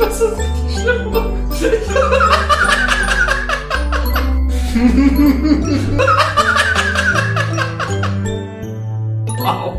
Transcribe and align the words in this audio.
Das 0.00 0.20
ist 0.20 0.38
richtig 0.38 0.80
schlimm. 0.80 1.12
wow. 9.38 9.76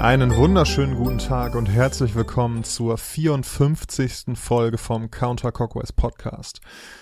Einen 0.00 0.34
wunderschönen 0.36 0.96
guten 0.96 1.18
Tag 1.18 1.54
und 1.54 1.66
herzlich 1.66 2.14
willkommen 2.14 2.64
zur 2.64 2.98
54. 2.98 4.36
Folge 4.36 4.78
vom 4.78 5.10
Counter 5.10 5.52
Cockwise 5.52 5.92
Podcast. 5.92 6.60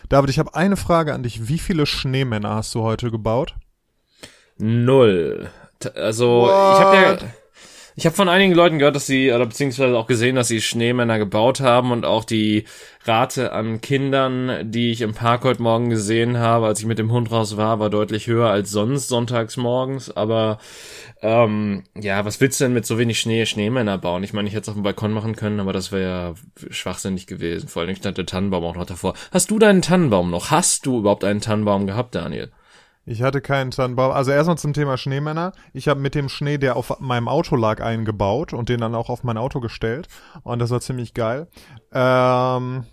David, 0.09 0.31
ich 0.31 0.39
habe 0.39 0.55
eine 0.55 0.77
Frage 0.77 1.15
an 1.15 1.23
dich. 1.23 1.49
Wie 1.49 1.59
viele 1.59 1.87
Schneemänner 1.87 2.57
hast 2.57 2.75
du 2.75 2.83
heute 2.83 3.11
gebaut? 3.11 3.55
Null. 4.59 5.49
Also, 5.95 6.43
What? 6.43 6.51
ich 6.51 6.85
habe 6.85 6.97
ja 6.97 7.17
ich 7.97 8.07
habe 8.07 8.17
von 8.17 8.29
einigen 8.29 8.55
Leuten 8.55 8.79
gehört, 8.79 8.97
dass 8.97 9.07
sie, 9.07 9.33
oder 9.33 9.47
beziehungsweise 9.47 9.97
auch 9.97 10.07
gesehen, 10.07 10.37
dass 10.37 10.49
sie 10.49 10.61
Schneemänner 10.61 11.19
gebaut 11.19 11.61
haben 11.61 11.93
und 11.93 12.05
auch 12.05 12.25
die 12.25 12.65
Rate 13.05 13.53
an 13.53 13.81
Kindern, 13.81 14.71
die 14.71 14.91
ich 14.91 15.01
im 15.01 15.15
Park 15.15 15.45
heute 15.45 15.63
Morgen 15.63 15.91
gesehen 15.91 16.39
habe, 16.39 16.67
als 16.67 16.81
ich 16.81 16.87
mit 16.87 16.99
dem 16.99 17.11
Hund 17.11 17.31
raus 17.31 17.57
war, 17.57 17.81
war 17.81 17.91
deutlich 17.91 18.27
höher 18.27 18.51
als 18.51 18.71
sonst 18.71 19.09
sonntags 19.09 19.57
morgens. 19.57 20.11
Aber 20.15 20.59
ähm, 21.23 21.85
ja, 21.95 22.25
was 22.25 22.41
willst 22.41 22.61
du 22.61 22.65
denn 22.65 22.75
mit 22.75 22.87
so 22.87 22.99
wenig 22.99 23.19
Schnee 23.19 23.47
Schneemänner 23.47 23.99
bauen? 23.99 24.23
Ich 24.23 24.33
meine, 24.33 24.49
ich 24.49 24.55
hätte 24.55 24.63
es 24.63 24.69
auf 24.69 24.75
dem 24.75 24.83
Balkon 24.83 25.13
machen 25.13 25.35
können, 25.35 25.61
aber 25.61 25.73
das 25.73 25.93
wäre 25.93 26.03
ja 26.03 26.35
schwachsinnig 26.71 27.27
gewesen. 27.27 27.69
Vor 27.69 27.83
allem 27.83 27.97
stand 27.97 28.19
der 28.19 28.27
Tannenbaum 28.27 28.65
auch 28.65 28.77
noch 28.77 28.87
davor. 28.87 29.15
Hast 29.33 29.51
du 29.51 29.59
deinen 29.59 29.83
Tannenbaum 29.83 30.31
noch? 30.31 30.51
Hast 30.51 30.87
du 30.87 30.99
überhaupt 30.99 31.25
einen 31.25 31.41
Tannenbaum 31.41 31.87
gehabt, 31.87 32.15
Daniel? 32.15 32.51
Ich 33.07 33.23
hatte 33.23 33.41
keinen 33.41 33.71
Tannenbaum. 33.71 34.13
Also 34.13 34.31
erstmal 34.31 34.59
zum 34.59 34.73
Thema 34.73 34.97
Schneemänner. 34.97 35.53
Ich 35.73 35.89
habe 35.89 36.01
mit 36.01 36.15
dem 36.15 36.29
Schnee, 36.29 36.59
der 36.59 36.77
auf 36.77 37.01
meinem 37.01 37.29
Auto 37.29 37.57
lag, 37.57 37.81
eingebaut 37.81 38.53
und 38.53 38.69
den 38.69 38.81
dann 38.81 38.95
auch 38.95 39.09
auf 39.09 39.25
mein 39.25 39.39
Auto 39.39 39.61
gestellt. 39.61 40.09
Und 40.43 40.59
das 40.59 40.71
war 40.71 40.81
ziemlich 40.81 41.15
geil. 41.15 41.49
Ähm, 41.93 42.85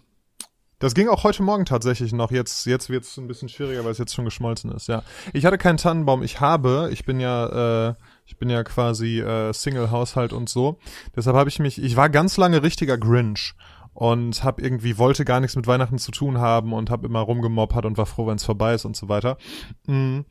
das 0.79 0.93
ging 0.93 1.09
auch 1.09 1.23
heute 1.23 1.41
Morgen 1.41 1.65
tatsächlich 1.65 2.13
noch. 2.13 2.29
Jetzt, 2.29 2.67
jetzt 2.67 2.89
wird 2.89 3.03
es 3.03 3.17
ein 3.17 3.27
bisschen 3.27 3.49
schwieriger, 3.49 3.83
weil 3.83 3.91
es 3.91 3.97
jetzt 3.97 4.13
schon 4.13 4.25
geschmolzen 4.25 4.71
ist, 4.71 4.87
ja. 4.87 5.01
Ich 5.33 5.43
hatte 5.45 5.57
keinen 5.57 5.77
Tannenbaum. 5.77 6.21
Ich 6.21 6.39
habe, 6.39 6.89
ich 6.91 7.03
bin 7.03 7.19
ja, 7.19 7.89
äh, 7.89 7.95
ich 8.25 8.37
bin 8.37 8.49
ja 8.49 8.63
quasi 8.63 9.19
äh, 9.19 9.51
Single-Haushalt 9.53 10.33
und 10.33 10.49
so. 10.49 10.77
Deshalb 11.15 11.35
habe 11.35 11.49
ich 11.49 11.57
mich, 11.57 11.81
ich 11.81 11.95
war 11.95 12.09
ganz 12.09 12.37
lange 12.37 12.61
richtiger 12.61 12.97
Grinch 12.97 13.55
und 13.97 14.43
hab 14.43 14.61
irgendwie 14.61 14.99
wollte 14.99 15.25
gar 15.25 15.39
nichts 15.39 15.55
mit 15.55 15.65
Weihnachten 15.65 15.97
zu 15.97 16.11
tun 16.11 16.37
haben 16.37 16.71
und 16.71 16.91
hab 16.91 17.03
immer 17.03 17.21
rumgemoppert 17.21 17.83
und 17.83 17.97
war 17.97 18.05
froh, 18.05 18.27
wenn 18.27 18.35
es 18.35 18.43
vorbei 18.43 18.75
ist 18.75 18.85
und 18.85 18.95
so 18.95 19.09
weiter. 19.09 19.39
Mhm. 19.87 20.25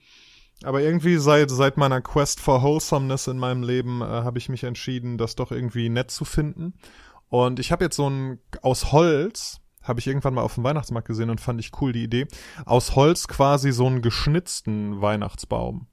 Aber 0.62 0.82
irgendwie 0.82 1.16
seit 1.16 1.50
seit 1.50 1.76
meiner 1.76 2.00
Quest 2.00 2.38
for 2.38 2.62
Wholesomeness 2.62 3.26
in 3.26 3.38
meinem 3.38 3.64
Leben 3.64 4.02
äh, 4.02 4.04
habe 4.04 4.38
ich 4.38 4.48
mich 4.48 4.62
entschieden, 4.62 5.18
das 5.18 5.34
doch 5.34 5.50
irgendwie 5.50 5.88
nett 5.88 6.12
zu 6.12 6.24
finden. 6.24 6.74
Und 7.28 7.58
ich 7.58 7.72
habe 7.72 7.82
jetzt 7.82 7.96
so 7.96 8.08
ein 8.08 8.38
aus 8.62 8.92
Holz 8.92 9.60
habe 9.82 9.98
ich 9.98 10.06
irgendwann 10.06 10.34
mal 10.34 10.42
auf 10.42 10.54
dem 10.54 10.62
Weihnachtsmarkt 10.62 11.08
gesehen 11.08 11.30
und 11.30 11.40
fand 11.40 11.58
ich 11.58 11.72
cool 11.80 11.92
die 11.92 12.04
Idee. 12.04 12.28
Aus 12.66 12.94
Holz 12.94 13.26
quasi 13.26 13.72
so 13.72 13.88
einen 13.88 14.00
geschnitzten 14.00 15.00
Weihnachtsbaum. 15.00 15.88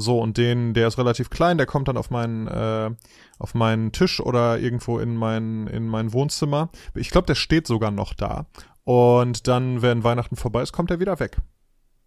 So, 0.00 0.20
und 0.20 0.36
den, 0.36 0.74
der 0.74 0.86
ist 0.86 0.96
relativ 0.96 1.28
klein, 1.28 1.58
der 1.58 1.66
kommt 1.66 1.88
dann 1.88 1.96
auf 1.96 2.10
meinen, 2.10 2.46
äh, 2.46 2.90
auf 3.38 3.54
meinen 3.54 3.92
Tisch 3.92 4.20
oder 4.20 4.58
irgendwo 4.58 4.98
in 4.98 5.16
mein, 5.16 5.66
in 5.66 5.86
mein 5.86 6.12
Wohnzimmer. 6.12 6.70
Ich 6.94 7.10
glaube, 7.10 7.26
der 7.26 7.34
steht 7.34 7.66
sogar 7.66 7.90
noch 7.90 8.14
da. 8.14 8.46
Und 8.84 9.48
dann, 9.48 9.82
wenn 9.82 10.04
Weihnachten 10.04 10.36
vorbei 10.36 10.62
ist, 10.62 10.72
kommt 10.72 10.90
er 10.90 11.00
wieder 11.00 11.20
weg. 11.20 11.36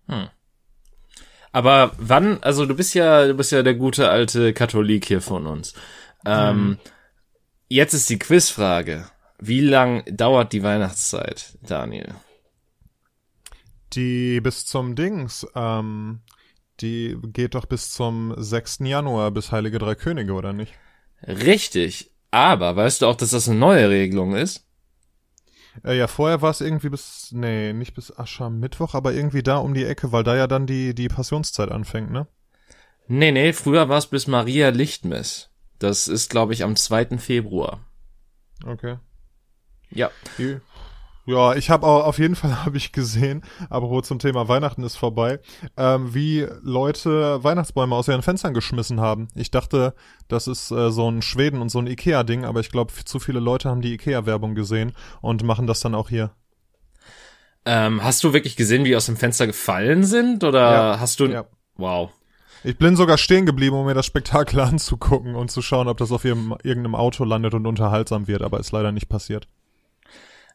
Hm. 0.08 0.30
Aber 1.52 1.92
wann, 1.98 2.42
also 2.42 2.66
du 2.66 2.76
bist 2.76 2.94
ja, 2.94 3.28
du 3.28 3.34
bist 3.34 3.52
ja 3.52 3.62
der 3.62 3.76
gute 3.76 4.10
alte 4.10 4.54
Katholik 4.54 5.06
hier 5.06 5.22
von 5.22 5.46
uns. 5.48 5.74
Ähm, 6.26 6.56
hm. 6.56 6.78
Jetzt 7.68 7.94
ist 7.94 8.10
die 8.10 8.20
Quizfrage. 8.20 9.06
Wie 9.40 9.62
lang 9.62 10.04
dauert 10.06 10.54
die 10.54 10.64
Weihnachtszeit, 10.64 11.58
Daniel? 11.62 12.14
Die 13.94 14.40
bis 14.40 14.66
zum 14.66 14.96
Dings, 14.96 15.46
ähm, 15.56 16.22
die 16.80 17.18
geht 17.28 17.56
doch 17.56 17.66
bis 17.66 17.92
zum 17.92 18.34
6. 18.38 18.80
Januar, 18.82 19.32
bis 19.32 19.52
Heilige 19.52 19.80
Drei 19.80 19.96
Könige, 19.96 20.34
oder 20.34 20.54
nicht? 20.54 20.74
Richtig. 21.28 22.12
Aber 22.32 22.76
weißt 22.76 23.02
du 23.02 23.08
auch, 23.08 23.16
dass 23.16 23.32
das 23.32 23.50
eine 23.50 23.60
neue 23.60 23.90
Regelung 23.90 24.36
ist? 24.36 24.66
Äh, 25.84 25.98
ja, 25.98 26.08
vorher 26.08 26.42
war 26.42 26.52
es 26.52 26.62
irgendwie 26.62 26.90
bis, 26.90 27.32
nee, 27.32 27.74
nicht 27.74 27.94
bis 27.94 28.18
Aschermittwoch, 28.18 28.94
aber 28.94 29.14
irgendwie 29.14 29.44
da 29.44 29.58
um 29.58 29.74
die 29.74 29.86
Ecke, 29.86 30.12
weil 30.12 30.24
da 30.24 30.36
ja 30.36 30.48
dann 30.48 30.68
die, 30.68 30.94
die 30.94 31.08
Passionszeit 31.08 31.72
anfängt, 31.72 32.12
ne? 32.12 32.28
Nee, 33.08 33.32
nee, 33.32 33.54
früher 33.54 33.90
war 33.90 33.98
es 33.98 34.08
bis 34.08 34.28
Maria 34.28 34.70
Lichtmess. 34.70 35.50
Das 35.80 36.08
ist, 36.08 36.30
glaube 36.30 36.54
ich, 36.54 36.64
am 36.64 36.76
2. 36.76 37.18
Februar. 37.18 37.80
Okay. 38.66 38.98
Ja. 39.90 40.12
Ja, 41.26 41.54
ich 41.56 41.70
habe 41.70 41.86
auch 41.86 42.06
auf 42.06 42.20
jeden 42.20 42.36
Fall 42.36 42.66
habe 42.66 42.78
ich 42.78 42.92
gesehen, 42.92 43.44
aber 43.70 43.90
wo 43.90 44.02
zum 44.02 44.20
Thema 44.20 44.48
Weihnachten 44.48 44.84
ist 44.84 44.96
vorbei, 44.96 45.40
ähm, 45.78 46.14
wie 46.14 46.48
Leute 46.62 47.44
Weihnachtsbäume 47.44 47.96
aus 47.96 48.08
ihren 48.08 48.22
Fenstern 48.22 48.54
geschmissen 48.54 49.00
haben. 49.00 49.28
Ich 49.36 49.52
dachte, 49.52 49.94
das 50.28 50.48
ist 50.48 50.72
äh, 50.72 50.92
so 50.92 51.10
ein 51.10 51.22
Schweden 51.22 51.62
und 51.62 51.70
so 51.70 51.80
ein 51.80 51.88
Ikea-Ding, 51.88 52.46
aber 52.46 52.60
ich 52.60 52.72
glaube, 52.72 52.94
zu 53.06 53.20
viele 53.20 53.40
Leute 53.40 53.70
haben 53.70 53.82
die 53.82 53.94
Ikea-Werbung 53.94 54.56
gesehen 54.56 54.94
und 55.22 55.44
machen 55.44 55.68
das 55.68 55.82
dann 55.82 55.96
auch 55.96 56.10
hier. 56.10 56.32
Ähm, 57.66 58.04
hast 58.04 58.24
du 58.24 58.34
wirklich 58.34 58.56
gesehen, 58.56 58.84
wie 58.84 58.90
die 58.90 58.96
aus 58.96 59.06
dem 59.06 59.18
Fenster 59.18 59.46
gefallen 59.46 60.04
sind, 60.04 60.44
oder 60.44 60.72
ja, 60.72 61.00
hast 61.00 61.20
du? 61.20 61.28
Ja. 61.28 61.46
Wow. 61.76 62.10
Ich 62.64 62.78
bin 62.78 62.96
sogar 62.96 63.18
stehen 63.18 63.46
geblieben, 63.46 63.76
um 63.76 63.86
mir 63.86 63.94
das 63.94 64.06
Spektakel 64.06 64.60
anzugucken 64.62 65.36
und 65.36 65.52
zu 65.52 65.62
schauen, 65.62 65.88
ob 65.88 65.98
das 65.98 66.12
auf 66.12 66.26
ihrem, 66.26 66.56
irgendeinem 66.64 66.96
Auto 66.96 67.24
landet 67.24 67.54
und 67.54 67.68
unterhaltsam 67.68 68.28
wird, 68.28 68.42
aber 68.42 68.60
ist 68.60 68.72
leider 68.72 68.92
nicht 68.92 69.10
passiert. 69.10 69.48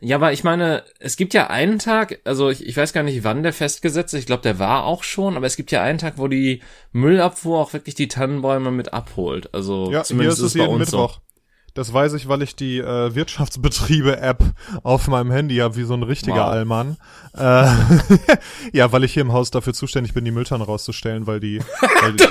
Ja, 0.00 0.16
aber 0.16 0.32
ich 0.32 0.44
meine, 0.44 0.82
es 0.98 1.16
gibt 1.16 1.32
ja 1.32 1.48
einen 1.48 1.78
Tag, 1.78 2.20
also 2.24 2.50
ich, 2.50 2.66
ich 2.66 2.76
weiß 2.76 2.92
gar 2.92 3.02
nicht, 3.02 3.24
wann 3.24 3.42
der 3.42 3.52
festgesetzt 3.52 4.12
ist, 4.14 4.20
ich 4.20 4.26
glaube, 4.26 4.42
der 4.42 4.58
war 4.58 4.84
auch 4.84 5.02
schon, 5.02 5.36
aber 5.36 5.46
es 5.46 5.56
gibt 5.56 5.72
ja 5.72 5.82
einen 5.82 5.98
Tag, 5.98 6.14
wo 6.16 6.28
die 6.28 6.60
Müllabfuhr 6.92 7.58
auch 7.58 7.72
wirklich 7.72 7.94
die 7.94 8.08
Tannenbäume 8.08 8.70
mit 8.70 8.92
abholt. 8.92 9.52
Also 9.54 9.90
ja, 9.90 10.02
zumindest 10.04 10.38
hier 10.38 10.46
ist 10.46 10.54
es 10.54 10.60
jeden 10.60 10.78
Mittwoch. 10.78 11.14
So. 11.14 11.20
Das 11.76 11.92
weiß 11.92 12.14
ich, 12.14 12.26
weil 12.26 12.40
ich 12.40 12.56
die 12.56 12.78
äh, 12.78 13.14
Wirtschaftsbetriebe-App 13.14 14.42
auf 14.82 15.08
meinem 15.08 15.30
Handy 15.30 15.56
habe, 15.56 15.76
wie 15.76 15.82
so 15.82 15.92
ein 15.92 16.02
richtiger 16.02 16.46
wow. 16.46 16.52
Allmann. 16.52 16.96
Äh, 17.36 17.68
ja, 18.72 18.92
weil 18.92 19.04
ich 19.04 19.12
hier 19.12 19.20
im 19.20 19.34
Haus 19.34 19.50
dafür 19.50 19.74
zuständig 19.74 20.14
bin, 20.14 20.24
die 20.24 20.30
Mülltonnen 20.30 20.66
rauszustellen, 20.66 21.26
weil 21.26 21.38
die, 21.38 21.60
weil 22.00 22.14
die? 22.14 22.24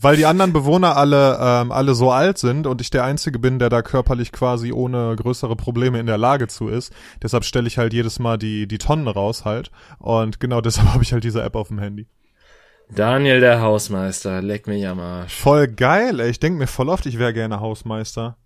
Weil 0.00 0.16
die 0.16 0.26
anderen 0.26 0.52
Bewohner 0.52 0.96
alle, 0.96 1.38
ähm, 1.40 1.72
alle 1.72 1.94
so 1.94 2.12
alt 2.12 2.38
sind 2.38 2.68
und 2.68 2.80
ich 2.80 2.90
der 2.90 3.02
Einzige 3.02 3.40
bin, 3.40 3.58
der 3.58 3.68
da 3.68 3.82
körperlich 3.82 4.30
quasi 4.30 4.72
ohne 4.72 5.16
größere 5.16 5.56
Probleme 5.56 5.98
in 5.98 6.06
der 6.06 6.18
Lage 6.18 6.46
zu 6.46 6.68
ist. 6.68 6.92
Deshalb 7.20 7.44
stelle 7.44 7.66
ich 7.66 7.78
halt 7.78 7.92
jedes 7.92 8.20
Mal 8.20 8.38
die, 8.38 8.68
die 8.68 8.78
Tonnen 8.78 9.08
raus 9.08 9.44
halt. 9.44 9.72
Und 9.98 10.38
genau 10.38 10.60
deshalb 10.62 10.92
habe 10.92 11.02
ich 11.02 11.12
halt 11.12 11.24
diese 11.24 11.42
App 11.42 11.56
auf 11.56 11.68
dem 11.68 11.80
Handy. 11.80 12.06
Daniel 12.90 13.40
der 13.40 13.60
Hausmeister, 13.60 14.40
leck 14.40 14.66
mich 14.66 14.86
am 14.86 15.00
Arsch. 15.00 15.34
Voll 15.34 15.66
geil, 15.68 16.20
ey. 16.20 16.30
Ich 16.30 16.40
denk 16.40 16.56
mir 16.56 16.68
voll 16.68 16.88
oft, 16.88 17.04
ich 17.04 17.18
wäre 17.18 17.34
gerne 17.34 17.60
Hausmeister. 17.60 18.36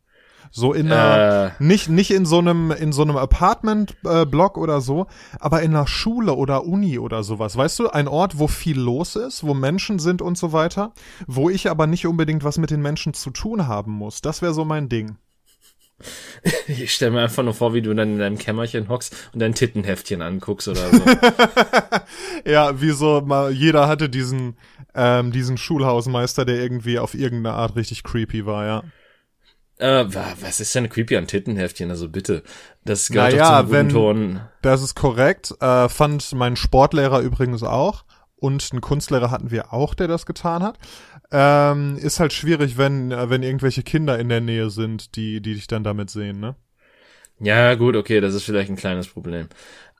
So 0.54 0.74
in 0.74 0.92
einer, 0.92 1.54
äh. 1.58 1.64
nicht, 1.64 1.88
nicht 1.88 2.10
in 2.10 2.26
so 2.26 2.38
einem, 2.38 2.70
in 2.70 2.92
so 2.92 3.00
einem 3.00 3.16
Apartment-Block 3.16 4.56
äh, 4.56 4.60
oder 4.60 4.82
so, 4.82 5.06
aber 5.40 5.62
in 5.62 5.74
einer 5.74 5.86
Schule 5.86 6.34
oder 6.34 6.64
Uni 6.66 6.98
oder 6.98 7.22
sowas. 7.22 7.56
Weißt 7.56 7.78
du, 7.78 7.88
ein 7.88 8.06
Ort, 8.06 8.38
wo 8.38 8.48
viel 8.48 8.78
los 8.78 9.16
ist, 9.16 9.44
wo 9.44 9.54
Menschen 9.54 9.98
sind 9.98 10.20
und 10.20 10.36
so 10.36 10.52
weiter, 10.52 10.92
wo 11.26 11.48
ich 11.48 11.70
aber 11.70 11.86
nicht 11.86 12.06
unbedingt 12.06 12.44
was 12.44 12.58
mit 12.58 12.70
den 12.70 12.82
Menschen 12.82 13.14
zu 13.14 13.30
tun 13.30 13.66
haben 13.66 13.92
muss. 13.92 14.20
Das 14.20 14.42
wäre 14.42 14.52
so 14.52 14.66
mein 14.66 14.90
Ding. 14.90 15.16
Ich 16.66 16.94
stelle 16.94 17.12
mir 17.12 17.20
einfach 17.20 17.44
nur 17.44 17.54
vor, 17.54 17.74
wie 17.74 17.82
du 17.82 17.94
dann 17.94 18.14
in 18.14 18.19
deinem 18.19 18.38
Kämmerchen 18.38 18.88
hockst 18.88 19.14
und 19.32 19.40
dein 19.40 19.54
Tittenheftchen 19.54 20.20
anguckst 20.22 20.66
oder 20.66 20.90
so. 20.90 21.00
ja, 22.50 22.80
wie 22.80 22.90
so 22.90 23.20
mal, 23.20 23.52
jeder 23.52 23.86
hatte 23.86 24.08
diesen, 24.08 24.56
ähm, 24.94 25.30
diesen 25.30 25.56
Schulhausmeister, 25.56 26.44
der 26.44 26.56
irgendwie 26.56 26.98
auf 26.98 27.14
irgendeine 27.14 27.54
Art 27.54 27.76
richtig 27.76 28.02
creepy 28.02 28.44
war, 28.44 28.66
ja. 28.66 28.82
Äh, 29.82 30.15
was 30.41 30.60
ist 30.60 30.75
denn 30.76 30.88
creepy 30.88 31.16
an 31.16 31.26
Tittenheftchen? 31.26 31.91
Also 31.91 32.08
bitte, 32.08 32.44
das 32.84 33.08
gehört 33.08 33.32
naja, 33.32 33.62
doch 33.62 33.67
zum 33.67 33.73
wenn, 33.73 33.88
Ton. 33.88 34.40
Das 34.62 34.81
ist 34.81 34.94
korrekt. 34.94 35.52
Äh, 35.61 35.88
fand 35.88 36.32
mein 36.34 36.55
Sportlehrer 36.55 37.20
übrigens 37.20 37.64
auch. 37.64 38.05
Und 38.37 38.69
einen 38.70 38.81
Kunstlehrer 38.81 39.32
hatten 39.32 39.50
wir 39.50 39.73
auch, 39.73 39.94
der 39.94 40.06
das 40.06 40.25
getan 40.25 40.62
hat. 40.62 40.79
Ähm, 41.32 41.96
ist 41.96 42.20
halt 42.20 42.32
schwierig, 42.32 42.79
wenn, 42.79 43.11
äh, 43.11 43.29
wenn 43.29 43.43
irgendwelche 43.43 43.82
Kinder 43.82 44.19
in 44.20 44.29
der 44.29 44.40
Nähe 44.40 44.70
sind, 44.70 45.17
die, 45.17 45.40
die 45.40 45.55
dich 45.55 45.67
dann 45.67 45.82
damit 45.82 46.11
sehen, 46.11 46.38
ne? 46.38 46.55
Ja, 47.40 47.75
gut, 47.75 47.96
okay, 47.96 48.20
das 48.20 48.35
ist 48.35 48.44
vielleicht 48.44 48.70
ein 48.70 48.76
kleines 48.76 49.08
Problem. 49.08 49.49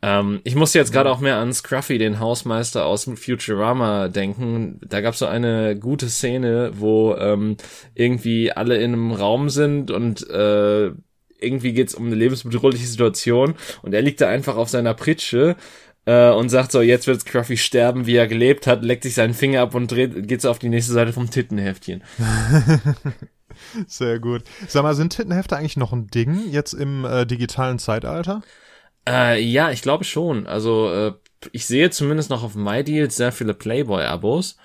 Ähm, 0.02 0.40
ich 0.43 0.56
musste 0.56 0.78
jetzt 0.78 0.93
gerade 0.93 1.10
auch 1.10 1.20
mehr 1.20 1.37
an 1.37 1.52
Scruffy, 1.52 1.96
den 1.96 2.19
Hausmeister 2.19 2.84
aus 2.84 3.08
Futurama, 3.14 4.08
denken. 4.08 4.81
Da 4.84 5.00
gab 5.00 5.14
es 5.14 5.20
so 5.20 5.26
eine 5.26 5.78
gute 5.78 6.08
Szene, 6.08 6.72
wo 6.75 7.14
ähm, 7.14 7.56
irgendwie 7.94 8.52
alle 8.52 8.76
in 8.78 8.93
einem 8.93 9.12
Raum 9.12 9.49
sind 9.49 9.90
und 9.93 10.28
äh, 10.28 10.90
irgendwie 11.38 11.72
geht's 11.72 11.94
um 11.94 12.06
eine 12.06 12.14
lebensbedrohliche 12.16 12.87
Situation 12.87 13.54
und 13.82 13.94
er 13.94 14.02
liegt 14.02 14.20
da 14.20 14.28
einfach 14.28 14.56
auf 14.56 14.69
seiner 14.69 14.94
Pritsche 14.94 15.56
äh, 16.04 16.31
und 16.31 16.49
sagt 16.49 16.72
so, 16.72 16.81
jetzt 16.82 17.06
wird 17.06 17.20
Scruffy 17.20 17.56
sterben, 17.56 18.06
wie 18.06 18.16
er 18.16 18.26
gelebt 18.26 18.66
hat, 18.66 18.82
leckt 18.82 19.04
sich 19.04 19.14
seinen 19.14 19.34
Finger 19.34 19.62
ab 19.62 19.75
und 19.75 19.90
dreht, 19.90 20.26
geht 20.28 20.40
so 20.40 20.50
auf 20.50 20.58
die 20.58 20.69
nächste 20.69 20.93
Seite 20.93 21.12
vom 21.12 21.31
Tittenheftchen. 21.31 22.02
Sehr 23.87 24.19
gut. 24.19 24.43
Sag 24.66 24.82
mal, 24.82 24.94
sind 24.94 25.10
Tittenhefte 25.14 25.56
eigentlich 25.56 25.76
noch 25.76 25.93
ein 25.93 26.08
Ding 26.08 26.50
jetzt 26.50 26.72
im 26.72 27.04
äh, 27.04 27.26
digitalen 27.26 27.78
Zeitalter? 27.78 28.43
Äh, 29.08 29.43
ja, 29.43 29.70
ich 29.70 29.82
glaube 29.82 30.04
schon. 30.04 30.46
Also 30.46 30.93
äh, 30.93 31.12
ich 31.52 31.66
sehe 31.66 31.90
zumindest 31.90 32.31
noch 32.31 32.43
auf 32.43 32.54
MyDeals 32.54 33.16
sehr 33.16 33.32
viele 33.32 33.54
Playboy-Abos. 33.54 34.56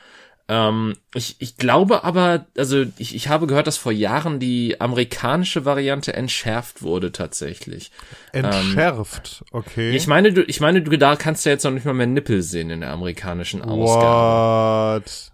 Ähm, 0.50 0.95
ich, 1.13 1.36
ich 1.39 1.57
glaube 1.57 2.06
aber, 2.06 2.45
also 2.57 2.86
ich, 2.98 3.16
ich 3.16 3.28
habe 3.28 3.48
gehört, 3.48 3.68
dass 3.68 3.78
vor 3.78 3.92
Jahren 3.92 4.39
die 4.39 4.80
amerikanische 4.80 5.66
Variante 5.66 6.13
entschärft 6.13 6.81
wurde 6.81 7.12
tatsächlich. 7.12 7.92
Entschärft, 8.31 9.44
ähm, 9.51 9.60
okay. 9.60 9.95
Ich 9.95 10.07
meine, 10.07 10.31
du, 10.31 10.44
ich 10.44 10.62
meine, 10.62 10.81
du 10.81 10.98
da 10.98 11.18
kannst 11.18 11.45
ja 11.45 11.51
jetzt 11.51 11.66
noch 11.66 11.72
nicht 11.72 11.86
mal 11.86 11.94
mehr 11.94 12.07
Nippel 12.07 12.42
sehen 12.44 12.69
in 12.69 12.81
der 12.81 12.92
amerikanischen 12.92 13.62
Ausgabe. 13.62 15.04
What? 15.04 15.31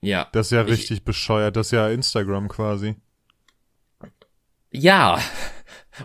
Ja. 0.00 0.28
Das 0.32 0.48
ist 0.48 0.52
ja 0.52 0.62
richtig 0.62 0.98
ich, 0.98 1.04
bescheuert. 1.04 1.54
Das 1.56 1.68
ist 1.68 1.72
ja 1.72 1.88
Instagram 1.88 2.48
quasi. 2.48 2.96
Ja. 4.72 5.20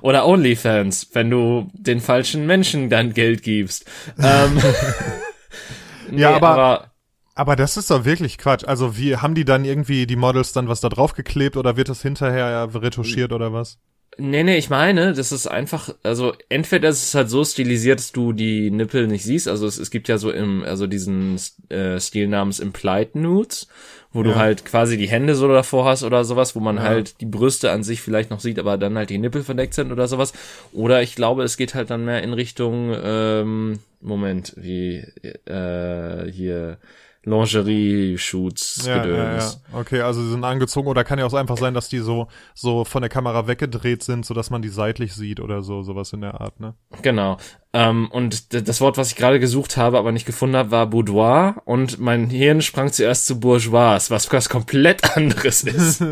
Oder 0.01 0.25
OnlyFans, 0.25 1.09
wenn 1.13 1.29
du 1.29 1.69
den 1.73 1.99
falschen 1.99 2.45
Menschen 2.45 2.89
dein 2.89 3.13
Geld 3.13 3.43
gibst. 3.43 3.85
ähm, 4.17 4.57
nee, 6.11 6.21
ja, 6.21 6.35
aber, 6.35 6.49
aber, 6.49 6.91
aber 7.35 7.55
das 7.55 7.77
ist 7.77 7.91
doch 7.91 8.05
wirklich 8.05 8.37
Quatsch. 8.37 8.63
Also 8.65 8.97
wie 8.97 9.17
haben 9.17 9.35
die 9.35 9.45
dann 9.45 9.65
irgendwie 9.65 10.07
die 10.07 10.15
Models 10.15 10.53
dann 10.53 10.67
was 10.67 10.81
da 10.81 10.89
drauf 10.89 11.13
geklebt 11.13 11.57
oder 11.57 11.77
wird 11.77 11.89
das 11.89 12.01
hinterher 12.01 12.69
retuschiert 12.73 13.33
oder 13.33 13.51
was? 13.51 13.79
Nee, 14.17 14.43
nee, 14.43 14.57
ich 14.57 14.69
meine, 14.69 15.13
das 15.13 15.31
ist 15.31 15.47
einfach, 15.47 15.95
also 16.03 16.33
entweder 16.49 16.89
ist 16.89 17.01
es 17.01 17.15
halt 17.15 17.29
so 17.29 17.45
stilisiert, 17.45 17.99
dass 17.99 18.11
du 18.11 18.33
die 18.33 18.69
Nippel 18.69 19.07
nicht 19.07 19.23
siehst, 19.23 19.47
also 19.47 19.65
es, 19.65 19.77
es 19.77 19.89
gibt 19.89 20.09
ja 20.09 20.17
so 20.17 20.31
im, 20.31 20.63
also 20.63 20.85
diesen 20.85 21.39
äh, 21.69 21.97
Stil 21.97 22.27
namens 22.27 22.59
Implied 22.59 23.15
Nudes, 23.15 23.67
wo 24.13 24.23
ja. 24.23 24.29
du 24.29 24.35
halt 24.35 24.65
quasi 24.65 24.97
die 24.97 25.07
Hände 25.07 25.35
so 25.35 25.47
davor 25.47 25.85
hast 25.85 26.03
oder 26.03 26.23
sowas, 26.23 26.55
wo 26.55 26.59
man 26.59 26.77
ja. 26.77 26.83
halt 26.83 27.21
die 27.21 27.25
Brüste 27.25 27.71
an 27.71 27.83
sich 27.83 28.01
vielleicht 28.01 28.29
noch 28.29 28.39
sieht, 28.39 28.59
aber 28.59 28.77
dann 28.77 28.97
halt 28.97 29.09
die 29.09 29.17
Nippel 29.17 29.43
verdeckt 29.43 29.73
sind 29.73 29.91
oder 29.91 30.07
sowas. 30.07 30.33
Oder 30.73 31.01
ich 31.01 31.15
glaube, 31.15 31.43
es 31.43 31.57
geht 31.57 31.75
halt 31.75 31.89
dann 31.89 32.05
mehr 32.05 32.23
in 32.23 32.33
Richtung, 32.33 32.95
ähm, 33.03 33.79
Moment, 34.01 34.53
wie 34.57 35.05
äh, 35.45 36.31
hier 36.31 36.77
Lingerie-Shoots 37.23 38.85
ja, 38.87 39.03
gedöns. 39.03 39.59
Ja, 39.67 39.73
ja. 39.73 39.79
Okay, 39.79 40.01
also 40.01 40.23
sie 40.23 40.31
sind 40.31 40.43
angezogen 40.43 40.87
oder 40.87 41.03
kann 41.03 41.19
ja 41.19 41.25
auch 41.25 41.33
einfach 41.33 41.57
sein, 41.57 41.75
dass 41.75 41.87
die 41.87 41.99
so 41.99 42.27
so 42.55 42.83
von 42.83 43.01
der 43.01 43.09
Kamera 43.09 43.47
weggedreht 43.47 44.01
sind, 44.01 44.25
so 44.25 44.33
dass 44.33 44.49
man 44.49 44.63
die 44.63 44.69
seitlich 44.69 45.13
sieht 45.13 45.39
oder 45.39 45.61
so, 45.61 45.83
sowas 45.83 46.13
in 46.13 46.21
der 46.21 46.41
Art, 46.41 46.59
ne? 46.59 46.73
Genau. 47.03 47.37
Ähm, 47.73 48.09
und 48.11 48.53
das 48.53 48.81
Wort, 48.81 48.97
was 48.97 49.09
ich 49.09 49.15
gerade 49.15 49.39
gesucht 49.39 49.77
habe, 49.77 49.99
aber 49.99 50.11
nicht 50.11 50.25
gefunden 50.25 50.55
habe, 50.55 50.71
war 50.71 50.87
Boudoir 50.87 51.61
und 51.65 51.99
mein 51.99 52.29
Hirn 52.29 52.61
sprang 52.61 52.91
zuerst 52.91 53.27
zu 53.27 53.39
Bourgeois, 53.39 54.09
was 54.09 54.31
was 54.31 54.49
komplett 54.49 55.15
anderes 55.15 55.63
ist. 55.63 56.03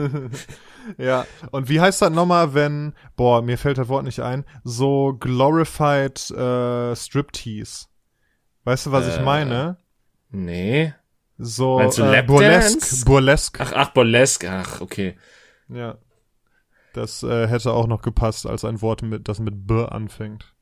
ja, 0.99 1.25
und 1.49 1.69
wie 1.69 1.81
heißt 1.81 2.03
das 2.03 2.11
nochmal, 2.11 2.53
wenn, 2.53 2.93
boah, 3.15 3.41
mir 3.41 3.57
fällt 3.57 3.79
das 3.79 3.87
Wort 3.87 4.03
nicht 4.03 4.19
ein, 4.19 4.45
so 4.63 5.15
glorified 5.19 6.29
äh, 6.29 6.95
Striptease. 6.95 7.87
Weißt 8.63 8.85
du, 8.85 8.91
was 8.91 9.07
äh, 9.07 9.15
ich 9.15 9.25
meine? 9.25 9.77
Nee. 10.31 10.93
So 11.41 11.79
äh, 11.79 12.21
Burlesque, 12.21 13.05
Burlesque. 13.05 13.61
Ach, 13.61 13.71
ach, 13.73 13.89
Burlesque, 13.91 14.45
ach, 14.49 14.81
okay. 14.81 15.17
Ja. 15.69 15.97
Das 16.93 17.23
äh, 17.23 17.47
hätte 17.47 17.71
auch 17.71 17.87
noch 17.87 18.01
gepasst 18.01 18.45
als 18.45 18.65
ein 18.65 18.81
Wort, 18.81 19.03
mit, 19.03 19.29
das 19.29 19.39
mit 19.39 19.65
B 19.65 19.85
anfängt. 19.85 20.53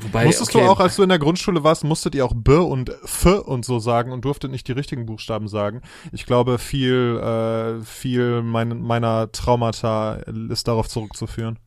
Wobei, 0.00 0.26
Musstest 0.26 0.54
okay. 0.54 0.64
du 0.64 0.70
auch, 0.70 0.78
als 0.78 0.94
du 0.94 1.02
in 1.02 1.08
der 1.08 1.18
Grundschule 1.18 1.64
warst, 1.64 1.82
musstet 1.82 2.14
ihr 2.14 2.24
auch 2.24 2.34
B 2.34 2.54
und 2.54 2.90
F 2.90 3.26
und 3.26 3.64
so 3.64 3.80
sagen 3.80 4.12
und 4.12 4.24
durftet 4.24 4.52
nicht 4.52 4.68
die 4.68 4.72
richtigen 4.72 5.04
Buchstaben 5.04 5.48
sagen. 5.48 5.82
Ich 6.12 6.26
glaube, 6.26 6.58
viel, 6.58 7.18
äh, 7.18 7.84
viel 7.84 8.42
mein, 8.42 8.80
meiner 8.80 9.32
Traumata 9.32 10.20
ist 10.50 10.68
darauf 10.68 10.88
zurückzuführen. 10.88 11.58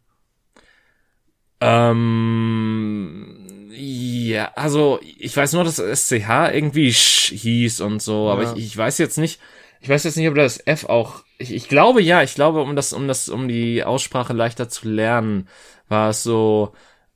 Ähm, 1.60 3.41
ja, 3.74 4.52
also 4.56 5.00
ich 5.02 5.36
weiß 5.36 5.54
nur, 5.54 5.64
dass 5.64 5.78
SCH 5.78 6.54
irgendwie 6.54 6.94
Sch 6.94 7.32
hieß 7.32 7.82
und 7.82 8.02
so, 8.02 8.28
ja. 8.28 8.34
aber 8.34 8.44
ich, 8.44 8.66
ich 8.66 8.78
weiß 8.78 8.98
jetzt 8.98 9.18
nicht, 9.18 9.40
ich 9.80 9.90
weiß 9.90 10.04
jetzt 10.04 10.18
nicht, 10.18 10.28
ob 10.28 10.36
das 10.36 10.62
F 10.66 10.86
auch, 10.86 11.24
ich, 11.38 11.54
ich 11.54 11.68
glaube 11.68 12.02
ja, 12.02 12.22
ich 12.24 12.36
glaube, 12.36 12.62
um 12.62 12.76
das, 12.76 12.94
um 12.94 13.08
das, 13.08 13.30
um 13.30 13.48
die 13.48 13.84
Aussprache 13.84 14.34
leichter 14.34 14.70
zu 14.70 14.88
lernen, 14.88 15.48
war 15.90 16.10
es 16.10 16.24
so, 16.24 16.74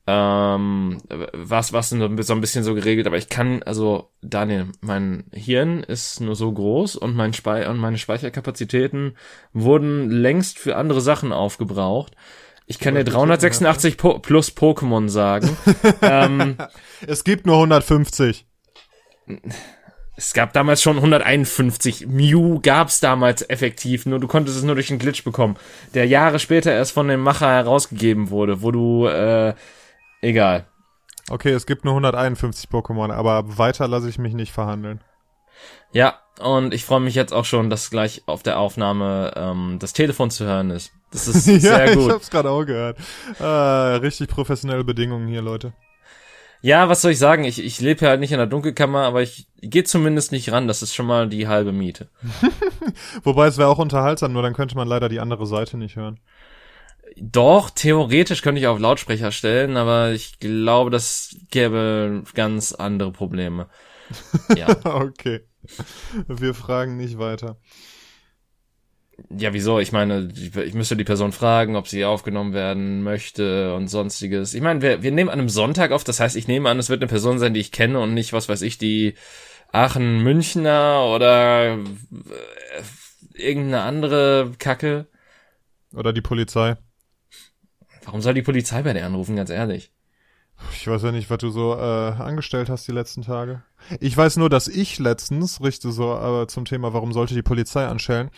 ähm, 0.07 0.99
was, 1.33 1.73
was 1.73 1.89
so 1.89 1.95
ein 2.05 2.15
bisschen 2.15 2.63
so 2.63 2.75
geregelt, 2.75 3.07
aber 3.07 3.17
ich 3.17 3.29
kann, 3.29 3.63
also, 3.63 4.11
Daniel, 4.21 4.67
mein 4.81 5.25
Hirn 5.33 5.81
ist 5.81 6.21
nur 6.21 6.35
so 6.35 6.51
groß 6.51 6.95
und 6.95 7.15
mein 7.15 7.33
Spei 7.33 7.67
und 7.67 7.77
meine 7.77 7.97
Speicherkapazitäten 7.97 9.17
wurden 9.51 10.09
längst 10.11 10.59
für 10.59 10.75
andere 10.75 11.01
Sachen 11.01 11.31
aufgebraucht. 11.33 12.15
Ich 12.67 12.79
kann 12.79 12.95
dir 12.95 13.03
386 13.03 13.97
po 13.97 14.19
plus 14.19 14.55
Pokémon 14.55 15.07
sagen. 15.07 15.55
ähm, 16.01 16.57
es 17.05 17.23
gibt 17.23 17.45
nur 17.45 17.55
150. 17.55 18.45
Es 20.17 20.33
gab 20.33 20.53
damals 20.53 20.81
schon 20.81 20.95
151. 20.97 22.07
Mew 22.07 22.59
gab's 22.61 22.99
damals 22.99 23.47
effektiv, 23.49 24.05
nur 24.05 24.19
du 24.19 24.27
konntest 24.27 24.57
es 24.57 24.63
nur 24.63 24.75
durch 24.75 24.89
einen 24.89 24.99
Glitch 24.99 25.23
bekommen, 25.23 25.57
der 25.93 26.07
Jahre 26.07 26.39
später 26.39 26.71
erst 26.71 26.93
von 26.93 27.07
dem 27.07 27.21
Macher 27.21 27.51
herausgegeben 27.51 28.29
wurde, 28.29 28.61
wo 28.61 28.71
du, 28.71 29.07
äh, 29.07 29.53
egal. 30.21 30.65
Okay, 31.29 31.51
es 31.51 31.65
gibt 31.65 31.85
nur 31.85 31.93
151 31.93 32.69
Pokémon, 32.69 33.11
aber 33.11 33.57
weiter 33.57 33.87
lasse 33.87 34.09
ich 34.09 34.17
mich 34.17 34.33
nicht 34.33 34.51
verhandeln. 34.53 35.01
Ja, 35.91 36.19
und 36.39 36.73
ich 36.73 36.85
freue 36.85 36.99
mich 36.99 37.15
jetzt 37.15 37.33
auch 37.33 37.45
schon, 37.45 37.69
dass 37.69 37.89
gleich 37.89 38.23
auf 38.25 38.43
der 38.43 38.59
Aufnahme 38.59 39.33
ähm, 39.35 39.77
das 39.79 39.93
Telefon 39.93 40.29
zu 40.29 40.45
hören 40.45 40.69
ist. 40.69 40.91
Das 41.15 41.27
ist 41.27 41.47
ja, 41.47 41.59
sehr 41.59 41.95
gut. 41.95 42.07
Ich 42.07 42.11
hab's 42.11 42.29
gerade 42.29 42.49
auch 42.49 42.65
gehört. 42.65 42.97
Äh, 43.39 43.43
richtig 43.43 44.27
professionelle 44.27 44.83
Bedingungen 44.83 45.27
hier, 45.27 45.41
Leute. 45.41 45.73
Ja, 46.61 46.89
was 46.89 47.01
soll 47.01 47.11
ich 47.11 47.19
sagen? 47.19 47.43
Ich, 47.43 47.63
ich 47.63 47.79
lebe 47.79 48.03
ja 48.03 48.09
halt 48.09 48.19
nicht 48.19 48.31
in 48.31 48.37
der 48.37 48.47
Dunkelkammer, 48.47 49.03
aber 49.03 49.21
ich 49.21 49.47
gehe 49.61 49.83
zumindest 49.83 50.31
nicht 50.31 50.51
ran. 50.51 50.67
Das 50.67 50.81
ist 50.81 50.93
schon 50.93 51.05
mal 51.05 51.29
die 51.29 51.47
halbe 51.47 51.71
Miete. 51.71 52.09
Wobei 53.23 53.47
es 53.47 53.57
wäre 53.57 53.69
auch 53.69 53.77
unterhaltsam, 53.77 54.33
nur 54.33 54.41
dann 54.41 54.53
könnte 54.53 54.75
man 54.75 54.87
leider 54.87 55.07
die 55.07 55.19
andere 55.19 55.45
Seite 55.45 55.77
nicht 55.77 55.95
hören. 55.95 56.19
Doch, 57.17 57.69
theoretisch 57.69 58.41
könnte 58.41 58.59
ich 58.59 58.67
auf 58.67 58.79
Lautsprecher 58.79 59.31
stellen, 59.31 59.77
aber 59.77 60.11
ich 60.11 60.39
glaube, 60.39 60.89
das 60.89 61.35
gäbe 61.51 62.23
ganz 62.33 62.73
andere 62.73 63.11
Probleme. 63.11 63.67
Ja. 64.55 64.67
okay. 64.85 65.41
Wir 66.27 66.53
fragen 66.53 66.97
nicht 66.97 67.17
weiter. 67.17 67.57
Ja, 69.29 69.53
wieso? 69.53 69.79
Ich 69.79 69.91
meine, 69.91 70.29
ich 70.33 70.73
müsste 70.73 70.97
die 70.97 71.03
Person 71.03 71.31
fragen, 71.31 71.75
ob 71.75 71.87
sie 71.87 72.03
aufgenommen 72.03 72.53
werden 72.53 73.01
möchte 73.01 73.73
und 73.73 73.87
sonstiges. 73.87 74.53
Ich 74.53 74.61
meine, 74.61 74.81
wir, 74.81 75.03
wir 75.03 75.11
nehmen 75.11 75.29
an 75.29 75.39
einem 75.39 75.49
Sonntag 75.49 75.91
auf, 75.91 76.03
das 76.03 76.19
heißt, 76.19 76.35
ich 76.35 76.47
nehme 76.47 76.69
an, 76.69 76.79
es 76.79 76.89
wird 76.89 77.01
eine 77.01 77.09
Person 77.09 77.39
sein, 77.39 77.53
die 77.53 77.61
ich 77.61 77.71
kenne 77.71 77.99
und 77.99 78.13
nicht, 78.13 78.33
was 78.33 78.49
weiß 78.49 78.61
ich, 78.61 78.77
die 78.77 79.15
Aachen 79.71 80.21
Münchner 80.21 81.05
oder 81.13 81.75
äh, 81.75 81.83
irgendeine 83.33 83.81
andere 83.81 84.51
Kacke. 84.59 85.07
Oder 85.93 86.11
die 86.11 86.21
Polizei. 86.21 86.75
Warum 88.03 88.21
soll 88.21 88.33
die 88.33 88.41
Polizei 88.41 88.83
bei 88.83 88.93
dir 88.93 89.05
anrufen, 89.05 89.35
ganz 89.35 89.49
ehrlich? 89.49 89.91
Ich 90.73 90.87
weiß 90.87 91.03
ja 91.03 91.11
nicht, 91.11 91.29
was 91.29 91.39
du 91.39 91.49
so 91.49 91.73
äh, 91.73 91.77
angestellt 91.77 92.69
hast 92.69 92.87
die 92.87 92.93
letzten 92.93 93.23
Tage. 93.23 93.63
Ich 93.99 94.15
weiß 94.15 94.37
nur, 94.37 94.49
dass 94.49 94.67
ich 94.67 94.99
letztens, 94.99 95.61
richte 95.61 95.91
so 95.91 96.15
äh, 96.15 96.47
zum 96.47 96.65
Thema, 96.65 96.93
warum 96.93 97.11
sollte 97.13 97.33
die 97.33 97.41
Polizei 97.41 97.85
anstellen, 97.85 98.29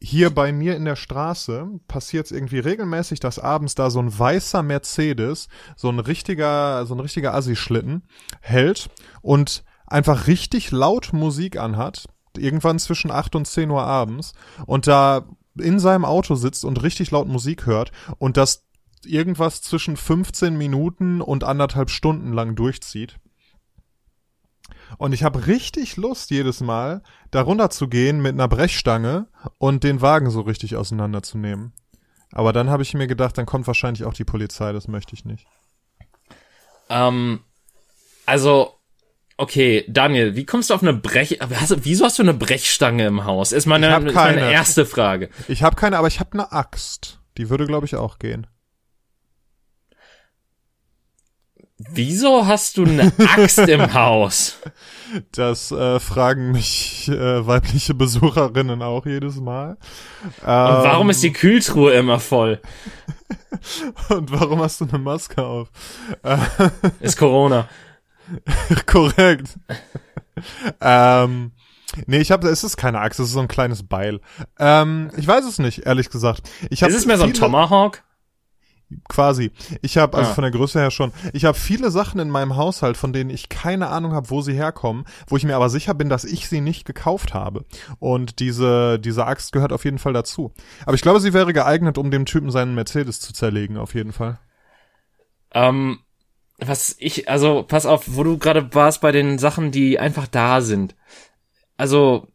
hier 0.00 0.30
bei 0.30 0.52
mir 0.52 0.76
in 0.76 0.84
der 0.84 0.96
Straße 0.96 1.68
passiert 1.88 2.26
es 2.26 2.32
irgendwie 2.32 2.58
regelmäßig, 2.58 3.20
dass 3.20 3.38
abends 3.38 3.74
da 3.74 3.90
so 3.90 4.00
ein 4.00 4.16
weißer 4.16 4.62
Mercedes, 4.62 5.48
so 5.74 5.88
ein 5.88 5.98
richtiger, 5.98 6.84
so 6.86 6.94
ein 6.94 7.00
richtiger 7.00 7.34
Assi-Schlitten 7.34 8.02
hält 8.40 8.90
und 9.22 9.64
einfach 9.86 10.26
richtig 10.26 10.70
laut 10.70 11.12
Musik 11.12 11.58
anhat, 11.58 12.06
irgendwann 12.36 12.78
zwischen 12.78 13.10
8 13.10 13.36
und 13.36 13.46
10 13.46 13.70
Uhr 13.70 13.82
abends 13.84 14.34
und 14.66 14.86
da 14.86 15.26
in 15.58 15.78
seinem 15.78 16.04
Auto 16.04 16.34
sitzt 16.34 16.64
und 16.64 16.82
richtig 16.82 17.10
laut 17.10 17.28
Musik 17.28 17.64
hört 17.64 17.90
und 18.18 18.36
das 18.36 18.66
irgendwas 19.04 19.62
zwischen 19.62 19.96
15 19.96 20.56
Minuten 20.56 21.22
und 21.22 21.44
anderthalb 21.44 21.90
Stunden 21.90 22.32
lang 22.32 22.54
durchzieht. 22.54 23.18
Und 24.98 25.12
ich 25.12 25.22
habe 25.24 25.46
richtig 25.46 25.96
Lust 25.96 26.30
jedes 26.30 26.60
Mal, 26.60 27.02
darunter 27.30 27.70
zu 27.70 27.88
gehen 27.88 28.20
mit 28.20 28.32
einer 28.32 28.48
Brechstange 28.48 29.26
und 29.58 29.84
den 29.84 30.00
Wagen 30.00 30.30
so 30.30 30.40
richtig 30.40 30.76
auseinanderzunehmen. 30.76 31.72
Aber 32.32 32.52
dann 32.52 32.70
habe 32.70 32.82
ich 32.82 32.94
mir 32.94 33.06
gedacht, 33.06 33.38
dann 33.38 33.46
kommt 33.46 33.66
wahrscheinlich 33.66 34.04
auch 34.04 34.14
die 34.14 34.24
Polizei, 34.24 34.72
das 34.72 34.88
möchte 34.88 35.14
ich 35.14 35.24
nicht. 35.24 35.46
Ähm, 36.88 37.40
also, 38.26 38.74
okay, 39.36 39.84
Daniel, 39.88 40.36
wie 40.36 40.44
kommst 40.46 40.70
du 40.70 40.74
auf 40.74 40.82
eine 40.82 40.92
Brech... 40.92 41.38
Hast, 41.40 41.84
wieso 41.84 42.04
hast 42.04 42.18
du 42.18 42.22
eine 42.22 42.34
Brechstange 42.34 43.06
im 43.06 43.24
Haus? 43.24 43.52
Ist 43.52 43.66
meine, 43.66 43.96
ist 44.06 44.14
meine 44.14 44.52
erste 44.52 44.86
Frage. 44.86 45.30
Ich 45.48 45.62
habe 45.62 45.76
keine, 45.76 45.98
aber 45.98 46.08
ich 46.08 46.20
habe 46.20 46.32
eine 46.32 46.52
Axt. 46.52 47.20
Die 47.38 47.50
würde, 47.50 47.66
glaube 47.66 47.86
ich, 47.86 47.96
auch 47.96 48.18
gehen. 48.18 48.46
Wieso 51.78 52.46
hast 52.46 52.78
du 52.78 52.84
eine 52.84 53.12
Axt 53.36 53.58
im 53.58 53.92
Haus? 53.92 54.58
Das 55.32 55.70
äh, 55.72 56.00
fragen 56.00 56.52
mich 56.52 57.08
äh, 57.08 57.46
weibliche 57.46 57.92
Besucherinnen 57.92 58.80
auch 58.80 59.04
jedes 59.04 59.36
Mal. 59.36 59.76
Ähm, 60.44 60.76
Und 60.76 60.84
warum 60.84 61.10
ist 61.10 61.22
die 61.22 61.32
Kühltruhe 61.32 61.92
immer 61.92 62.18
voll? 62.18 62.60
Und 64.08 64.32
warum 64.32 64.62
hast 64.62 64.80
du 64.80 64.86
eine 64.86 64.98
Maske 64.98 65.44
auf? 65.44 65.68
ist 67.00 67.18
Corona. 67.18 67.68
Korrekt. 68.86 69.58
ähm, 70.80 71.52
nee, 72.06 72.18
ich 72.18 72.32
habe, 72.32 72.48
es 72.48 72.64
ist 72.64 72.76
keine 72.78 73.00
Axt, 73.00 73.20
es 73.20 73.28
ist 73.28 73.34
so 73.34 73.40
ein 73.40 73.48
kleines 73.48 73.82
Beil. 73.86 74.20
Ähm, 74.58 75.10
ich 75.16 75.26
weiß 75.26 75.44
es 75.44 75.58
nicht, 75.58 75.80
ehrlich 75.86 76.08
gesagt. 76.08 76.48
Ich 76.70 76.82
hab 76.82 76.88
ist 76.88 76.96
es 76.96 77.06
mehr 77.06 77.18
so 77.18 77.24
ein 77.24 77.34
Tomahawk? 77.34 78.02
Quasi. 79.08 79.50
Ich 79.82 79.98
habe 79.98 80.16
also 80.16 80.30
ah. 80.30 80.34
von 80.34 80.42
der 80.42 80.52
Größe 80.52 80.78
her 80.78 80.92
schon. 80.92 81.12
Ich 81.32 81.44
habe 81.44 81.58
viele 81.58 81.90
Sachen 81.90 82.20
in 82.20 82.30
meinem 82.30 82.56
Haushalt, 82.56 82.96
von 82.96 83.12
denen 83.12 83.30
ich 83.30 83.48
keine 83.48 83.88
Ahnung 83.88 84.12
habe, 84.12 84.30
wo 84.30 84.42
sie 84.42 84.52
herkommen, 84.52 85.06
wo 85.26 85.36
ich 85.36 85.44
mir 85.44 85.56
aber 85.56 85.70
sicher 85.70 85.92
bin, 85.94 86.08
dass 86.08 86.24
ich 86.24 86.48
sie 86.48 86.60
nicht 86.60 86.84
gekauft 86.84 87.34
habe. 87.34 87.64
Und 87.98 88.38
diese 88.38 89.00
diese 89.00 89.26
Axt 89.26 89.52
gehört 89.52 89.72
auf 89.72 89.84
jeden 89.84 89.98
Fall 89.98 90.12
dazu. 90.12 90.52
Aber 90.84 90.94
ich 90.94 91.02
glaube, 91.02 91.18
sie 91.18 91.32
wäre 91.32 91.52
geeignet, 91.52 91.98
um 91.98 92.12
dem 92.12 92.26
Typen 92.26 92.50
seinen 92.50 92.76
Mercedes 92.76 93.20
zu 93.20 93.32
zerlegen, 93.32 93.76
auf 93.76 93.94
jeden 93.94 94.12
Fall. 94.12 94.38
Ähm, 95.52 95.98
was 96.58 96.94
ich 96.98 97.28
also 97.28 97.64
pass 97.64 97.86
auf, 97.86 98.04
wo 98.06 98.22
du 98.22 98.38
gerade 98.38 98.72
warst 98.74 99.00
bei 99.00 99.10
den 99.10 99.38
Sachen, 99.38 99.72
die 99.72 99.98
einfach 99.98 100.28
da 100.28 100.60
sind. 100.60 100.94
Also 101.76 102.28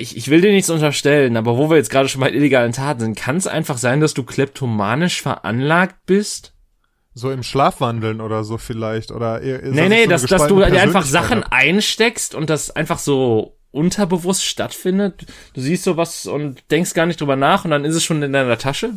ich, 0.00 0.16
ich 0.16 0.28
will 0.28 0.40
dir 0.40 0.52
nichts 0.52 0.70
unterstellen, 0.70 1.36
aber 1.36 1.56
wo 1.56 1.70
wir 1.70 1.76
jetzt 1.76 1.90
gerade 1.90 2.08
schon 2.08 2.20
bei 2.20 2.30
illegalen 2.30 2.72
Taten 2.72 3.00
sind, 3.00 3.16
kann 3.16 3.36
es 3.36 3.46
einfach 3.46 3.78
sein, 3.78 4.00
dass 4.00 4.14
du 4.14 4.24
kleptomanisch 4.24 5.22
veranlagt 5.22 5.96
bist? 6.06 6.54
So 7.12 7.30
im 7.30 7.42
Schlafwandeln 7.42 8.20
oder 8.20 8.44
so 8.44 8.56
vielleicht 8.56 9.10
oder 9.10 9.42
eher, 9.42 9.62
Nee, 9.62 9.88
nee, 9.88 10.04
so 10.04 10.10
dass, 10.10 10.22
dass 10.26 10.46
du 10.46 10.56
dir 10.56 10.80
einfach 10.80 11.04
Sachen 11.04 11.42
einsteckst 11.42 12.34
und 12.34 12.48
das 12.48 12.74
einfach 12.74 12.98
so 12.98 13.56
unterbewusst 13.72 14.44
stattfindet. 14.44 15.26
Du 15.54 15.60
siehst 15.60 15.84
sowas 15.84 16.26
und 16.26 16.62
denkst 16.70 16.94
gar 16.94 17.06
nicht 17.06 17.20
drüber 17.20 17.36
nach 17.36 17.64
und 17.64 17.70
dann 17.70 17.84
ist 17.84 17.94
es 17.94 18.04
schon 18.04 18.22
in 18.22 18.32
deiner 18.32 18.58
Tasche. 18.58 18.94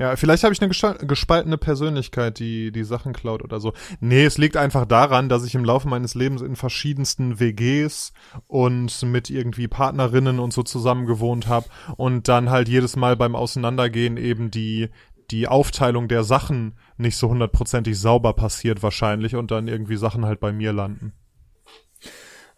Ja, 0.00 0.16
vielleicht 0.16 0.44
habe 0.44 0.54
ich 0.54 0.62
eine 0.62 0.96
gespaltene 1.06 1.58
Persönlichkeit, 1.58 2.38
die 2.38 2.72
die 2.72 2.84
Sachen 2.84 3.12
klaut 3.12 3.44
oder 3.44 3.60
so. 3.60 3.74
Nee, 4.00 4.24
es 4.24 4.38
liegt 4.38 4.56
einfach 4.56 4.86
daran, 4.86 5.28
dass 5.28 5.44
ich 5.44 5.54
im 5.54 5.62
Laufe 5.62 5.88
meines 5.88 6.14
Lebens 6.14 6.40
in 6.40 6.56
verschiedensten 6.56 7.38
WGs 7.38 8.14
und 8.46 9.02
mit 9.02 9.28
irgendwie 9.28 9.68
Partnerinnen 9.68 10.38
und 10.38 10.54
so 10.54 10.62
zusammen 10.62 11.04
gewohnt 11.04 11.48
habe 11.48 11.66
und 11.98 12.28
dann 12.28 12.48
halt 12.48 12.66
jedes 12.70 12.96
Mal 12.96 13.14
beim 13.14 13.36
Auseinandergehen 13.36 14.16
eben 14.16 14.50
die 14.50 14.88
die 15.30 15.48
Aufteilung 15.48 16.08
der 16.08 16.24
Sachen 16.24 16.78
nicht 16.96 17.18
so 17.18 17.28
hundertprozentig 17.28 17.98
sauber 17.98 18.32
passiert 18.32 18.82
wahrscheinlich 18.82 19.36
und 19.36 19.50
dann 19.50 19.68
irgendwie 19.68 19.96
Sachen 19.96 20.24
halt 20.24 20.40
bei 20.40 20.50
mir 20.50 20.72
landen. 20.72 21.12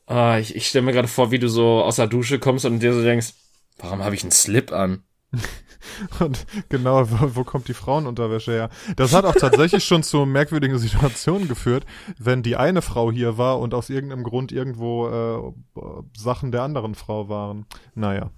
Ah, 0.07 0.39
ich, 0.39 0.55
ich 0.55 0.69
stelle 0.69 0.85
mir 0.85 0.93
gerade 0.93 1.09
vor, 1.09 1.33
wie 1.33 1.41
du 1.41 1.49
so 1.49 1.83
aus 1.83 1.97
der 1.97 2.07
Dusche 2.07 2.39
kommst 2.39 2.67
und 2.67 2.79
dir 2.79 2.95
so 2.95 3.03
denkst, 3.03 3.35
warum 3.79 4.05
habe 4.05 4.15
ich 4.15 4.23
einen 4.23 4.31
Slip 4.31 4.71
an? 4.71 5.03
Und 6.21 6.47
genau, 6.69 7.11
wo, 7.11 7.37
wo 7.37 7.45
kommt 7.45 7.69
die 7.69 7.75
Frauenunterwäsche 7.75 8.53
her? 8.53 8.71
Das 8.97 9.13
hat 9.15 9.25
auch 9.25 9.35
tatsächlich 9.35 9.85
schon 9.85 10.03
zu 10.03 10.25
merkwürdigen 10.27 10.79
Situationen 10.79 11.49
geführt, 11.49 11.85
wenn 12.19 12.43
die 12.43 12.57
eine 12.57 12.83
Frau 12.83 13.11
hier 13.11 13.39
war 13.39 13.61
und 13.61 13.75
aus 13.75 13.91
irgendeinem 13.91 14.25
Grund 14.25 14.53
irgendwo 14.53 15.09
äh, 15.09 15.81
Sachen 16.17 16.53
der 16.53 16.63
anderen 16.63 16.95
Frau 16.95 17.29
waren. 17.29 17.67
Naja. 17.95 18.31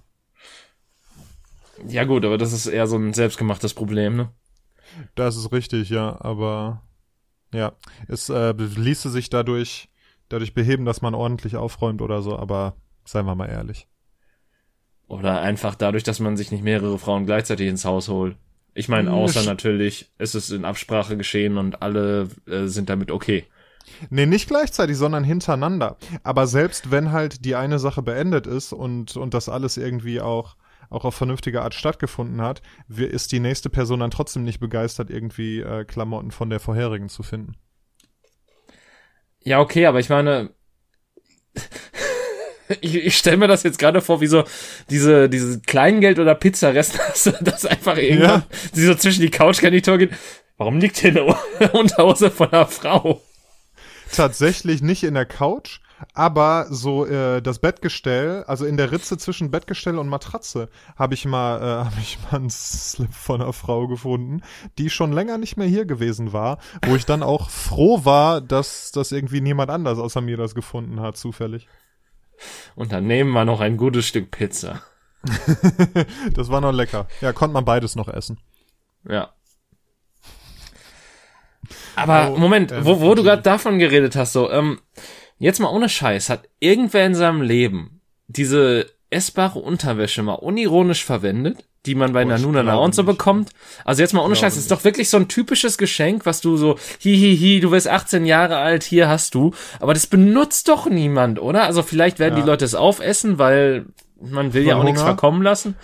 Ja 1.87 2.05
gut, 2.05 2.23
aber 2.25 2.37
das 2.37 2.53
ist 2.53 2.67
eher 2.67 2.87
so 2.87 2.95
ein 2.95 3.13
selbstgemachtes 3.13 3.73
Problem, 3.73 4.15
ne? 4.15 4.31
Das 5.15 5.35
ist 5.35 5.51
richtig, 5.51 5.89
ja, 5.89 6.19
aber 6.21 6.83
ja, 7.53 7.73
es 8.07 8.29
äh, 8.29 8.51
ließe 8.53 9.09
sich 9.09 9.29
dadurch, 9.29 9.89
dadurch 10.29 10.53
beheben, 10.53 10.85
dass 10.85 11.01
man 11.01 11.13
ordentlich 11.13 11.57
aufräumt 11.57 12.01
oder 12.01 12.21
so, 12.21 12.37
aber 12.37 12.75
seien 13.03 13.25
wir 13.25 13.35
mal 13.35 13.49
ehrlich. 13.49 13.87
Oder 15.07 15.41
einfach 15.41 15.75
dadurch, 15.75 16.03
dass 16.03 16.19
man 16.19 16.35
sich 16.35 16.51
nicht 16.51 16.63
mehrere 16.63 16.97
Frauen 16.97 17.25
gleichzeitig 17.25 17.67
ins 17.67 17.85
Haus 17.85 18.07
holt. 18.07 18.35
Ich 18.73 18.89
meine, 18.89 19.09
hm, 19.09 19.15
außer 19.15 19.43
natürlich, 19.43 20.11
es 20.17 20.35
ist 20.35 20.51
in 20.51 20.65
Absprache 20.65 21.15
geschehen 21.15 21.57
und 21.57 21.81
alle 21.81 22.27
äh, 22.47 22.65
sind 22.65 22.89
damit 22.89 23.11
okay. 23.11 23.45
Nee, 24.09 24.25
nicht 24.25 24.47
gleichzeitig, 24.47 24.97
sondern 24.97 25.23
hintereinander. 25.23 25.97
Aber 26.23 26.47
selbst 26.47 26.91
wenn 26.91 27.11
halt 27.11 27.45
die 27.45 27.55
eine 27.55 27.79
Sache 27.79 28.01
beendet 28.01 28.47
ist 28.47 28.73
und, 28.73 29.15
und 29.15 29.33
das 29.33 29.47
alles 29.47 29.77
irgendwie 29.77 30.21
auch, 30.21 30.57
auch 30.89 31.05
auf 31.05 31.15
vernünftige 31.15 31.61
Art 31.61 31.73
stattgefunden 31.73 32.41
hat, 32.41 32.61
ist 32.89 33.31
die 33.31 33.39
nächste 33.39 33.69
Person 33.69 33.99
dann 33.99 34.11
trotzdem 34.11 34.43
nicht 34.43 34.59
begeistert, 34.59 35.09
irgendwie 35.09 35.59
äh, 35.61 35.85
Klamotten 35.85 36.31
von 36.31 36.49
der 36.49 36.59
vorherigen 36.59 37.09
zu 37.09 37.23
finden. 37.23 37.55
Ja, 39.39 39.59
okay, 39.59 39.85
aber 39.85 39.99
ich 39.99 40.09
meine, 40.09 40.49
ich, 42.81 42.95
ich 42.95 43.17
stelle 43.17 43.37
mir 43.37 43.47
das 43.47 43.63
jetzt 43.63 43.79
gerade 43.79 44.01
vor, 44.01 44.21
wie 44.21 44.27
so 44.27 44.43
diese, 44.89 45.29
diese 45.29 45.59
Kleingeld- 45.61 46.19
oder 46.19 46.35
Pizzarest, 46.35 46.99
das 47.41 47.65
einfach 47.65 47.97
irgendwann, 47.97 48.41
ja. 48.41 48.47
die 48.75 48.81
so 48.81 48.95
zwischen 48.95 49.21
die 49.21 49.31
Couchgarnitur 49.31 49.97
geht. 49.97 50.11
Warum 50.57 50.79
liegt 50.79 50.97
hier 50.97 51.11
eine 51.11 51.71
Unterhose 51.73 52.31
von 52.31 52.51
einer 52.51 52.67
Frau? 52.67 53.21
Tatsächlich 54.11 54.81
nicht 54.81 55.03
in 55.03 55.15
der 55.15 55.25
Couch, 55.25 55.79
aber 56.13 56.67
so 56.69 57.05
äh, 57.05 57.41
das 57.41 57.59
Bettgestell, 57.59 58.43
also 58.47 58.65
in 58.65 58.77
der 58.77 58.91
Ritze 58.91 59.17
zwischen 59.17 59.51
Bettgestell 59.51 59.97
und 59.97 60.07
Matratze, 60.07 60.69
habe 60.95 61.13
ich 61.13 61.25
mal, 61.25 61.57
äh, 61.57 61.61
habe 61.85 61.99
ich 62.01 62.19
mal 62.23 62.37
einen 62.37 62.49
Slip 62.49 63.13
von 63.13 63.41
einer 63.41 63.53
Frau 63.53 63.87
gefunden, 63.87 64.41
die 64.77 64.89
schon 64.89 65.11
länger 65.11 65.37
nicht 65.37 65.57
mehr 65.57 65.67
hier 65.67 65.85
gewesen 65.85 66.33
war, 66.33 66.59
wo 66.85 66.95
ich 66.95 67.05
dann 67.05 67.23
auch 67.23 67.49
froh 67.49 68.05
war, 68.05 68.41
dass 68.41 68.91
dass 68.91 69.11
irgendwie 69.11 69.41
niemand 69.41 69.69
anders 69.69 69.99
außer 69.99 70.21
mir 70.21 70.37
das 70.37 70.55
gefunden 70.55 71.01
hat, 71.01 71.17
zufällig. 71.17 71.67
Und 72.75 72.91
dann 72.91 73.07
nehmen 73.07 73.31
wir 73.31 73.45
noch 73.45 73.61
ein 73.61 73.77
gutes 73.77 74.05
Stück 74.05 74.31
Pizza. 74.31 74.81
das 76.33 76.49
war 76.49 76.61
noch 76.61 76.71
lecker. 76.71 77.07
Ja, 77.21 77.33
konnte 77.33 77.53
man 77.53 77.65
beides 77.65 77.95
noch 77.95 78.07
essen. 78.07 78.37
Ja. 79.07 79.33
Aber 81.95 82.33
oh, 82.33 82.37
Moment, 82.37 82.71
äh, 82.71 82.85
wo, 82.85 82.99
wo 82.99 83.15
du 83.15 83.23
gerade 83.23 83.41
davon 83.41 83.79
geredet 83.79 84.15
hast, 84.15 84.33
so, 84.33 84.51
ähm, 84.51 84.79
jetzt 85.37 85.59
mal 85.59 85.69
ohne 85.69 85.89
Scheiß, 85.89 86.29
hat 86.29 86.47
irgendwer 86.59 87.05
in 87.05 87.15
seinem 87.15 87.41
Leben 87.41 88.01
diese 88.27 88.91
essbare 89.09 89.59
Unterwäsche 89.59 90.23
mal 90.23 90.33
unironisch 90.33 91.03
verwendet? 91.03 91.65
Die 91.85 91.95
man 91.95 92.13
bei 92.13 92.23
oh, 92.23 92.27
Nanuna 92.27 92.63
Na 92.63 92.75
und 92.75 92.95
so 92.95 93.03
bekommt. 93.03 93.51
Also 93.83 94.01
jetzt 94.01 94.13
mal 94.13 94.23
ohne 94.23 94.35
Scheiß, 94.35 94.57
ist 94.57 94.71
doch 94.71 94.83
wirklich 94.83 95.09
so 95.09 95.17
ein 95.17 95.27
typisches 95.27 95.77
Geschenk, 95.77 96.25
was 96.25 96.41
du 96.41 96.57
so, 96.57 96.77
hihihi, 96.99 97.37
hi, 97.37 97.53
hi, 97.55 97.59
du 97.59 97.71
wirst 97.71 97.87
18 97.87 98.25
Jahre 98.25 98.57
alt, 98.57 98.83
hier 98.83 99.07
hast 99.07 99.35
du. 99.35 99.53
Aber 99.79 99.93
das 99.93 100.07
benutzt 100.07 100.67
doch 100.67 100.87
niemand, 100.87 101.39
oder? 101.39 101.63
Also 101.63 101.83
vielleicht 101.83 102.19
werden 102.19 102.35
ja. 102.35 102.43
die 102.43 102.47
Leute 102.47 102.65
es 102.65 102.75
aufessen, 102.75 103.37
weil 103.37 103.85
man 104.19 104.53
will 104.53 104.63
Von 104.63 104.69
ja 104.69 104.75
auch 104.77 104.83
nichts 104.83 105.01
verkommen 105.01 105.41
lassen. 105.41 105.75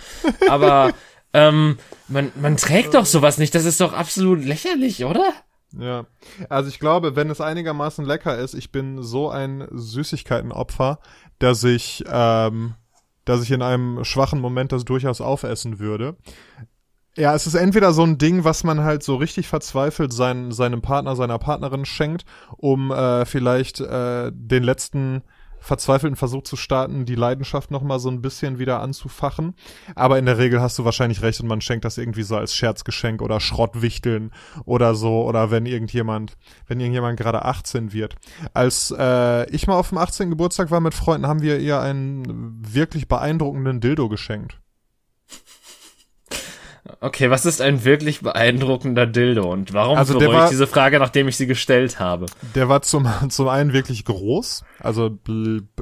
Aber 0.50 0.92
ähm, 1.34 1.78
man, 2.08 2.32
man 2.40 2.58
trägt 2.58 2.94
doch 2.94 3.06
sowas 3.06 3.38
nicht. 3.38 3.54
Das 3.56 3.66
ist 3.66 3.82
doch 3.82 3.94
absolut 3.94 4.44
lächerlich, 4.44 5.06
oder? 5.06 5.34
Ja, 5.78 6.06
also 6.50 6.70
ich 6.70 6.80
glaube, 6.80 7.16
wenn 7.16 7.30
es 7.30 7.40
einigermaßen 7.40 8.06
lecker 8.06 8.38
ist, 8.38 8.54
ich 8.54 8.72
bin 8.72 9.02
so 9.02 9.30
ein 9.30 9.68
Süßigkeitenopfer, 9.72 11.00
dass 11.40 11.64
ich 11.64 12.04
ähm, 12.12 12.74
dass 13.26 13.44
ich 13.44 13.52
in 13.52 13.62
einem 13.62 14.04
schwachen 14.04 14.40
Moment 14.40 14.72
das 14.72 14.86
durchaus 14.86 15.22
aufessen 15.22 15.80
würde. 15.80 16.18
Ja, 17.18 17.36
es 17.36 17.46
ist 17.46 17.56
entweder 17.56 17.92
so 17.92 18.04
ein 18.04 18.18
Ding, 18.18 18.46
was 18.46 18.64
man 18.64 18.84
halt 18.84 19.04
so 19.04 19.16
richtig 19.16 19.48
verzweifelt 19.48 20.14
sein, 20.14 20.52
seinem 20.52 20.82
Partner, 20.82 21.16
seiner 21.18 21.40
Partnerin 21.40 21.84
schenkt, 21.84 22.24
um 22.56 22.92
äh, 22.92 23.26
vielleicht 23.26 23.82
äh, 23.82 24.32
den 24.34 24.64
letzten 24.64 25.24
verzweifelten 25.62 26.18
Versuch 26.18 26.44
zu 26.44 26.58
starten, 26.58 27.06
die 27.06 27.16
Leidenschaft 27.16 27.72
nochmal 27.72 28.00
so 28.00 28.10
ein 28.10 28.22
bisschen 28.22 28.60
wieder 28.60 28.82
anzufachen. 28.82 29.56
Aber 29.96 30.20
in 30.20 30.26
der 30.26 30.38
Regel 30.38 30.60
hast 30.60 30.78
du 30.80 30.86
wahrscheinlich 30.86 31.22
recht 31.22 31.40
und 31.40 31.48
man 31.48 31.62
schenkt 31.62 31.86
das 31.86 31.98
irgendwie 31.98 32.24
so 32.24 32.36
als 32.36 32.56
Scherzgeschenk 32.56 33.22
oder 33.22 33.40
Schrottwichteln 33.40 34.32
oder 34.66 34.96
so 34.96 35.24
oder 35.24 35.52
wenn 35.52 35.66
irgendjemand, 35.66 36.38
wenn 36.68 36.80
irgendjemand 36.80 37.18
gerade 37.18 37.46
18 37.46 37.94
wird. 37.94 38.16
Als 38.54 38.94
äh, 38.98 39.50
ich 39.52 39.68
mal 39.68 39.76
auf 39.76 39.90
dem 39.90 40.00
18. 40.00 40.30
Geburtstag 40.32 40.72
war 40.72 40.82
mit 40.82 40.94
Freunden, 40.94 41.28
haben 41.28 41.42
wir 41.42 41.60
ihr 41.60 41.80
einen 41.80 42.58
wirklich 42.62 43.08
beeindruckenden 43.08 43.80
Dildo 43.80 44.10
geschenkt. 44.10 44.61
Okay, 47.04 47.32
was 47.32 47.48
ist 47.48 47.62
ein 47.62 47.84
wirklich 47.84 48.22
beeindruckender 48.22 49.08
Dildo 49.08 49.52
und 49.52 49.74
warum 49.74 49.98
also 49.98 50.20
bereue 50.20 50.36
war, 50.36 50.44
ich 50.46 50.52
diese 50.52 50.68
Frage, 50.68 51.00
nachdem 51.00 51.28
ich 51.28 51.36
sie 51.36 51.48
gestellt 51.48 52.00
habe? 52.00 52.28
Der 52.54 52.70
war 52.70 52.84
zum, 52.84 53.10
zum 53.30 53.48
einen 53.48 53.74
wirklich 53.74 54.06
groß, 54.06 54.64
also 54.80 55.18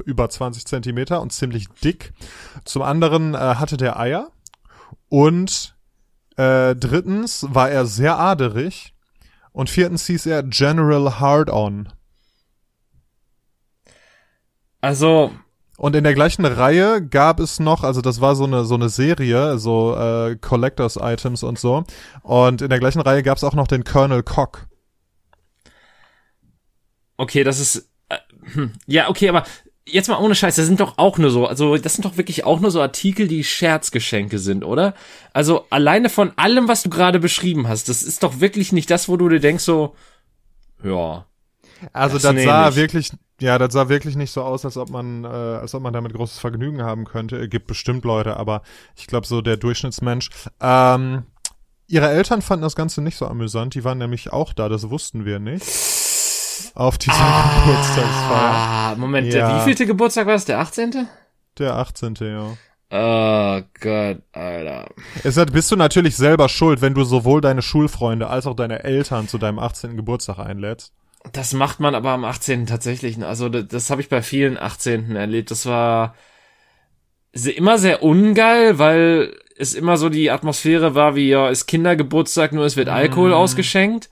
über 0.06 0.30
20 0.30 0.64
Zentimeter 0.64 1.20
und 1.20 1.30
ziemlich 1.30 1.68
dick. 1.84 2.14
Zum 2.64 2.80
anderen 2.80 3.34
äh, 3.34 3.36
hatte 3.36 3.76
der 3.76 4.00
Eier 4.00 4.30
und 5.10 5.76
äh, 6.38 6.74
drittens 6.74 7.46
war 7.50 7.70
er 7.70 7.84
sehr 7.84 8.18
aderig 8.18 8.94
und 9.52 9.68
viertens 9.68 10.06
hieß 10.06 10.24
er 10.24 10.42
General 10.42 11.20
Hard-On. 11.20 11.92
Also, 14.80 15.32
und 15.80 15.96
in 15.96 16.04
der 16.04 16.12
gleichen 16.12 16.44
Reihe 16.44 17.00
gab 17.00 17.40
es 17.40 17.58
noch, 17.58 17.84
also 17.84 18.02
das 18.02 18.20
war 18.20 18.36
so 18.36 18.44
eine 18.44 18.66
so 18.66 18.74
eine 18.74 18.90
Serie, 18.90 19.56
so 19.58 19.96
äh, 19.96 20.36
Collectors 20.36 20.98
Items 21.00 21.42
und 21.42 21.58
so. 21.58 21.84
Und 22.20 22.60
in 22.60 22.68
der 22.68 22.78
gleichen 22.78 23.00
Reihe 23.00 23.22
gab 23.22 23.38
es 23.38 23.44
auch 23.44 23.54
noch 23.54 23.66
den 23.66 23.82
Colonel 23.82 24.22
Cock. 24.22 24.66
Okay, 27.16 27.44
das 27.44 27.60
ist. 27.60 27.88
Äh, 28.10 28.18
hm, 28.52 28.72
ja, 28.86 29.08
okay, 29.08 29.30
aber 29.30 29.44
jetzt 29.86 30.10
mal 30.10 30.18
ohne 30.18 30.34
Scheiß, 30.34 30.56
das 30.56 30.66
sind 30.66 30.80
doch 30.80 30.98
auch 30.98 31.16
nur 31.16 31.30
so, 31.30 31.46
also 31.46 31.78
das 31.78 31.94
sind 31.94 32.04
doch 32.04 32.18
wirklich 32.18 32.44
auch 32.44 32.60
nur 32.60 32.70
so 32.70 32.82
Artikel, 32.82 33.26
die 33.26 33.42
Scherzgeschenke 33.42 34.38
sind, 34.38 34.64
oder? 34.64 34.92
Also 35.32 35.64
alleine 35.70 36.10
von 36.10 36.32
allem, 36.36 36.68
was 36.68 36.82
du 36.82 36.90
gerade 36.90 37.20
beschrieben 37.20 37.68
hast, 37.68 37.88
das 37.88 38.02
ist 38.02 38.22
doch 38.22 38.40
wirklich 38.40 38.72
nicht 38.72 38.90
das, 38.90 39.08
wo 39.08 39.16
du 39.16 39.30
dir 39.30 39.40
denkst 39.40 39.64
so, 39.64 39.94
ja. 40.84 41.24
Also 41.94 42.18
das, 42.18 42.34
das 42.34 42.44
sah 42.44 42.68
ich. 42.68 42.76
wirklich, 42.76 43.12
ja, 43.40 43.58
das 43.58 43.72
sah 43.72 43.88
wirklich 43.88 44.16
nicht 44.16 44.30
so 44.30 44.42
aus, 44.42 44.64
als 44.64 44.76
ob 44.76 44.90
man, 44.90 45.24
äh, 45.24 45.28
als 45.28 45.74
ob 45.74 45.82
man 45.82 45.92
damit 45.92 46.12
großes 46.14 46.38
Vergnügen 46.38 46.82
haben 46.82 47.04
könnte. 47.04 47.36
Es 47.36 47.50
gibt 47.50 47.66
bestimmt 47.66 48.04
Leute, 48.04 48.36
aber 48.36 48.62
ich 48.96 49.06
glaube 49.06 49.26
so 49.26 49.40
der 49.40 49.56
Durchschnittsmensch. 49.56 50.30
Ähm, 50.60 51.24
ihre 51.86 52.10
Eltern 52.10 52.42
fanden 52.42 52.62
das 52.62 52.76
Ganze 52.76 53.02
nicht 53.02 53.16
so 53.16 53.26
amüsant. 53.26 53.74
Die 53.74 53.84
waren 53.84 53.98
nämlich 53.98 54.32
auch 54.32 54.52
da, 54.52 54.68
das 54.68 54.90
wussten 54.90 55.24
wir 55.24 55.38
nicht 55.38 55.64
auf 56.74 56.98
dieser 56.98 57.14
ah, 57.16 57.62
Geburtstagsfeier. 57.64 58.96
Moment, 58.96 59.32
ja. 59.32 59.48
der 59.48 59.60
wievielte 59.60 59.86
Geburtstag 59.86 60.26
war 60.26 60.34
das? 60.34 60.44
Der 60.44 60.58
18.? 60.58 61.08
Der 61.58 61.76
18. 61.76 62.14
ja. 62.20 62.56
Oh 62.92 63.62
Gott, 63.80 64.22
Alter. 64.32 64.88
Es 65.22 65.36
hat, 65.36 65.52
bist 65.52 65.70
du 65.70 65.76
natürlich 65.76 66.16
selber 66.16 66.48
schuld, 66.48 66.82
wenn 66.82 66.94
du 66.94 67.04
sowohl 67.04 67.40
deine 67.40 67.62
Schulfreunde 67.62 68.28
als 68.28 68.46
auch 68.46 68.56
deine 68.56 68.82
Eltern 68.82 69.28
zu 69.28 69.38
deinem 69.38 69.60
18. 69.60 69.96
Geburtstag 69.96 70.38
einlädst. 70.40 70.92
Das 71.32 71.52
macht 71.52 71.80
man 71.80 71.94
aber 71.94 72.10
am 72.10 72.24
18. 72.24 72.66
tatsächlich. 72.66 73.22
Also 73.24 73.48
das, 73.48 73.68
das 73.68 73.90
habe 73.90 74.00
ich 74.00 74.08
bei 74.08 74.22
vielen 74.22 74.58
18. 74.58 75.16
erlebt. 75.16 75.50
Das 75.50 75.66
war 75.66 76.14
immer 77.32 77.78
sehr 77.78 78.02
ungeil, 78.02 78.78
weil 78.78 79.36
es 79.56 79.74
immer 79.74 79.96
so 79.96 80.08
die 80.08 80.30
Atmosphäre 80.30 80.94
war 80.94 81.14
wie, 81.14 81.28
ja, 81.28 81.48
ist 81.48 81.66
Kindergeburtstag, 81.66 82.52
nur 82.52 82.64
es 82.64 82.76
wird 82.76 82.88
Alkohol 82.88 83.30
mm. 83.30 83.34
ausgeschenkt. 83.34 84.08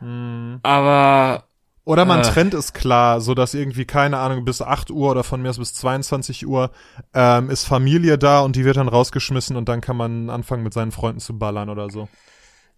Mm. 0.00 0.56
Aber 0.62 1.44
oder 1.84 2.04
man 2.04 2.20
äh. 2.20 2.22
trennt 2.22 2.54
es 2.54 2.72
klar, 2.72 3.20
so 3.20 3.34
dass 3.34 3.54
irgendwie, 3.54 3.84
keine 3.84 4.18
Ahnung, 4.18 4.44
bis 4.44 4.62
8 4.62 4.90
Uhr 4.92 5.10
oder 5.10 5.24
von 5.24 5.42
mir 5.42 5.50
aus 5.50 5.58
bis 5.58 5.74
22 5.74 6.46
Uhr 6.46 6.70
ähm, 7.12 7.50
ist 7.50 7.64
Familie 7.64 8.18
da 8.18 8.40
und 8.40 8.54
die 8.54 8.64
wird 8.64 8.76
dann 8.76 8.88
rausgeschmissen 8.88 9.56
und 9.56 9.68
dann 9.68 9.80
kann 9.80 9.96
man 9.96 10.30
anfangen 10.30 10.62
mit 10.62 10.72
seinen 10.72 10.92
Freunden 10.92 11.18
zu 11.18 11.36
ballern 11.36 11.68
oder 11.68 11.90
so. 11.90 12.08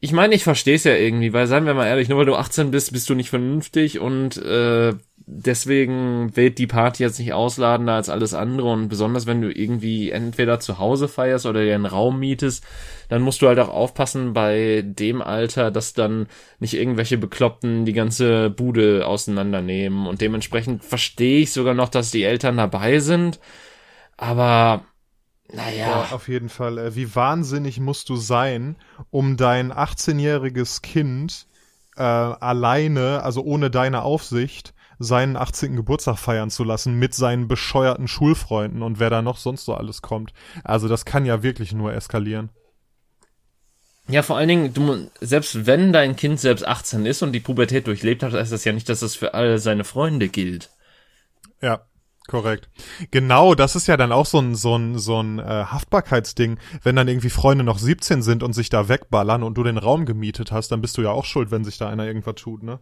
Ich 0.05 0.13
meine, 0.13 0.35
ich 0.35 0.45
verstehe 0.45 0.75
es 0.75 0.85
ja 0.85 0.95
irgendwie, 0.95 1.33
weil 1.33 1.47
seien 1.47 1.65
wir 1.65 1.73
mal 1.73 1.87
ehrlich, 1.87 2.11
nur 2.11 2.19
weil 2.19 2.27
du 2.27 2.35
18 2.35 2.71
bist, 2.71 2.93
bist 2.93 3.09
du 3.09 3.15
nicht 3.15 3.31
vernünftig 3.31 4.01
und 4.01 4.37
äh, 4.37 4.93
deswegen 5.17 6.37
wird 6.37 6.59
die 6.59 6.67
Party 6.67 7.03
jetzt 7.03 7.19
nicht 7.19 7.33
ausladender 7.33 7.95
als 7.95 8.11
alles 8.11 8.35
andere 8.35 8.71
und 8.71 8.91
besonders 8.91 9.27
wenn 9.27 9.41
du 9.41 9.51
irgendwie 9.51 10.11
entweder 10.11 10.61
zu 10.61 10.79
Hause 10.79 11.09
feierst 11.09 11.47
oder 11.47 11.65
dir 11.65 11.75
einen 11.75 11.87
Raum 11.87 12.19
mietest, 12.19 12.63
dann 13.09 13.23
musst 13.23 13.41
du 13.41 13.49
halt 13.49 13.59
auch 13.59 13.71
aufpassen 13.71 14.35
bei 14.35 14.83
dem 14.85 15.23
Alter, 15.23 15.71
dass 15.71 15.95
dann 15.95 16.27
nicht 16.59 16.75
irgendwelche 16.75 17.17
Bekloppten 17.17 17.87
die 17.87 17.95
ganze 17.95 18.51
Bude 18.51 19.07
auseinandernehmen 19.07 20.07
und 20.07 20.21
dementsprechend 20.21 20.85
verstehe 20.85 21.41
ich 21.41 21.53
sogar 21.53 21.73
noch, 21.73 21.89
dass 21.89 22.11
die 22.11 22.25
Eltern 22.25 22.59
dabei 22.59 22.99
sind, 22.99 23.41
aber 24.19 24.85
naja. 25.53 25.89
Ja, 25.89 26.09
auf 26.13 26.29
jeden 26.29 26.49
Fall. 26.49 26.79
Äh, 26.79 26.95
wie 26.95 27.15
wahnsinnig 27.15 27.81
musst 27.81 28.09
du 28.09 28.17
sein, 28.17 28.77
um 29.11 29.37
dein 29.37 29.73
18-jähriges 29.73 30.83
Kind 30.83 31.47
äh, 31.97 32.03
alleine, 32.03 33.23
also 33.23 33.43
ohne 33.43 33.71
deine 33.71 34.03
Aufsicht, 34.03 34.75
seinen 34.99 35.37
18. 35.37 35.77
Geburtstag 35.77 36.19
feiern 36.19 36.51
zu 36.51 36.65
lassen 36.65 36.99
mit 36.99 37.15
seinen 37.15 37.49
bescheuerten 37.49 38.09
Schulfreunden 38.09 38.83
und 38.83 39.01
wer 39.01 39.11
da 39.11 39.23
noch 39.23 39.37
sonst 39.37 39.65
so 39.65 39.75
alles 39.75 40.03
kommt. 40.03 40.33
Also 40.63 40.89
das 40.89 41.05
kann 41.05 41.27
ja 41.27 41.43
wirklich 41.43 41.73
nur 41.73 41.93
eskalieren. 41.93 42.51
Ja, 44.07 44.23
vor 44.23 44.37
allen 44.37 44.49
Dingen, 44.49 44.75
du, 44.75 45.11
selbst 45.21 45.67
wenn 45.67 45.93
dein 45.93 46.15
Kind 46.15 46.39
selbst 46.39 46.67
18 46.67 47.07
ist 47.07 47.23
und 47.23 47.33
die 47.33 47.41
Pubertät 47.41 47.87
durchlebt 47.87 48.23
hat, 48.23 48.35
heißt 48.35 48.53
das 48.53 48.65
ja 48.65 48.73
nicht, 48.73 48.89
dass 48.89 49.01
das 49.01 49.15
für 49.15 49.35
alle 49.35 49.59
seine 49.59 49.85
Freunde 49.85 50.29
gilt. 50.29 50.71
Ja, 51.63 51.87
korrekt. 52.29 52.69
Genau, 53.11 53.55
das 53.55 53.77
ist 53.77 53.87
ja 53.87 53.97
dann 53.97 54.13
auch 54.13 54.27
so 54.27 54.39
ein, 54.39 54.55
so 54.55 54.77
ein, 54.77 54.99
so 54.99 55.23
ein 55.23 55.39
äh, 55.39 55.43
Haftbarkeitsding. 55.43 56.59
Wenn 56.83 56.97
dann 56.97 57.09
irgendwie 57.09 57.31
Freunde 57.31 57.65
noch 57.65 57.79
17 57.79 58.23
sind 58.23 58.43
und 58.43 58.53
sich 58.53 58.71
da 58.71 58.89
wegballern 58.89 59.43
und 59.43 59.55
du 59.57 59.63
den 59.63 59.79
Raum 59.79 60.07
gemietet 60.07 60.53
hast, 60.53 60.71
dann 60.73 60.81
bist 60.81 60.97
du 60.97 61.03
ja 61.03 61.11
auch 61.11 61.25
schuld, 61.25 61.51
wenn 61.51 61.65
sich 61.65 61.79
da 61.79 61.89
einer 61.89 62.07
irgendwas 62.07 62.37
tut, 62.37 62.63
ne? 62.63 62.81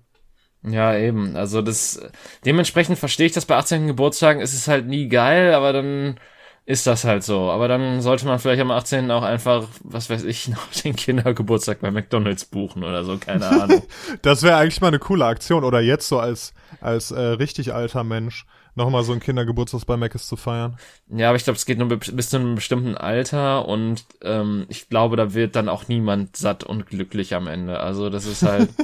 Ja, 0.65 0.97
eben. 0.97 1.37
Also 1.37 1.61
das 1.61 2.01
dementsprechend 2.45 2.99
verstehe 2.99 3.27
ich 3.27 3.33
das 3.33 3.47
bei 3.47 3.57
18. 3.57 3.89
Geburtstagen, 3.89 4.41
ist 4.41 4.55
es 4.55 4.69
halt 4.69 4.87
nie 4.87 5.09
geil, 5.09 5.55
aber 5.55 5.73
dann 5.73 6.21
ist 6.65 6.87
das 6.87 7.05
halt 7.05 7.25
so. 7.25 7.51
Aber 7.51 7.67
dann 7.67 8.01
sollte 8.01 8.27
man 8.27 8.39
vielleicht 8.39 8.63
am 8.63 8.71
18. 8.71 9.11
auch 9.11 9.25
einfach, 9.25 9.67
was 9.83 10.09
weiß 10.09 10.25
ich, 10.25 10.49
noch 10.49 10.69
den 10.85 10.95
Kindergeburtstag 10.95 11.81
bei 11.81 11.91
McDonalds 11.91 12.45
buchen 12.45 12.85
oder 12.85 13.05
so, 13.05 13.19
keine 13.19 13.49
Ahnung. 13.49 13.83
das 14.23 14.43
wäre 14.43 14.57
eigentlich 14.57 14.81
mal 14.81 14.89
eine 14.89 15.01
coole 15.01 15.25
Aktion. 15.25 15.65
Oder 15.65 15.81
jetzt 15.81 16.09
so 16.09 16.21
als, 16.21 16.55
als 16.81 17.11
äh, 17.11 17.21
richtig 17.21 17.75
alter 17.75 18.05
Mensch 18.05 18.47
nochmal 18.75 19.03
so 19.03 19.13
ein 19.13 19.21
Kindergeburtstag 19.21 19.87
bei 19.87 19.97
Mc's 19.97 20.27
zu 20.27 20.37
feiern. 20.37 20.79
Ja, 21.09 21.29
aber 21.29 21.37
ich 21.37 21.45
glaube, 21.45 21.57
es 21.57 21.67
geht 21.67 21.79
nur 21.79 21.89
bis 21.89 22.31
zu 22.31 22.37
einem 22.37 22.55
bestimmten 22.55 22.97
Alter 22.97 23.69
und 23.69 24.05
ähm, 24.23 24.67
ich 24.69 24.89
glaube, 24.89 25.17
da 25.17 25.35
wird 25.35 25.57
dann 25.57 25.69
auch 25.69 25.89
niemand 25.89 26.37
satt 26.37 26.65
und 26.65 26.87
glücklich 26.87 27.35
am 27.35 27.47
Ende. 27.47 27.81
Also 27.81 28.11
das 28.11 28.27
ist 28.27 28.43
halt. 28.43 28.71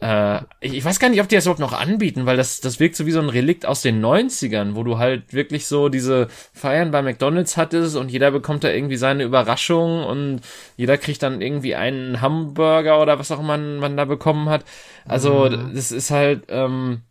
Äh, 0.00 0.42
ich 0.60 0.84
weiß 0.84 1.00
gar 1.00 1.08
nicht, 1.08 1.20
ob 1.20 1.28
die 1.28 1.34
das 1.34 1.46
überhaupt 1.46 1.60
noch 1.60 1.72
anbieten, 1.72 2.24
weil 2.24 2.36
das, 2.36 2.60
das 2.60 2.78
wirkt 2.78 2.94
so 2.94 3.04
wie 3.06 3.10
so 3.10 3.18
ein 3.18 3.28
Relikt 3.28 3.66
aus 3.66 3.82
den 3.82 4.04
90ern, 4.04 4.76
wo 4.76 4.84
du 4.84 4.98
halt 4.98 5.32
wirklich 5.32 5.66
so 5.66 5.88
diese 5.88 6.28
Feiern 6.52 6.92
bei 6.92 7.02
McDonalds 7.02 7.56
hattest 7.56 7.96
und 7.96 8.08
jeder 8.08 8.30
bekommt 8.30 8.62
da 8.62 8.70
irgendwie 8.70 8.96
seine 8.96 9.24
Überraschung 9.24 10.04
und 10.04 10.40
jeder 10.76 10.98
kriegt 10.98 11.22
dann 11.24 11.40
irgendwie 11.40 11.74
einen 11.74 12.20
Hamburger 12.20 13.02
oder 13.02 13.18
was 13.18 13.32
auch 13.32 13.40
immer 13.40 13.58
man, 13.58 13.78
man 13.78 13.96
da 13.96 14.04
bekommen 14.04 14.48
hat. 14.48 14.64
Also, 15.04 15.48
mhm. 15.50 15.74
das 15.74 15.90
ist 15.90 16.12
halt, 16.12 16.44
ähm, 16.48 17.02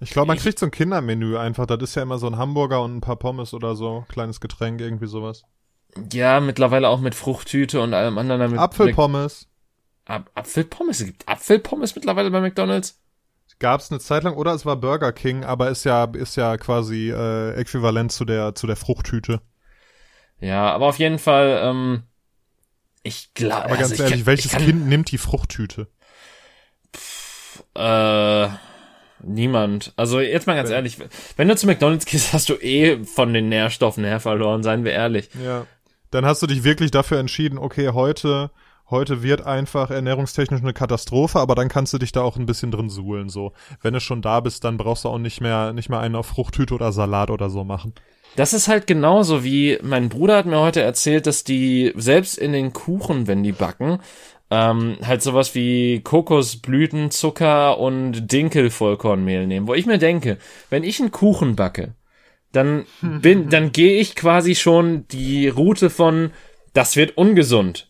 ich 0.00 0.10
glaube, 0.10 0.28
man 0.28 0.38
kriegt 0.38 0.58
so 0.58 0.66
ein 0.66 0.70
Kindermenü 0.70 1.36
einfach. 1.36 1.66
Das 1.66 1.80
ist 1.82 1.94
ja 1.94 2.02
immer 2.02 2.18
so 2.18 2.26
ein 2.26 2.36
Hamburger 2.36 2.82
und 2.82 2.96
ein 2.96 3.00
paar 3.00 3.16
Pommes 3.16 3.52
oder 3.54 3.76
so. 3.76 4.04
Kleines 4.08 4.40
Getränk, 4.40 4.80
irgendwie 4.80 5.06
sowas. 5.06 5.44
Ja, 6.12 6.40
mittlerweile 6.40 6.88
auch 6.88 7.00
mit 7.00 7.14
Fruchttüte 7.14 7.80
und 7.80 7.94
allem 7.94 8.16
anderen. 8.16 8.40
Damit 8.40 8.58
Apfelpommes. 8.58 9.48
Ab 10.06 10.30
Apfelpommes? 10.34 11.00
Es 11.00 11.06
gibt 11.06 11.28
Apfelpommes 11.28 11.94
mittlerweile 11.94 12.30
bei 12.30 12.40
McDonalds? 12.40 12.98
Gab 13.58 13.80
es 13.80 13.90
eine 13.90 14.00
Zeit 14.00 14.22
lang 14.22 14.36
oder 14.36 14.54
es 14.54 14.64
war 14.64 14.76
Burger 14.76 15.12
King, 15.12 15.44
aber 15.44 15.68
ist 15.68 15.84
ja 15.84 16.04
ist 16.04 16.36
ja 16.36 16.56
quasi 16.56 17.10
äh, 17.10 17.52
äquivalent 17.52 18.10
zu 18.10 18.24
der 18.24 18.54
zu 18.54 18.66
der 18.66 18.76
Fruchttüte. 18.76 19.42
Ja, 20.40 20.72
aber 20.72 20.86
auf 20.86 20.98
jeden 20.98 21.18
Fall. 21.18 21.60
Ähm, 21.62 22.04
ich 23.02 23.34
glaube. 23.34 23.64
Aber 23.64 23.76
ganz 23.76 23.90
also 23.90 24.02
ehrlich, 24.02 24.20
kann, 24.20 24.26
welches 24.26 24.52
kann, 24.52 24.64
Kind 24.64 24.86
nimmt 24.86 25.10
die 25.10 25.18
Fruchttüte? 25.18 25.88
Pff, 26.96 27.64
äh, 27.74 28.48
niemand. 29.22 29.92
Also 29.96 30.20
jetzt 30.20 30.46
mal 30.46 30.54
ganz 30.54 30.68
wenn, 30.68 30.76
ehrlich, 30.76 30.98
wenn 31.36 31.48
du 31.48 31.56
zu 31.56 31.66
McDonalds 31.66 32.06
gehst, 32.06 32.32
hast 32.32 32.48
du 32.48 32.54
eh 32.54 33.04
von 33.04 33.32
den 33.32 33.48
Nährstoffen 33.48 34.04
her 34.04 34.20
verloren, 34.20 34.62
seien 34.62 34.84
wir 34.84 34.92
ehrlich. 34.92 35.30
Ja. 35.44 35.66
Dann 36.10 36.26
hast 36.26 36.42
du 36.42 36.46
dich 36.46 36.64
wirklich 36.64 36.90
dafür 36.90 37.18
entschieden, 37.18 37.58
okay, 37.58 37.90
heute 37.90 38.50
heute 38.90 39.22
wird 39.22 39.46
einfach 39.46 39.90
ernährungstechnisch 39.90 40.60
eine 40.60 40.72
Katastrophe, 40.72 41.38
aber 41.38 41.54
dann 41.54 41.68
kannst 41.68 41.92
du 41.92 41.98
dich 41.98 42.12
da 42.12 42.22
auch 42.22 42.36
ein 42.36 42.46
bisschen 42.46 42.70
drin 42.70 42.90
suhlen, 42.90 43.28
so. 43.28 43.52
Wenn 43.80 43.94
du 43.94 44.00
schon 44.00 44.22
da 44.22 44.40
bist, 44.40 44.64
dann 44.64 44.76
brauchst 44.76 45.04
du 45.04 45.08
auch 45.08 45.18
nicht 45.18 45.40
mehr, 45.40 45.72
nicht 45.72 45.88
mehr 45.88 46.00
einen 46.00 46.16
auf 46.16 46.26
Fruchthüte 46.26 46.74
oder 46.74 46.92
Salat 46.92 47.30
oder 47.30 47.50
so 47.50 47.64
machen. 47.64 47.94
Das 48.36 48.52
ist 48.52 48.68
halt 48.68 48.86
genauso 48.86 49.42
wie 49.42 49.78
mein 49.82 50.08
Bruder 50.08 50.36
hat 50.36 50.46
mir 50.46 50.60
heute 50.60 50.82
erzählt, 50.82 51.26
dass 51.26 51.42
die 51.42 51.92
selbst 51.96 52.38
in 52.38 52.52
den 52.52 52.72
Kuchen, 52.72 53.26
wenn 53.26 53.42
die 53.42 53.52
backen, 53.52 53.98
ähm, 54.50 54.98
halt 55.02 55.22
sowas 55.22 55.54
wie 55.54 56.00
Kokosblütenzucker 56.00 57.78
und 57.78 58.32
Dinkelvollkornmehl 58.32 59.46
nehmen, 59.46 59.66
wo 59.66 59.74
ich 59.74 59.86
mir 59.86 59.98
denke, 59.98 60.38
wenn 60.70 60.84
ich 60.84 61.00
einen 61.00 61.12
Kuchen 61.12 61.56
backe, 61.56 61.94
dann 62.52 62.86
bin, 63.00 63.48
dann 63.48 63.72
gehe 63.72 64.00
ich 64.00 64.16
quasi 64.16 64.54
schon 64.54 65.06
die 65.08 65.48
Route 65.48 65.90
von, 65.90 66.32
das 66.72 66.96
wird 66.96 67.16
ungesund 67.16 67.89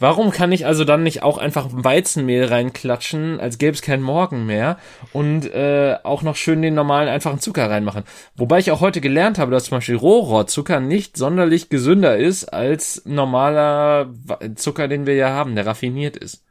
Warum 0.00 0.30
kann 0.30 0.50
ich 0.50 0.64
also 0.64 0.84
dann 0.84 1.02
nicht 1.02 1.22
auch 1.22 1.36
einfach 1.36 1.68
Weizenmehl 1.70 2.46
reinklatschen, 2.46 3.38
als 3.38 3.58
gäbe 3.58 3.74
es 3.74 3.82
keinen 3.82 4.02
Morgen 4.02 4.46
mehr 4.46 4.78
und 5.12 5.44
äh, 5.52 5.98
auch 6.04 6.22
noch 6.22 6.36
schön 6.36 6.62
den 6.62 6.72
normalen 6.72 7.10
einfachen 7.10 7.38
Zucker 7.38 7.68
reinmachen? 7.68 8.04
Wobei 8.34 8.60
ich 8.60 8.70
auch 8.70 8.80
heute 8.80 9.02
gelernt 9.02 9.38
habe, 9.38 9.50
dass 9.50 9.64
zum 9.64 9.76
Beispiel 9.76 9.96
Rohrzucker 9.96 10.80
nicht 10.80 11.18
sonderlich 11.18 11.68
gesünder 11.68 12.16
ist 12.16 12.46
als 12.46 13.02
normaler 13.04 14.08
Zucker, 14.54 14.88
den 14.88 15.04
wir 15.06 15.16
ja 15.16 15.30
haben, 15.30 15.54
der 15.54 15.66
raffiniert 15.66 16.16
ist. 16.16 16.44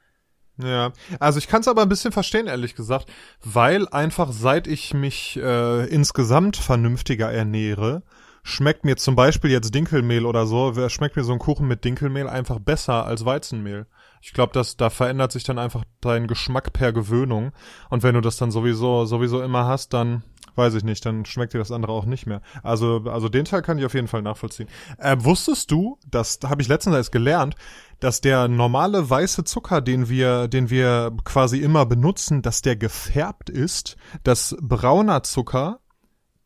Ja, 0.62 0.92
also 1.20 1.40
ich 1.40 1.48
kann 1.48 1.62
es 1.62 1.68
aber 1.68 1.82
ein 1.82 1.90
bisschen 1.90 2.12
verstehen, 2.12 2.46
ehrlich 2.46 2.76
gesagt, 2.76 3.08
weil 3.44 3.88
einfach 3.88 4.32
seit 4.32 4.68
ich 4.68 4.94
mich 4.94 5.40
äh, 5.42 5.86
insgesamt 5.88 6.56
vernünftiger 6.56 7.32
ernähre, 7.32 8.04
schmeckt 8.50 8.84
mir 8.84 8.98
zum 8.98 9.16
Beispiel 9.16 9.52
jetzt 9.52 9.74
Dinkelmehl 9.74 10.26
oder 10.26 10.46
so, 10.46 10.74
schmeckt 10.90 11.16
mir 11.16 11.24
so 11.24 11.34
ein 11.34 11.40
Kuchen 11.40 11.68
mit 11.68 11.86
Dinkelmehl 11.86 12.28
einfach 12.28 12.60
besser 12.60 13.06
als 13.06 13.26
Weizenmehl. 13.26 13.86
Ich 14.22 14.34
glaube, 14.34 14.52
dass 14.54 14.76
da 14.76 14.90
verändert 14.90 15.32
sich 15.32 15.44
dann 15.44 15.60
einfach 15.60 15.86
dein 16.02 16.28
Geschmack 16.28 16.74
per 16.74 16.92
Gewöhnung. 16.92 17.52
Und 17.90 18.04
wenn 18.04 18.16
du 18.16 18.22
das 18.22 18.38
dann 18.38 18.52
sowieso, 18.52 19.06
sowieso 19.06 19.42
immer 19.42 19.66
hast, 19.66 19.94
dann 19.94 20.24
weiß 20.56 20.74
ich 20.74 20.84
nicht, 20.84 21.06
dann 21.06 21.26
schmeckt 21.26 21.54
dir 21.54 21.58
das 21.58 21.72
andere 21.72 21.94
auch 21.94 22.06
nicht 22.06 22.26
mehr. 22.26 22.42
Also, 22.64 23.04
also 23.06 23.30
den 23.30 23.46
Teil 23.46 23.62
kann 23.62 23.78
ich 23.78 23.86
auf 23.86 23.94
jeden 23.94 24.08
Fall 24.08 24.22
nachvollziehen. 24.22 24.68
Äh, 24.98 25.16
wusstest 25.20 25.72
du, 25.72 25.98
das 26.06 26.40
habe 26.44 26.62
ich 26.62 26.68
letztens 26.68 26.96
erst 26.98 27.14
gelernt, 27.14 27.56
dass 28.00 28.20
der 28.20 28.48
normale 28.48 29.10
weiße 29.10 29.46
Zucker, 29.46 29.80
den 29.80 30.10
wir, 30.10 30.48
den 30.50 30.70
wir 30.70 31.16
quasi 31.24 31.60
immer 31.60 31.86
benutzen, 31.86 32.42
dass 32.42 32.62
der 32.62 32.76
gefärbt 32.76 33.50
ist, 33.50 33.96
dass 34.24 34.56
brauner 34.60 35.24
Zucker 35.24 35.80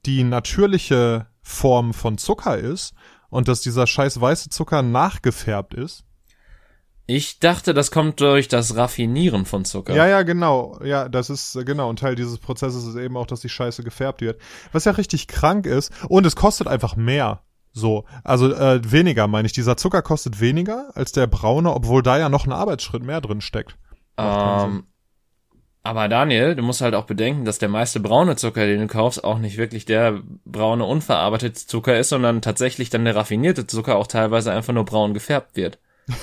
die 0.06 0.24
natürliche 0.24 1.28
Form 1.42 1.94
von 1.94 2.18
Zucker 2.18 2.58
ist 2.58 2.94
und 3.30 3.48
dass 3.48 3.62
dieser 3.62 3.88
scheiß 3.88 4.20
weiße 4.20 4.50
Zucker 4.50 4.82
nachgefärbt 4.82 5.74
ist? 5.74 6.06
Ich 7.06 7.39
dachte, 7.39 7.74
das 7.74 7.92
kommt 7.92 8.22
durch 8.22 8.48
das 8.48 8.78
Raffinieren 8.78 9.46
von 9.46 9.66
Zucker. 9.66 9.94
Ja, 9.94 10.08
ja, 10.08 10.24
genau. 10.24 10.80
Ja, 10.84 11.10
das 11.10 11.30
ist 11.30 11.54
genau. 11.66 11.89
Und 11.89 12.00
Teil 12.00 12.16
dieses 12.16 12.38
Prozesses 12.38 12.86
ist 12.86 12.96
eben 12.96 13.18
auch, 13.18 13.28
dass 13.28 13.42
die 13.42 13.50
Scheiße 13.50 13.84
gefärbt 13.84 14.22
wird. 14.22 14.39
Was 14.72 14.86
ja 14.86 14.94
richtig 14.94 15.28
krank 15.28 15.66
ist. 15.66 15.92
Und 16.08 16.26
es 16.26 16.38
kostet 16.38 16.68
einfach 16.68 16.96
mehr. 16.96 17.42
So, 17.74 18.06
also 18.24 18.54
äh, 18.54 18.80
weniger 18.89 19.28
meine 19.28 19.48
ich. 19.48 19.52
Dieser 19.52 19.76
Zucker 19.76 20.02
kostet 20.02 20.39
weniger 20.39 20.92
als 20.96 21.12
der 21.12 21.28
braune, 21.28 21.74
obwohl 21.74 22.04
da 22.04 22.18
ja 22.18 22.30
noch 22.30 22.46
ein 22.46 22.54
Arbeitsschritt 22.54 23.04
mehr 23.04 23.20
drin 23.20 23.42
steckt. 23.42 23.76
Ähm, 24.18 24.84
aber 25.84 26.08
Daniel, 26.08 26.56
du 26.56 26.63
musst 26.63 26.80
halt 26.80 26.96
auch 26.96 27.04
bedenken, 27.04 27.43
dass 27.43 27.60
der 27.60 27.67
meiste 27.67 28.00
braune 28.00 28.38
Zucker, 28.38 28.65
den 28.65 28.80
du 28.80 28.88
kaufst, 28.88 29.22
auch 29.24 29.38
nicht 29.38 29.58
wirklich 29.58 29.84
der 29.84 30.22
braune 30.46 30.86
unverarbeitete 30.86 31.67
Zucker 31.67 32.00
ist, 32.00 32.10
sondern 32.10 32.41
tatsächlich 32.41 32.89
dann 32.89 33.04
der 33.04 33.17
raffinierte 33.17 33.67
Zucker 33.67 33.98
auch 33.98 34.08
teilweise 34.08 34.54
einfach 34.54 34.74
nur 34.74 34.86
braun 34.86 35.13
gefärbt 35.13 35.58
wird. 35.58 35.80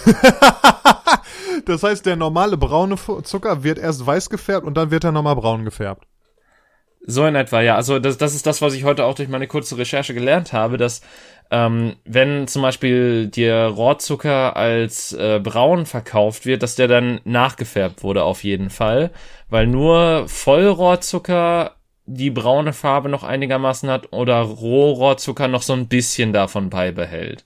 das 1.66 1.83
heißt, 1.83 2.07
der 2.07 2.16
normale 2.16 2.57
braune 2.57 2.96
Zucker 3.23 3.62
wird 3.62 3.79
erst 3.79 4.07
weiß 4.07 4.31
gefärbt 4.31 4.66
und 4.66 4.79
dann 4.79 4.90
wird 4.90 5.05
er 5.05 5.12
nochmal 5.12 5.37
braun 5.37 5.66
gefärbt. 5.66 6.07
So 7.07 7.27
in 7.27 7.35
etwa, 7.35 7.61
ja. 7.61 7.77
Also 7.77 7.99
das, 7.99 8.16
das 8.16 8.35
ist 8.35 8.46
das, 8.46 8.62
was 8.62 8.73
ich 8.73 8.85
heute 8.85 9.05
auch 9.05 9.14
durch 9.14 9.29
meine 9.29 9.46
kurze 9.46 9.77
Recherche 9.77 10.14
gelernt 10.14 10.55
habe, 10.55 10.79
dass 10.79 11.03
ähm, 11.50 11.96
wenn 12.04 12.46
zum 12.46 12.62
Beispiel 12.62 13.26
dir 13.26 13.64
Rohrzucker 13.64 14.56
als 14.56 15.12
äh, 15.12 15.40
braun 15.42 15.84
verkauft 15.84 16.46
wird, 16.46 16.62
dass 16.62 16.76
der 16.76 16.86
dann 16.86 17.20
nachgefärbt 17.24 18.02
wurde 18.02 18.22
auf 18.22 18.44
jeden 18.44 18.70
Fall, 18.70 19.10
weil 19.48 19.66
nur 19.66 20.28
Vollrohrzucker 20.28 21.76
die 22.06 22.30
braune 22.30 22.72
Farbe 22.72 23.08
noch 23.08 23.24
einigermaßen 23.24 23.88
hat 23.90 24.12
oder 24.12 24.40
Rohrohrzucker 24.40 25.48
noch 25.48 25.62
so 25.62 25.72
ein 25.72 25.88
bisschen 25.88 26.32
davon 26.32 26.70
beibehält. 26.70 27.44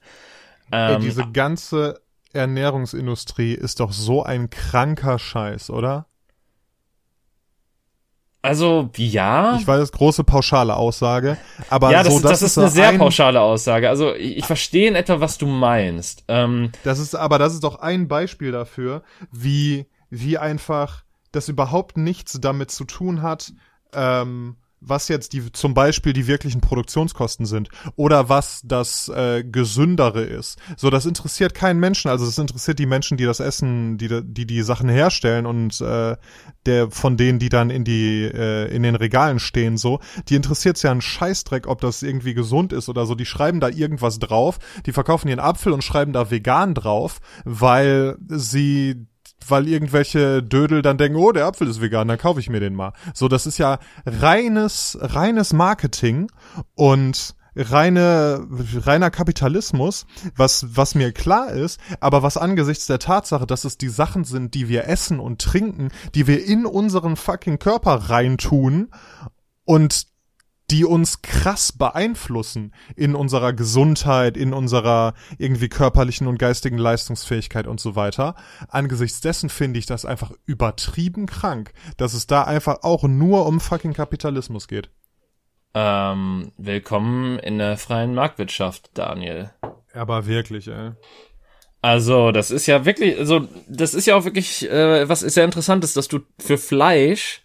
Ähm, 0.70 0.96
Ey, 0.96 0.98
diese 1.00 1.26
ganze 1.32 2.00
Ernährungsindustrie 2.32 3.54
ist 3.54 3.80
doch 3.80 3.92
so 3.92 4.22
ein 4.22 4.50
kranker 4.50 5.18
Scheiß, 5.18 5.70
oder? 5.70 6.06
Also, 8.44 8.90
ja. 8.96 9.57
Ich 9.59 9.66
weiß, 9.66 9.90
große 9.90 10.22
pauschale 10.22 10.76
Aussage, 10.76 11.38
aber 11.70 11.90
ja, 11.90 12.02
das, 12.02 12.12
so, 12.12 12.20
das, 12.20 12.40
das 12.40 12.42
ist 12.42 12.59
eine 12.59 12.68
sehr 12.68 12.88
ein, 12.90 12.98
pauschale 12.98 13.40
Aussage. 13.40 13.88
Also, 13.88 14.14
ich, 14.14 14.37
ich 14.37 14.44
verstehe 14.44 14.87
in 14.87 14.96
etwa, 14.96 15.18
was 15.20 15.38
du 15.38 15.46
meinst. 15.46 16.24
Ähm, 16.28 16.70
das 16.83 16.98
ist, 16.98 17.14
aber 17.14 17.38
das 17.38 17.54
ist 17.54 17.64
doch 17.64 17.76
ein 17.80 18.07
Beispiel 18.07 18.52
dafür, 18.52 19.02
wie, 19.33 19.87
wie 20.11 20.37
einfach 20.37 21.04
das 21.33 21.48
überhaupt 21.48 21.96
nichts 21.96 22.38
damit 22.38 22.70
zu 22.70 22.85
tun 22.85 23.22
hat, 23.22 23.54
ähm, 23.94 24.57
was 24.87 25.09
jetzt 25.09 25.33
die 25.33 25.53
zum 25.53 25.75
Beispiel 25.75 26.12
die 26.12 26.27
wirklichen 26.27 26.61
Produktionskosten 26.61 27.47
sind 27.47 27.68
oder 27.97 28.29
was 28.29 28.61
das 28.64 29.09
äh, 29.09 29.44
gesündere 29.44 30.23
ist. 30.23 30.59
So, 30.77 30.90
das 30.90 31.07
interessiert 31.07 31.55
keinen 31.55 31.81
Menschen. 31.81 32.11
Also 32.11 32.27
das 32.27 32.38
interessiert 32.38 32.79
die 32.79 32.87
Menschen, 32.87 33.16
die 33.16 33.25
das 33.25 33.40
essen, 33.40 33.99
die 33.99 34.23
die 34.23 34.47
die 34.47 34.62
Sachen 34.62 34.88
herstellen 34.88 35.47
und 35.47 35.81
äh, 35.81 36.16
der 36.66 36.90
von 36.90 37.16
denen, 37.16 37.38
die 37.38 37.49
dann 37.49 37.70
in 37.70 37.85
die 37.85 38.25
äh, 38.25 38.75
in 38.75 38.83
den 38.83 38.94
Regalen 38.94 39.38
stehen. 39.38 39.77
So, 39.77 40.01
die 40.29 40.35
interessiert 40.35 40.83
ja 40.83 40.90
einen 40.90 41.01
Scheißdreck, 41.01 41.66
ob 41.66 41.81
das 41.81 42.03
irgendwie 42.03 42.35
gesund 42.35 42.73
ist 42.73 42.88
oder 42.88 43.07
so. 43.07 43.14
Die 43.14 43.27
schreiben 43.27 43.61
da 43.61 43.68
irgendwas 43.68 44.18
drauf. 44.18 44.59
Die 44.87 44.92
verkaufen 44.92 45.29
ihren 45.29 45.40
Apfel 45.40 45.73
und 45.73 45.85
schreiben 45.85 46.12
da 46.12 46.31
vegan 46.31 46.75
drauf, 46.75 47.20
weil 47.44 48.16
sie 48.29 49.07
weil 49.47 49.68
irgendwelche 49.68 50.42
Dödel 50.42 50.83
dann 50.83 50.99
denken, 50.99 51.18
oh, 51.18 51.33
der 51.33 51.47
Apfel 51.47 51.68
ist 51.68 51.81
vegan, 51.81 52.09
dann 52.09 52.18
kaufe 52.18 52.40
ich 52.40 52.49
mir 52.49 52.61
den 52.61 52.75
mal. 52.75 52.92
So, 53.12 53.29
das 53.29 53.47
ist 53.47 53.59
ja 53.59 53.79
reines, 54.07 54.99
reines 55.01 55.53
Marketing 55.53 56.31
und 56.75 57.35
reine, 57.57 58.47
reiner 58.85 59.11
Kapitalismus, 59.11 60.07
was, 60.37 60.77
was 60.77 60.94
mir 60.94 61.12
klar 61.12 61.51
ist, 61.51 61.79
aber 62.01 62.23
was 62.23 62.37
angesichts 62.37 62.87
der 62.87 62.99
Tatsache, 62.99 63.47
dass 63.47 63.64
es 63.64 63.79
die 63.79 63.88
Sachen 63.88 64.25
sind, 64.25 64.55
die 64.55 64.68
wir 64.68 64.88
essen 64.88 65.20
und 65.20 65.40
trinken, 65.40 65.90
die 66.14 66.27
wir 66.27 66.44
in 66.44 66.66
unseren 66.66 67.16
fucking 67.16 67.59
Körper 67.59 68.11
reintun 68.11 68.90
und 69.64 70.13
die 70.74 70.84
uns 70.84 71.22
krass 71.22 71.70
beeinflussen 71.70 72.74
in 72.96 73.14
unserer 73.14 73.52
Gesundheit, 73.52 74.37
in 74.37 74.52
unserer 74.52 75.14
irgendwie 75.38 75.68
körperlichen 75.68 76.26
und 76.26 76.37
geistigen 76.37 76.78
Leistungsfähigkeit 76.78 77.68
und 77.68 77.78
so 77.78 77.94
weiter. 77.94 78.34
Angesichts 78.66 79.20
dessen 79.20 79.50
finde 79.50 79.78
ich 79.78 79.87
das 79.87 80.04
einfach 80.04 80.32
übertrieben 80.46 81.26
krank, 81.26 81.72
dass 81.96 82.12
es 82.12 82.26
da 82.26 82.42
einfach 82.42 82.82
auch 82.82 83.04
nur 83.04 83.46
um 83.46 83.60
fucking 83.60 83.92
Kapitalismus 83.92 84.66
geht. 84.66 84.90
Ähm, 85.74 86.50
willkommen 86.58 87.38
in 87.38 87.58
der 87.58 87.76
freien 87.76 88.12
Marktwirtschaft, 88.12 88.90
Daniel. 88.94 89.52
Aber 89.92 90.26
wirklich, 90.26 90.66
ey. 90.66 90.90
Also, 91.82 92.32
das 92.32 92.50
ist 92.50 92.66
ja 92.66 92.84
wirklich, 92.84 93.16
also, 93.16 93.46
das 93.68 93.94
ist 93.94 94.06
ja 94.06 94.16
auch 94.16 94.24
wirklich, 94.24 94.68
äh, 94.68 95.08
was 95.08 95.22
ist 95.22 95.37
ja 95.37 95.44
interessant 95.44 95.84
ist, 95.84 95.96
dass 95.96 96.08
du 96.08 96.18
für 96.40 96.58
Fleisch 96.58 97.43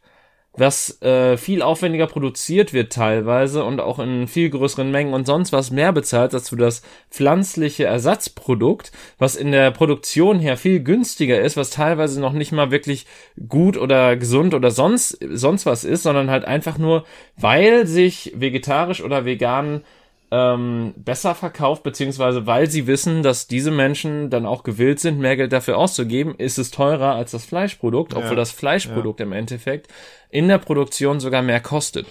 was 0.60 1.02
äh, 1.02 1.38
viel 1.38 1.62
aufwendiger 1.62 2.08
produziert 2.08 2.74
wird 2.74 2.94
teilweise 2.94 3.64
und 3.64 3.80
auch 3.80 4.00
in 4.00 4.28
viel 4.28 4.50
größeren 4.50 4.92
Mengen 4.92 5.14
und 5.14 5.26
sonst 5.26 5.54
was 5.54 5.72
mehr 5.72 5.94
bezahlt 5.94 6.34
als 6.34 6.50
für 6.50 6.58
das 6.58 6.82
pflanzliche 7.10 7.86
Ersatzprodukt, 7.86 8.92
was 9.18 9.36
in 9.36 9.52
der 9.52 9.72
Produktion 9.72 10.40
her 10.40 10.58
viel 10.58 10.82
günstiger 10.82 11.40
ist, 11.40 11.58
was 11.58 11.70
teilweise 11.70 12.20
noch 12.20 12.34
nicht 12.34 12.52
mal 12.52 12.72
wirklich 12.72 13.06
gut 13.48 13.78
oder 13.78 14.16
gesund 14.18 14.54
oder 14.54 14.72
sonst 14.72 15.18
sonst 15.32 15.66
was 15.66 15.84
ist, 15.84 16.04
sondern 16.04 16.30
halt 16.30 16.46
einfach 16.46 16.78
nur, 16.78 17.06
weil 17.38 17.88
sich 17.88 18.34
vegetarisch 18.36 19.02
oder 19.02 19.26
vegan 19.26 19.84
ähm, 20.32 20.94
besser 20.98 21.34
verkauft, 21.36 21.84
beziehungsweise 21.84 22.46
weil 22.46 22.70
sie 22.70 22.88
wissen, 22.88 23.24
dass 23.24 23.48
diese 23.48 23.72
Menschen 23.72 24.30
dann 24.30 24.46
auch 24.46 24.64
gewillt 24.64 25.00
sind, 25.00 25.20
mehr 25.20 25.36
Geld 25.36 25.52
dafür 25.52 25.78
auszugeben, 25.78 26.36
ist 26.36 26.60
es 26.60 26.72
teurer 26.72 27.16
als 27.16 27.32
das 27.32 27.46
Fleischprodukt, 27.46 28.14
obwohl 28.14 28.32
ja, 28.32 28.36
das 28.36 28.52
Fleischprodukt 28.52 29.20
ja. 29.20 29.26
im 29.26 29.32
Endeffekt 29.32 29.88
in 30.30 30.48
der 30.48 30.60
Produktion 30.60 31.20
sogar 31.20 31.42
mehr 31.42 31.62
kostet. 31.62 32.06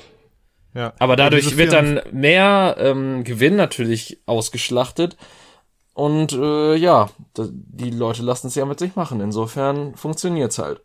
Ja. 0.75 0.93
Aber 0.99 1.17
dadurch 1.17 1.57
wird 1.57 1.73
dann 1.73 2.01
mehr 2.13 2.77
ähm, 2.79 3.25
Gewinn 3.25 3.57
natürlich 3.57 4.21
ausgeschlachtet. 4.27 5.17
Und 5.95 6.33
äh, 6.33 6.77
ja, 6.77 7.11
die 7.37 7.91
Leute 7.91 8.23
lassen 8.23 8.47
es 8.47 8.55
ja 8.55 8.65
mit 8.65 8.79
sich 8.79 8.95
machen. 8.95 9.21
Insofern 9.21 9.97
funktioniert's 9.97 10.59
halt. 10.59 10.81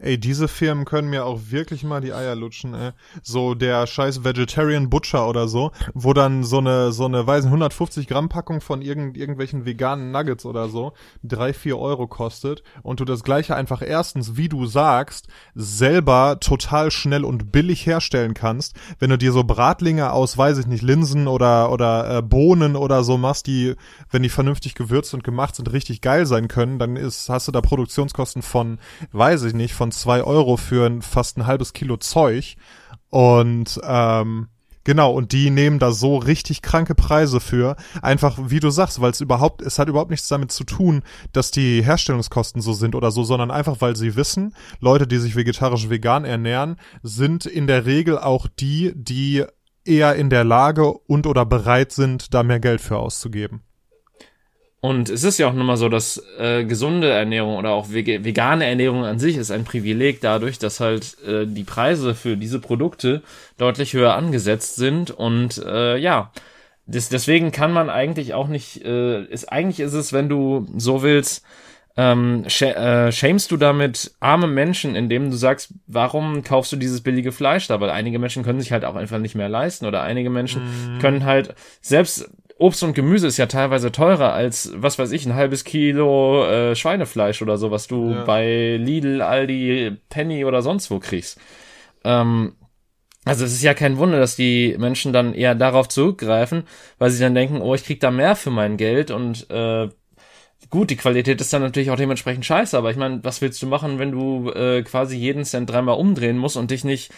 Ey, 0.00 0.16
diese 0.16 0.46
Firmen 0.46 0.84
können 0.84 1.10
mir 1.10 1.24
auch 1.24 1.40
wirklich 1.50 1.82
mal 1.82 2.00
die 2.00 2.12
Eier 2.12 2.36
lutschen, 2.36 2.72
ey. 2.72 2.92
So 3.20 3.54
der 3.56 3.84
scheiß 3.88 4.22
Vegetarian 4.22 4.90
Butcher 4.90 5.28
oder 5.28 5.48
so, 5.48 5.72
wo 5.92 6.12
dann 6.12 6.44
so 6.44 6.58
eine, 6.58 6.92
so 6.92 7.06
eine, 7.06 7.26
weiß 7.26 7.42
nicht, 7.42 7.50
150 7.50 8.06
Gramm 8.06 8.28
Packung 8.28 8.60
von 8.60 8.80
irgend, 8.80 9.16
irgendwelchen 9.16 9.64
veganen 9.64 10.12
Nuggets 10.12 10.46
oder 10.46 10.68
so 10.68 10.92
drei, 11.24 11.52
vier 11.52 11.78
Euro 11.78 12.06
kostet 12.06 12.62
und 12.84 13.00
du 13.00 13.04
das 13.04 13.24
gleiche 13.24 13.56
einfach 13.56 13.82
erstens, 13.82 14.36
wie 14.36 14.48
du 14.48 14.66
sagst, 14.66 15.26
selber 15.56 16.38
total 16.38 16.92
schnell 16.92 17.24
und 17.24 17.50
billig 17.50 17.84
herstellen 17.84 18.34
kannst, 18.34 18.76
wenn 19.00 19.10
du 19.10 19.18
dir 19.18 19.32
so 19.32 19.42
Bratlinge 19.42 20.12
aus, 20.12 20.38
weiß 20.38 20.58
ich 20.58 20.68
nicht, 20.68 20.82
Linsen 20.82 21.26
oder, 21.26 21.72
oder 21.72 22.18
äh, 22.18 22.22
Bohnen 22.22 22.76
oder 22.76 23.02
so 23.02 23.18
machst, 23.18 23.48
die, 23.48 23.74
wenn 24.12 24.22
die 24.22 24.28
vernünftig 24.28 24.76
gewürzt 24.76 25.12
und 25.12 25.24
gemacht 25.24 25.56
sind, 25.56 25.72
richtig 25.72 26.02
geil 26.02 26.24
sein 26.24 26.46
können, 26.46 26.78
dann 26.78 26.94
ist, 26.94 27.28
hast 27.28 27.48
du 27.48 27.52
da 27.52 27.60
Produktionskosten 27.60 28.42
von, 28.42 28.78
weiß 29.10 29.42
ich 29.42 29.54
nicht, 29.54 29.74
von 29.74 29.87
von 29.88 29.92
zwei 29.92 30.22
Euro 30.22 30.56
für 30.56 30.86
ein, 30.86 31.02
fast 31.02 31.38
ein 31.38 31.46
halbes 31.46 31.72
Kilo 31.72 31.96
Zeug. 31.96 32.56
Und 33.10 33.80
ähm, 33.82 34.48
Genau, 34.84 35.12
und 35.12 35.32
die 35.32 35.50
nehmen 35.50 35.78
da 35.78 35.92
so 35.92 36.16
richtig 36.16 36.62
kranke 36.62 36.94
Preise 36.94 37.40
für. 37.40 37.76
Einfach, 38.00 38.38
wie 38.46 38.58
du 38.58 38.70
sagst, 38.70 39.02
weil 39.02 39.10
es 39.10 39.20
überhaupt, 39.20 39.60
es 39.60 39.78
hat 39.78 39.90
überhaupt 39.90 40.10
nichts 40.10 40.28
damit 40.28 40.50
zu 40.50 40.64
tun, 40.64 41.02
dass 41.32 41.50
die 41.50 41.82
Herstellungskosten 41.82 42.62
so 42.62 42.72
sind 42.72 42.94
oder 42.94 43.10
so, 43.10 43.22
sondern 43.22 43.50
einfach, 43.50 43.82
weil 43.82 43.96
sie 43.96 44.16
wissen, 44.16 44.54
Leute, 44.80 45.06
die 45.06 45.18
sich 45.18 45.36
vegetarisch 45.36 45.90
vegan 45.90 46.24
ernähren, 46.24 46.76
sind 47.02 47.44
in 47.44 47.66
der 47.66 47.84
Regel 47.84 48.16
auch 48.16 48.46
die, 48.46 48.94
die 48.94 49.44
eher 49.84 50.14
in 50.14 50.30
der 50.30 50.44
Lage 50.44 50.90
und 50.90 51.26
oder 51.26 51.44
bereit 51.44 51.92
sind, 51.92 52.32
da 52.32 52.42
mehr 52.42 52.60
Geld 52.60 52.80
für 52.80 52.96
auszugeben. 52.96 53.67
Und 54.80 55.08
es 55.08 55.24
ist 55.24 55.38
ja 55.38 55.48
auch 55.48 55.52
nun 55.52 55.66
mal 55.66 55.76
so, 55.76 55.88
dass 55.88 56.22
äh, 56.38 56.64
gesunde 56.64 57.10
Ernährung 57.10 57.56
oder 57.56 57.70
auch 57.70 57.90
vegane 57.90 58.64
Ernährung 58.64 59.04
an 59.04 59.18
sich 59.18 59.36
ist 59.36 59.50
ein 59.50 59.64
Privileg 59.64 60.20
dadurch, 60.20 60.60
dass 60.60 60.78
halt 60.78 61.16
äh, 61.26 61.46
die 61.46 61.64
Preise 61.64 62.14
für 62.14 62.36
diese 62.36 62.60
Produkte 62.60 63.22
deutlich 63.56 63.92
höher 63.94 64.14
angesetzt 64.14 64.76
sind. 64.76 65.10
Und 65.10 65.58
äh, 65.66 65.96
ja, 65.96 66.30
des, 66.86 67.08
deswegen 67.08 67.50
kann 67.50 67.72
man 67.72 67.90
eigentlich 67.90 68.34
auch 68.34 68.46
nicht, 68.46 68.84
äh, 68.84 69.24
ist, 69.24 69.50
eigentlich 69.50 69.80
ist 69.80 69.94
es, 69.94 70.12
wenn 70.12 70.28
du 70.28 70.68
so 70.76 71.02
willst, 71.02 71.44
ähm, 71.96 72.44
sch 72.46 72.62
äh, 72.62 73.10
shamest 73.10 73.50
du 73.50 73.56
damit 73.56 74.12
arme 74.20 74.46
Menschen, 74.46 74.94
indem 74.94 75.32
du 75.32 75.36
sagst, 75.36 75.74
warum 75.88 76.44
kaufst 76.44 76.70
du 76.70 76.76
dieses 76.76 77.00
billige 77.00 77.32
Fleisch 77.32 77.66
da? 77.66 77.80
Weil 77.80 77.90
einige 77.90 78.20
Menschen 78.20 78.44
können 78.44 78.60
sich 78.60 78.70
halt 78.70 78.84
auch 78.84 78.94
einfach 78.94 79.18
nicht 79.18 79.34
mehr 79.34 79.48
leisten 79.48 79.86
oder 79.86 80.02
einige 80.02 80.30
Menschen 80.30 80.62
mm. 80.62 80.98
können 81.00 81.24
halt 81.24 81.56
selbst 81.80 82.30
Obst 82.58 82.82
und 82.82 82.94
Gemüse 82.94 83.28
ist 83.28 83.36
ja 83.36 83.46
teilweise 83.46 83.92
teurer 83.92 84.32
als, 84.32 84.72
was 84.74 84.98
weiß 84.98 85.12
ich, 85.12 85.24
ein 85.24 85.36
halbes 85.36 85.62
Kilo 85.62 86.44
äh, 86.44 86.74
Schweinefleisch 86.74 87.40
oder 87.40 87.56
so, 87.56 87.70
was 87.70 87.86
du 87.86 88.10
ja. 88.10 88.24
bei 88.24 88.76
Lidl, 88.80 89.22
Aldi, 89.22 89.96
Penny 90.08 90.44
oder 90.44 90.60
sonst 90.60 90.90
wo 90.90 90.98
kriegst. 90.98 91.40
Ähm, 92.02 92.56
also 93.24 93.44
es 93.44 93.52
ist 93.52 93.62
ja 93.62 93.74
kein 93.74 93.98
Wunder, 93.98 94.18
dass 94.18 94.34
die 94.34 94.74
Menschen 94.76 95.12
dann 95.12 95.34
eher 95.34 95.54
darauf 95.54 95.88
zurückgreifen, 95.88 96.64
weil 96.98 97.10
sie 97.10 97.22
dann 97.22 97.34
denken, 97.34 97.60
oh, 97.60 97.74
ich 97.74 97.84
krieg 97.84 98.00
da 98.00 98.10
mehr 98.10 98.34
für 98.34 98.50
mein 98.50 98.76
Geld 98.76 99.12
und 99.12 99.48
äh, 99.50 99.88
gut, 100.70 100.90
die 100.90 100.96
Qualität 100.96 101.40
ist 101.40 101.52
dann 101.52 101.62
natürlich 101.62 101.92
auch 101.92 101.96
dementsprechend 101.96 102.44
scheiße, 102.44 102.76
aber 102.76 102.90
ich 102.90 102.96
meine, 102.96 103.22
was 103.22 103.40
willst 103.40 103.62
du 103.62 103.68
machen, 103.68 104.00
wenn 104.00 104.10
du 104.10 104.50
äh, 104.50 104.82
quasi 104.82 105.16
jeden 105.16 105.44
Cent 105.44 105.70
dreimal 105.70 105.96
umdrehen 105.96 106.38
musst 106.38 106.56
und 106.56 106.72
dich 106.72 106.82
nicht 106.82 107.12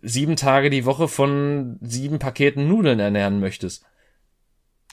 sieben 0.00 0.36
Tage 0.36 0.70
die 0.70 0.86
Woche 0.86 1.06
von 1.06 1.78
sieben 1.82 2.18
Paketen 2.18 2.66
Nudeln 2.66 2.98
ernähren 2.98 3.40
möchtest? 3.40 3.84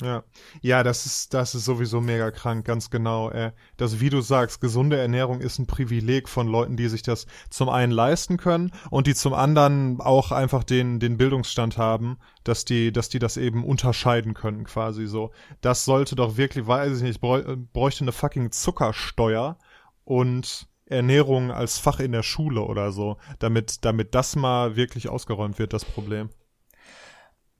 Ja, 0.01 0.23
ja, 0.61 0.81
das 0.81 1.05
ist, 1.05 1.35
das 1.35 1.53
ist 1.53 1.65
sowieso 1.65 2.01
mega 2.01 2.31
krank, 2.31 2.65
ganz 2.65 2.89
genau. 2.89 3.29
Äh, 3.29 3.51
das, 3.77 3.99
wie 3.99 4.09
du 4.09 4.21
sagst, 4.21 4.59
gesunde 4.59 4.97
Ernährung 4.97 5.39
ist 5.39 5.59
ein 5.59 5.67
Privileg 5.67 6.27
von 6.27 6.47
Leuten, 6.47 6.77
die 6.77 6.87
sich 6.87 7.03
das 7.03 7.27
zum 7.51 7.69
einen 7.69 7.91
leisten 7.91 8.37
können 8.37 8.71
und 8.89 9.05
die 9.05 9.13
zum 9.13 9.35
anderen 9.35 10.01
auch 10.01 10.31
einfach 10.31 10.63
den, 10.63 10.99
den 10.99 11.17
Bildungsstand 11.17 11.77
haben, 11.77 12.17
dass 12.43 12.65
die, 12.65 12.91
dass 12.91 13.09
die 13.09 13.19
das 13.19 13.37
eben 13.37 13.63
unterscheiden 13.63 14.33
können, 14.33 14.63
quasi 14.63 15.05
so. 15.05 15.31
Das 15.61 15.85
sollte 15.85 16.15
doch 16.15 16.37
wirklich, 16.37 16.65
weiß 16.65 16.97
ich 16.97 17.03
nicht, 17.03 17.21
bräuchte 17.21 18.03
eine 18.03 18.11
fucking 18.11 18.51
Zuckersteuer 18.51 19.59
und 20.05 20.67
Ernährung 20.87 21.51
als 21.51 21.77
Fach 21.77 21.99
in 21.99 22.13
der 22.13 22.23
Schule 22.23 22.61
oder 22.61 22.91
so, 22.91 23.17
damit, 23.37 23.85
damit 23.85 24.15
das 24.15 24.35
mal 24.35 24.75
wirklich 24.75 25.07
ausgeräumt 25.07 25.59
wird, 25.59 25.71
das 25.71 25.85
Problem 25.85 26.29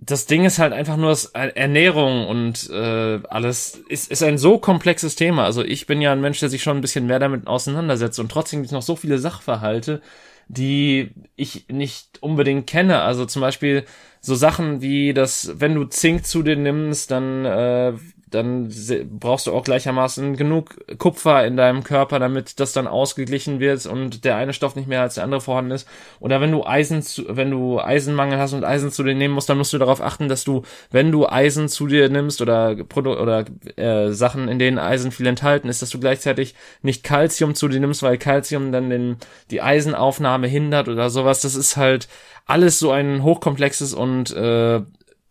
das 0.06 0.26
Ding 0.26 0.44
ist 0.44 0.60
halt 0.60 0.74
einfach 0.74 0.98
nur 0.98 1.10
das 1.10 1.26
Ernährung 1.26 2.28
und 2.28 2.70
äh, 2.70 3.20
alles 3.30 3.82
ist, 3.88 4.12
ist 4.12 4.24
ein 4.24 4.38
so 4.38 4.58
komplexes 4.58 5.16
Thema. 5.16 5.46
Also 5.46 5.64
ich 5.64 5.88
bin 5.88 6.02
ja 6.02 6.12
ein 6.12 6.22
Mensch, 6.22 6.40
der 6.40 6.50
sich 6.50 6.64
schon 6.64 6.78
ein 6.78 6.82
bisschen 6.82 7.06
mehr 7.06 7.20
damit 7.20 7.48
auseinandersetzt 7.48 8.20
und 8.20 8.30
trotzdem 8.30 8.60
gibt 8.60 8.68
es 8.68 8.74
noch 8.74 8.82
so 8.82 8.96
viele 8.96 9.18
Sachverhalte, 9.18 10.02
die 10.48 11.12
ich 11.36 11.68
nicht 11.70 12.22
unbedingt 12.22 12.68
kenne. 12.68 13.02
Also 13.02 13.26
zum 13.26 13.42
Beispiel 13.42 13.86
so 14.20 14.36
Sachen 14.36 14.82
wie, 14.82 15.14
dass 15.14 15.60
wenn 15.60 15.76
du 15.76 15.86
Zink 15.86 16.26
zu 16.26 16.44
dir 16.44 16.58
nimmst, 16.58 17.12
dann 17.12 17.46
äh, 17.46 17.94
dann 18.34 18.74
brauchst 19.20 19.48
du 19.48 19.54
auch 19.54 19.64
gleichermaßen 19.64 20.36
genug 20.36 20.76
Kupfer 20.98 21.46
in 21.46 21.56
deinem 21.56 21.84
Körper, 21.84 22.18
damit 22.18 22.60
das 22.60 22.74
dann 22.74 22.88
ausgeglichen 22.88 23.60
wird 23.60 23.86
und 23.86 24.26
der 24.26 24.38
eine 24.38 24.54
Stoff 24.54 24.76
nicht 24.76 24.88
mehr 24.88 25.02
als 25.02 25.16
der 25.16 25.24
andere 25.24 25.42
vorhanden 25.42 25.72
ist. 25.72 25.88
Oder 26.20 26.42
wenn 26.42 26.52
du 26.52 26.66
Eisen, 26.66 27.04
zu, 27.04 27.26
wenn 27.28 27.52
du 27.52 27.80
Eisenmangel 27.80 28.40
hast 28.40 28.54
und 28.54 28.64
Eisen 28.64 28.92
zu 28.92 29.04
dir 29.04 29.14
nehmen 29.14 29.36
musst, 29.36 29.50
dann 29.50 29.58
musst 29.58 29.74
du 29.74 29.78
darauf 29.78 30.02
achten, 30.02 30.30
dass 30.30 30.44
du, 30.44 30.64
wenn 30.90 31.12
du 31.12 31.28
Eisen 31.28 31.70
zu 31.70 31.88
dir 31.88 32.10
nimmst 32.10 32.42
oder 32.42 32.76
Produ 32.76 33.14
oder 33.14 33.46
äh, 33.76 34.12
Sachen, 34.12 34.48
in 34.48 34.58
denen 34.58 34.80
Eisen 34.80 35.12
viel 35.12 35.28
enthalten 35.28 35.70
ist, 35.70 35.82
dass 35.84 35.92
du 35.92 36.00
gleichzeitig 36.00 36.56
nicht 36.82 37.04
Calcium 37.04 37.54
zu 37.54 37.68
dir 37.68 37.80
nimmst, 37.80 38.02
weil 38.02 38.18
Calcium 38.18 38.72
dann 38.72 38.90
den, 38.90 39.18
die 39.52 39.62
Eisenaufnahme 39.62 40.48
hindert 40.48 40.88
oder 40.88 41.12
sowas. 41.12 41.42
Das 41.42 41.54
ist 41.56 41.78
halt 41.78 42.08
alles 42.46 42.80
so 42.80 42.92
ein 42.92 43.22
hochkomplexes 43.22 43.94
und 43.94 44.36
äh, 44.36 44.82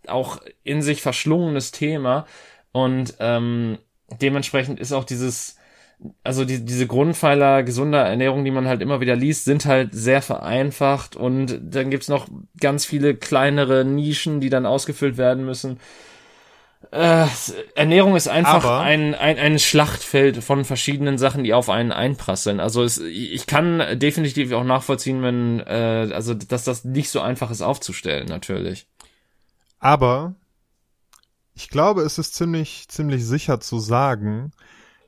auch 0.06 0.40
in 0.64 0.82
sich 0.82 1.02
verschlungenes 1.02 1.70
Thema 1.70 2.26
und 2.72 3.14
ähm, 3.20 3.78
dementsprechend 4.20 4.80
ist 4.80 4.92
auch 4.92 5.04
dieses, 5.04 5.56
also 6.24 6.44
die, 6.44 6.64
diese 6.64 6.86
Grundpfeiler 6.86 7.62
gesunder 7.62 8.00
Ernährung, 8.00 8.44
die 8.44 8.50
man 8.50 8.66
halt 8.66 8.82
immer 8.82 9.00
wieder 9.00 9.14
liest, 9.14 9.44
sind 9.44 9.66
halt 9.66 9.94
sehr 9.94 10.22
vereinfacht 10.22 11.14
und 11.16 11.60
dann 11.62 11.90
gibt's 11.90 12.08
noch 12.08 12.26
ganz 12.60 12.84
viele 12.84 13.14
kleinere 13.14 13.84
Nischen, 13.84 14.40
die 14.40 14.50
dann 14.50 14.66
ausgefüllt 14.66 15.16
werden 15.16 15.44
müssen. 15.44 15.78
Äh, 16.90 17.26
Ernährung 17.74 18.16
ist 18.16 18.28
einfach 18.28 18.80
ein, 18.80 19.14
ein, 19.14 19.38
ein 19.38 19.58
Schlachtfeld 19.58 20.42
von 20.42 20.64
verschiedenen 20.64 21.16
Sachen, 21.16 21.44
die 21.44 21.54
auf 21.54 21.70
einen 21.70 21.92
einprasseln. 21.92 22.58
Also 22.58 22.82
es, 22.82 22.98
ich 22.98 23.46
kann 23.46 23.98
definitiv 23.98 24.52
auch 24.52 24.64
nachvollziehen, 24.64 25.22
wenn, 25.22 25.60
äh, 25.60 26.10
also 26.12 26.34
dass 26.34 26.64
das 26.64 26.84
nicht 26.84 27.08
so 27.10 27.20
einfach 27.20 27.50
ist 27.50 27.62
aufzustellen, 27.62 28.26
natürlich. 28.26 28.86
Aber 29.78 30.34
ich 31.62 31.68
glaube, 31.68 32.02
es 32.02 32.18
ist 32.18 32.34
ziemlich, 32.34 32.88
ziemlich 32.88 33.24
sicher 33.24 33.60
zu 33.60 33.78
sagen, 33.78 34.50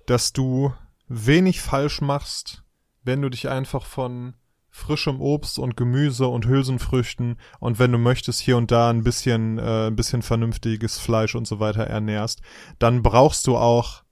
dass 0.07 0.33
du 0.33 0.73
wenig 1.09 1.61
falsch 1.61 2.01
machst, 2.01 2.63
wenn 3.03 3.21
du 3.23 3.29
dich 3.29 3.49
einfach 3.49 3.85
von 3.85 4.35
frischem 4.71 5.21
Obst 5.21 5.59
und 5.59 5.77
Gemüse 5.77 6.29
und 6.29 6.47
Hülsenfrüchten 6.47 7.41
und 7.59 7.81
wenn 7.81 7.91
du 7.91 7.99
möchtest 7.99 8.41
hier 8.41 8.57
und 8.57 8.71
da 8.71 8.89
ein 8.89 9.03
bisschen 9.03 9.59
äh, 9.59 9.89
ein 9.89 9.97
bisschen 9.97 10.23
vernünftiges 10.23 10.99
Fleisch 10.99 11.35
und 11.35 11.49
so 11.49 11.59
weiter 11.59 11.89
ernährst, 11.89 12.41
dann 12.79 13.03
brauchst 13.03 13.49
du 13.49 13.57
auch 13.57 14.04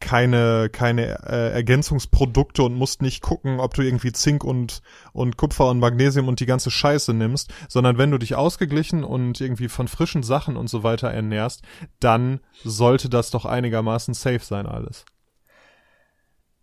keine, 0.00 0.68
keine 0.70 1.18
äh, 1.26 1.52
Ergänzungsprodukte 1.52 2.62
und 2.62 2.74
musst 2.74 3.02
nicht 3.02 3.22
gucken, 3.22 3.60
ob 3.60 3.74
du 3.74 3.82
irgendwie 3.82 4.12
Zink 4.12 4.44
und, 4.44 4.82
und 5.12 5.36
Kupfer 5.36 5.68
und 5.68 5.78
Magnesium 5.78 6.28
und 6.28 6.40
die 6.40 6.46
ganze 6.46 6.70
Scheiße 6.70 7.14
nimmst, 7.14 7.52
sondern 7.68 7.98
wenn 7.98 8.10
du 8.10 8.18
dich 8.18 8.34
ausgeglichen 8.34 9.04
und 9.04 9.40
irgendwie 9.40 9.68
von 9.68 9.88
frischen 9.88 10.22
Sachen 10.22 10.56
und 10.56 10.68
so 10.68 10.82
weiter 10.82 11.10
ernährst, 11.10 11.62
dann 11.98 12.40
sollte 12.62 13.08
das 13.08 13.30
doch 13.30 13.46
einigermaßen 13.46 14.14
safe 14.14 14.40
sein 14.40 14.66
alles. 14.66 15.04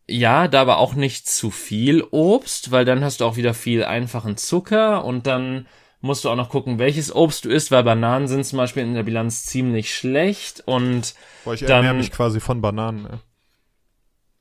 Ja, 0.08 0.48
da 0.48 0.62
aber 0.62 0.78
auch 0.78 0.96
nicht 0.96 1.28
zu 1.28 1.50
viel 1.50 2.04
Obst, 2.12 2.72
weil 2.72 2.84
dann 2.86 3.04
hast 3.04 3.22
du 3.22 3.26
auch 3.26 3.38
wieder 3.38 3.54
viel 3.54 3.86
einfachen 3.86 4.36
Zucker 4.38 5.06
und 5.06 5.28
dann 5.28 5.66
musst 6.04 6.26
du 6.26 6.30
auch 6.30 6.36
noch 6.36 6.50
gucken, 6.50 6.80
welches 6.80 7.16
Obst 7.16 7.46
du 7.46 7.50
isst, 7.50 7.72
weil 7.72 7.84
Bananen 7.84 8.28
sind 8.28 8.46
zum 8.46 8.58
Beispiel 8.58 8.84
in 8.84 8.94
der 8.94 9.04
Bilanz 9.04 9.46
ziemlich 9.46 9.96
schlecht 9.96 10.62
und 10.66 11.16
Boah, 11.46 11.54
ich 11.54 11.62
dann, 11.62 11.78
ernähre 11.78 11.94
mich 11.94 12.12
quasi 12.12 12.42
von 12.42 12.62
Bananen. 12.62 13.04
Ne? 13.04 13.20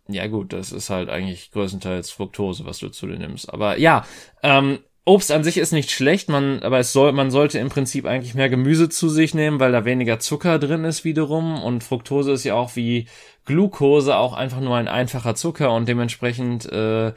Ja 0.09 0.27
gut, 0.27 0.53
das 0.53 0.73
ist 0.73 0.91
halt 0.91 1.09
eigentlich 1.09 1.53
größtenteils 1.53 2.11
Fructose, 2.11 2.67
was 2.67 2.79
du 2.79 2.89
zu 2.89 3.07
dir 3.07 3.17
nimmst. 3.17 3.53
Aber 3.53 3.79
ja, 3.79 4.05
ähm, 4.43 4.81
Obst 5.05 5.31
an 5.31 5.45
sich 5.45 5.57
ist 5.57 5.73
nicht 5.73 5.93
schlecht, 5.93 6.29
man, 6.29 6.65
aber 6.65 6.81
es 6.81 6.93
soll, 6.93 7.13
man 7.13 7.31
sollte 7.31 7.61
im 7.61 7.69
Prinzip 7.69 8.07
eigentlich 8.07 8.35
mehr 8.35 8.49
Gemüse 8.49 8.89
zu 8.89 9.09
sich 9.09 9.33
nehmen, 9.33 9.61
weil 9.61 9.71
da 9.71 9.85
weniger 9.85 10.19
Zucker 10.19 10.59
drin 10.59 10.85
ist 10.85 11.05
wiederum 11.05 11.63
und 11.63 11.85
Fructose 11.85 12.33
ist 12.33 12.43
ja 12.43 12.55
auch 12.55 12.75
wie 12.75 13.07
Glucose 13.45 14.17
auch 14.17 14.33
einfach 14.33 14.61
nur 14.61 14.77
ein 14.77 14.89
einfacher 14.89 15.37
Zucker 15.37 15.73
und 15.73 15.87
dementsprechend 15.87 16.67
äh, 16.67 17.13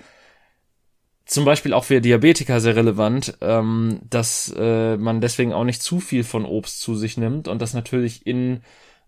zum 1.25 1.43
Beispiel 1.45 1.73
auch 1.73 1.83
für 1.83 2.01
Diabetiker 2.01 2.59
sehr 2.59 2.75
relevant, 2.75 3.37
ähm, 3.41 3.99
dass 4.09 4.53
äh, 4.57 4.95
man 4.97 5.21
deswegen 5.21 5.53
auch 5.53 5.63
nicht 5.63 5.81
zu 5.81 5.99
viel 5.99 6.23
von 6.23 6.45
Obst 6.45 6.81
zu 6.81 6.95
sich 6.95 7.17
nimmt 7.17 7.47
und 7.47 7.61
das 7.61 7.73
natürlich 7.73 8.27
in 8.27 8.61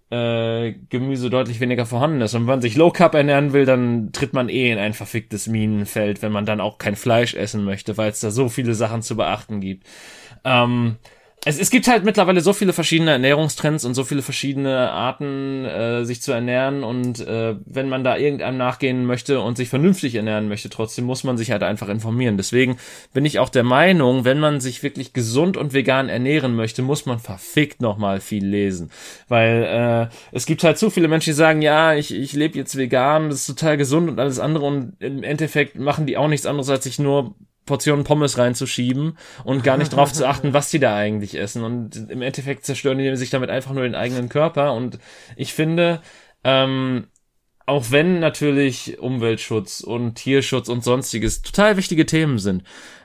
äh, 0.10 0.74
Gemüse 0.90 1.30
deutlich 1.30 1.60
weniger 1.60 1.86
vorhanden 1.86 2.22
ist. 2.22 2.34
Und 2.34 2.42
wenn 2.42 2.48
man 2.48 2.62
sich 2.62 2.76
Low 2.76 2.92
Carb 2.92 3.14
ernähren 3.14 3.54
will, 3.54 3.66
dann 3.66 4.12
tritt 4.14 4.34
man 4.34 4.50
eh 4.50 4.72
in 4.72 4.80
ein 4.80 4.94
verficktes 4.94 5.48
Minenfeld, 5.48 6.22
wenn 6.22 6.32
man 6.32 6.46
dann 6.46 6.62
auch 6.62 6.78
kein 6.78 6.96
Fleisch 6.96 7.36
essen 7.36 7.64
möchte, 7.64 7.98
weil 7.98 8.10
es 8.10 8.20
da 8.20 8.32
so 8.32 8.50
viele 8.50 8.74
Sachen 8.74 9.02
zu 9.02 9.16
beachten 9.16 9.62
gibt. 9.62 9.86
Ähm, 10.44 10.98
es, 11.48 11.60
es 11.60 11.70
gibt 11.70 11.88
halt 11.88 12.04
mittlerweile 12.04 12.42
so 12.42 12.52
viele 12.52 12.74
verschiedene 12.74 13.12
Ernährungstrends 13.12 13.86
und 13.86 13.94
so 13.94 14.04
viele 14.04 14.22
verschiedene 14.22 14.92
Arten, 14.92 15.64
äh, 15.64 16.04
sich 16.04 16.22
zu 16.22 16.34
ernähren. 16.34 16.84
Und 16.84 17.22
äh, 17.26 17.56
wenn 17.66 17.88
man 17.88 18.04
da 18.04 18.18
irgendeinem 18.18 18.58
nachgehen 18.58 19.06
möchte 19.06 19.40
und 19.40 19.56
sich 19.56 19.70
vernünftig 19.70 20.16
ernähren 20.16 20.50
möchte, 20.50 20.70
trotzdem 20.70 21.06
muss 21.06 21.24
man 21.24 21.38
sich 21.38 21.52
halt 21.52 21.64
einfach 21.64 21.88
informieren. 21.88 22.36
Deswegen 22.36 22.78
bin 23.14 23.24
ich 23.24 23.40
auch 23.40 23.50
der 23.50 23.64
Meinung, 23.64 24.26
wenn 24.26 24.40
man 24.40 24.60
sich 24.60 24.84
wirklich 24.84 25.14
gesund 25.14 25.56
und 25.56 25.74
vegan 25.74 26.10
ernähren 26.10 26.56
möchte, 26.56 26.82
muss 26.82 27.06
man 27.06 27.20
verfickt 27.20 27.82
nochmal 27.82 28.20
viel 28.20 28.46
lesen. 28.46 28.92
Weil 29.30 30.10
äh, 30.12 30.16
es 30.34 30.46
gibt 30.46 30.66
halt 30.66 30.78
zu 30.78 30.90
viele 30.90 31.08
Menschen, 31.08 31.30
die 31.30 31.36
sagen, 31.36 31.62
ja, 31.62 31.94
ich, 31.94 32.14
ich 32.14 32.34
lebe 32.34 32.58
jetzt 32.58 32.76
vegan, 32.78 33.30
das 33.30 33.40
ist 33.40 33.48
total 33.48 33.78
gesund 33.78 34.10
und 34.10 34.20
alles 34.20 34.40
andere. 34.40 34.66
Und 34.66 34.94
im 35.00 35.24
Endeffekt 35.24 35.80
machen 35.80 36.06
die 36.06 36.18
auch 36.18 36.28
nichts 36.28 36.46
anderes, 36.46 36.70
als 36.70 36.84
sich 36.84 37.00
nur 37.00 37.36
Portionen 37.68 38.04
Pommes 38.04 38.40
reinzuschieben 38.40 39.18
und 39.44 39.64
gar 39.64 39.78
nicht 39.78 39.94
drauf 39.94 40.12
zu 40.14 40.28
achten, 40.28 40.54
was 40.54 40.72
die 40.72 40.80
da 40.80 40.96
eigentlich 40.96 41.36
essen. 41.36 41.64
Und 41.64 42.10
im 42.10 42.24
Endeffekt 42.24 42.66
zerstören 42.66 42.98
die 42.98 43.16
sich 43.16 43.30
damit 43.30 43.52
einfach 43.52 43.74
nur 43.74 43.84
den 43.84 43.94
eigenen 43.94 44.30
Körper. 44.30 44.74
Und 44.74 44.98
ich 45.36 45.54
finde, 45.54 46.02
ähm, 46.44 47.06
auch 47.68 47.92
wenn 47.92 48.20
natürlich 48.20 48.98
Umweltschutz 48.98 49.82
und 49.82 50.16
Tierschutz 50.16 50.70
und 50.70 50.84
sonstiges 50.84 51.42
total 51.42 51.78
wichtige 51.78 52.06
Themen 52.06 52.40
sind, 52.40 52.64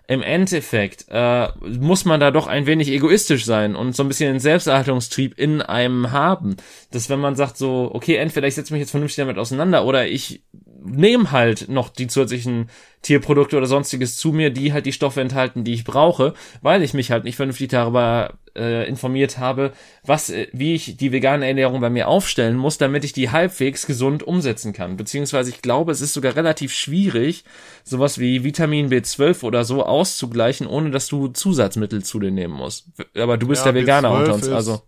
im 0.09 0.22
Endeffekt 0.22 1.07
äh, 1.09 1.48
muss 1.64 2.05
man 2.05 2.20
da 2.20 2.31
doch 2.31 2.46
ein 2.46 2.66
wenig 2.66 2.88
egoistisch 2.88 3.44
sein 3.44 3.75
und 3.75 3.94
so 3.94 4.03
ein 4.03 4.09
bisschen 4.09 4.33
den 4.33 4.40
Selbsterhaltungstrieb 4.40 5.38
in 5.38 5.62
einem 5.62 6.12
haben. 6.12 6.57
Dass 6.90 7.09
wenn 7.09 7.20
man 7.20 7.35
sagt 7.35 7.57
so, 7.57 7.90
okay, 7.92 8.16
entweder 8.16 8.46
ich 8.46 8.55
setze 8.55 8.72
mich 8.72 8.81
jetzt 8.81 8.90
vernünftig 8.90 9.16
damit 9.16 9.38
auseinander 9.38 9.85
oder 9.85 10.07
ich 10.07 10.44
nehme 10.85 11.30
halt 11.30 11.68
noch 11.68 11.88
die 11.88 12.06
zusätzlichen 12.06 12.68
Tierprodukte 13.02 13.56
oder 13.56 13.66
sonstiges 13.66 14.16
zu 14.16 14.32
mir, 14.32 14.50
die 14.50 14.72
halt 14.72 14.87
die 14.87 14.92
Stoffe 14.92 15.20
enthalten, 15.20 15.64
die 15.64 15.74
ich 15.74 15.85
brauche, 15.85 16.35
weil 16.61 16.82
ich 16.82 16.94
mich 16.94 17.11
halt 17.11 17.24
nicht 17.24 17.37
vernünftig 17.37 17.68
darüber 17.68 18.35
äh, 18.54 18.88
informiert 18.88 19.38
habe, 19.38 19.72
was, 20.04 20.30
äh, 20.30 20.46
wie 20.52 20.74
ich 20.74 20.96
die 20.96 21.11
vegane 21.11 21.46
Ernährung 21.46 21.80
bei 21.80 21.90
mir 21.90 22.06
aufstellen 22.06 22.56
muss, 22.56 22.78
damit 22.78 23.04
ich 23.04 23.12
die 23.12 23.30
halbwegs 23.30 23.87
gesund 23.87 24.22
umsetzen 24.22 24.72
kann. 24.72 24.96
Beziehungsweise 24.96 25.50
ich 25.50 25.62
glaube, 25.62 25.90
es 25.90 26.00
ist 26.00 26.12
sogar 26.12 26.37
relativ 26.37 26.72
schwierig, 26.72 27.44
sowas 27.82 28.18
wie 28.18 28.44
Vitamin 28.44 28.88
B12 28.88 29.42
oder 29.42 29.64
so 29.64 29.85
auszugleichen, 29.85 30.66
ohne 30.66 30.90
dass 30.90 31.08
du 31.08 31.28
Zusatzmittel 31.28 32.04
zu 32.04 32.20
dir 32.20 32.30
nehmen 32.30 32.54
musst. 32.54 32.87
Aber 33.16 33.37
du 33.37 33.48
bist 33.48 33.64
ja, 33.64 33.72
der 33.72 33.82
Veganer 33.82 34.12
unter 34.12 34.35
uns, 34.35 34.48
also. 34.48 34.82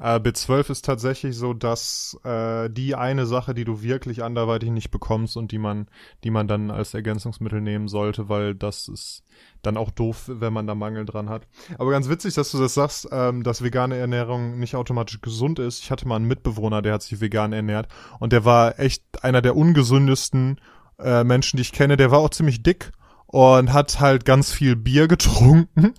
Äh, 0.00 0.16
B12 0.16 0.70
ist 0.70 0.84
tatsächlich 0.84 1.36
so, 1.36 1.54
dass 1.54 2.18
äh, 2.24 2.68
die 2.68 2.94
eine 2.94 3.26
Sache, 3.26 3.54
die 3.54 3.64
du 3.64 3.82
wirklich 3.82 4.24
anderweitig 4.24 4.70
nicht 4.70 4.90
bekommst 4.90 5.36
und 5.36 5.52
die 5.52 5.58
man, 5.58 5.86
die 6.24 6.30
man 6.30 6.48
dann 6.48 6.70
als 6.70 6.94
Ergänzungsmittel 6.94 7.60
nehmen 7.60 7.88
sollte, 7.88 8.28
weil 8.28 8.54
das 8.54 8.88
ist 8.88 9.22
dann 9.62 9.76
auch 9.76 9.90
doof, 9.90 10.24
wenn 10.26 10.52
man 10.52 10.66
da 10.66 10.74
Mangel 10.74 11.04
dran 11.04 11.28
hat. 11.28 11.46
Aber 11.78 11.90
ganz 11.90 12.08
witzig, 12.08 12.34
dass 12.34 12.50
du 12.50 12.58
das 12.58 12.74
sagst, 12.74 13.08
ähm, 13.12 13.42
dass 13.42 13.62
vegane 13.62 13.96
Ernährung 13.96 14.58
nicht 14.58 14.74
automatisch 14.74 15.20
gesund 15.20 15.58
ist. 15.58 15.80
Ich 15.80 15.90
hatte 15.90 16.08
mal 16.08 16.16
einen 16.16 16.28
Mitbewohner, 16.28 16.82
der 16.82 16.94
hat 16.94 17.02
sich 17.02 17.20
vegan 17.20 17.52
ernährt 17.52 17.88
und 18.18 18.32
der 18.32 18.44
war 18.44 18.78
echt 18.80 19.22
einer 19.22 19.42
der 19.42 19.56
ungesündesten 19.56 20.60
äh, 20.98 21.24
Menschen, 21.24 21.56
die 21.56 21.62
ich 21.62 21.72
kenne. 21.72 21.96
Der 21.96 22.10
war 22.10 22.18
auch 22.18 22.30
ziemlich 22.30 22.62
dick 22.62 22.90
und 23.26 23.72
hat 23.72 24.00
halt 24.00 24.24
ganz 24.24 24.52
viel 24.52 24.76
Bier 24.76 25.08
getrunken 25.08 25.94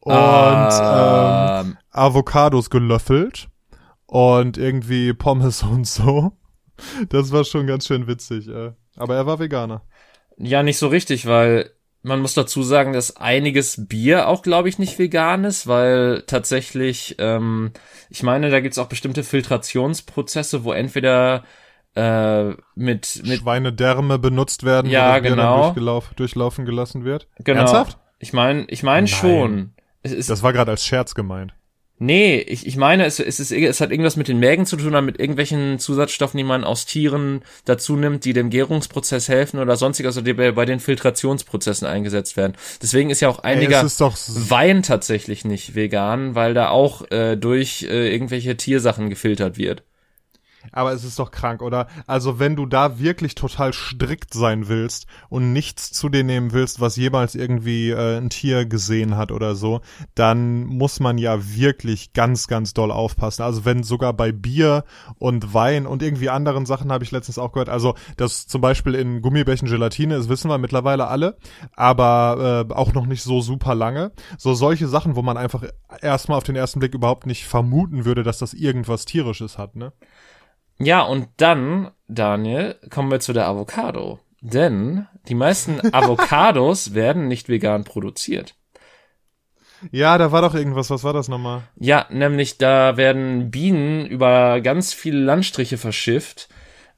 und 0.00 0.12
ähm, 0.12 1.66
ähm, 1.70 1.78
Avocados 1.90 2.70
gelöffelt 2.70 3.48
und 4.06 4.58
irgendwie 4.58 5.12
Pommes 5.12 5.62
und 5.70 5.86
so. 5.86 6.32
Das 7.08 7.32
war 7.32 7.44
schon 7.44 7.66
ganz 7.66 7.86
schön 7.86 8.06
witzig. 8.06 8.48
Äh. 8.48 8.72
Aber 8.96 9.14
er 9.16 9.26
war 9.26 9.38
Veganer. 9.38 9.82
Ja, 10.36 10.62
nicht 10.62 10.78
so 10.78 10.88
richtig, 10.88 11.26
weil 11.26 11.70
man 12.02 12.20
muss 12.20 12.34
dazu 12.34 12.62
sagen, 12.62 12.92
dass 12.92 13.16
einiges 13.16 13.86
Bier 13.88 14.28
auch, 14.28 14.42
glaube 14.42 14.68
ich, 14.68 14.78
nicht 14.78 14.98
vegan 14.98 15.44
ist, 15.44 15.66
weil 15.66 16.22
tatsächlich, 16.26 17.16
ähm, 17.18 17.72
ich 18.10 18.22
meine, 18.22 18.50
da 18.50 18.60
gibt's 18.60 18.78
auch 18.78 18.88
bestimmte 18.88 19.24
Filtrationsprozesse, 19.24 20.64
wo 20.64 20.72
entweder 20.72 21.44
äh, 21.94 22.50
mit, 22.74 23.22
mit 23.24 23.40
Schweinedärme 23.40 24.18
benutzt 24.18 24.64
werden, 24.64 24.90
ja, 24.90 25.18
genau. 25.20 25.72
durchlaufen 26.16 26.66
gelassen 26.66 27.04
wird. 27.04 27.26
Genau. 27.38 27.60
Ernsthaft? 27.60 27.98
Ich 28.18 28.32
meine, 28.32 28.64
ich 28.68 28.82
meine 28.82 29.08
schon. 29.08 29.72
Es 30.02 30.12
ist, 30.12 30.30
das 30.30 30.42
war 30.42 30.52
gerade 30.52 30.70
als 30.70 30.84
Scherz 30.84 31.14
gemeint. 31.14 31.54
Nee, 31.98 32.38
ich, 32.40 32.66
ich 32.66 32.76
meine, 32.76 33.04
es, 33.04 33.20
es, 33.20 33.38
ist, 33.38 33.52
es 33.52 33.80
hat 33.80 33.92
irgendwas 33.92 34.16
mit 34.16 34.26
den 34.26 34.40
Mägen 34.40 34.66
zu 34.66 34.76
tun, 34.76 34.88
oder 34.88 35.00
mit 35.00 35.20
irgendwelchen 35.20 35.78
Zusatzstoffen, 35.78 36.36
die 36.36 36.44
man 36.44 36.64
aus 36.64 36.86
Tieren 36.86 37.42
dazu 37.64 37.94
nimmt, 37.94 38.24
die 38.24 38.32
dem 38.32 38.50
Gärungsprozess 38.50 39.28
helfen 39.28 39.60
oder 39.60 39.76
sonstiges, 39.76 40.16
also 40.16 40.20
die 40.20 40.32
bei, 40.34 40.64
den 40.64 40.80
Filtrationsprozessen 40.80 41.86
eingesetzt 41.86 42.36
werden. 42.36 42.54
Deswegen 42.82 43.10
ist 43.10 43.20
ja 43.20 43.28
auch 43.28 43.38
einiger 43.38 43.80
Ey, 43.80 43.88
Wein 44.50 44.82
tatsächlich 44.82 45.44
nicht 45.44 45.76
vegan, 45.76 46.34
weil 46.34 46.52
da 46.52 46.70
auch 46.70 47.08
äh, 47.12 47.36
durch 47.36 47.84
äh, 47.84 48.12
irgendwelche 48.12 48.56
Tiersachen 48.56 49.08
gefiltert 49.08 49.56
wird. 49.56 49.84
Aber 50.72 50.92
es 50.92 51.04
ist 51.04 51.18
doch 51.18 51.30
krank, 51.30 51.62
oder? 51.62 51.86
Also 52.06 52.38
wenn 52.38 52.56
du 52.56 52.66
da 52.66 52.98
wirklich 52.98 53.34
total 53.34 53.72
strikt 53.72 54.34
sein 54.34 54.68
willst 54.68 55.06
und 55.28 55.52
nichts 55.52 55.92
zu 55.92 56.08
dir 56.08 56.24
nehmen 56.24 56.52
willst, 56.52 56.80
was 56.80 56.96
jemals 56.96 57.34
irgendwie 57.34 57.90
äh, 57.90 58.18
ein 58.18 58.30
Tier 58.30 58.66
gesehen 58.66 59.16
hat 59.16 59.32
oder 59.32 59.54
so, 59.54 59.80
dann 60.14 60.64
muss 60.66 61.00
man 61.00 61.18
ja 61.18 61.38
wirklich 61.54 62.12
ganz, 62.12 62.46
ganz 62.46 62.74
doll 62.74 62.90
aufpassen. 62.90 63.42
Also 63.42 63.64
wenn 63.64 63.82
sogar 63.82 64.12
bei 64.12 64.32
Bier 64.32 64.84
und 65.18 65.54
Wein 65.54 65.86
und 65.86 66.02
irgendwie 66.02 66.30
anderen 66.30 66.66
Sachen 66.66 66.92
habe 66.92 67.04
ich 67.04 67.10
letztens 67.10 67.38
auch 67.38 67.52
gehört, 67.52 67.68
also 67.68 67.94
dass 68.16 68.46
zum 68.46 68.60
Beispiel 68.60 68.94
in 68.94 69.22
Gummibärchen 69.22 69.68
Gelatine 69.68 70.16
ist, 70.16 70.28
wissen 70.28 70.50
wir 70.50 70.58
mittlerweile 70.58 71.08
alle, 71.08 71.36
aber 71.74 72.66
äh, 72.70 72.74
auch 72.74 72.92
noch 72.92 73.06
nicht 73.06 73.22
so 73.22 73.40
super 73.40 73.74
lange. 73.74 74.12
So 74.38 74.54
solche 74.54 74.88
Sachen, 74.88 75.16
wo 75.16 75.22
man 75.22 75.36
einfach 75.36 75.64
erstmal 76.00 76.38
auf 76.38 76.44
den 76.44 76.56
ersten 76.56 76.80
Blick 76.80 76.94
überhaupt 76.94 77.26
nicht 77.26 77.46
vermuten 77.46 78.04
würde, 78.04 78.22
dass 78.22 78.38
das 78.38 78.54
irgendwas 78.54 79.04
tierisches 79.04 79.58
hat, 79.58 79.76
ne? 79.76 79.92
Ja, 80.78 81.02
und 81.02 81.28
dann, 81.36 81.90
Daniel, 82.08 82.76
kommen 82.90 83.10
wir 83.10 83.20
zu 83.20 83.32
der 83.32 83.46
Avocado. 83.46 84.18
Denn 84.40 85.06
die 85.28 85.34
meisten 85.34 85.80
Avocados 85.94 86.94
werden 86.94 87.28
nicht 87.28 87.48
vegan 87.48 87.84
produziert. 87.84 88.54
Ja, 89.90 90.18
da 90.18 90.32
war 90.32 90.42
doch 90.42 90.54
irgendwas. 90.54 90.90
Was 90.90 91.04
war 91.04 91.12
das 91.12 91.28
nochmal? 91.28 91.62
Ja, 91.76 92.06
nämlich 92.10 92.58
da 92.58 92.96
werden 92.96 93.50
Bienen 93.50 94.06
über 94.06 94.60
ganz 94.60 94.92
viele 94.92 95.18
Landstriche 95.18 95.78
verschifft 95.78 96.48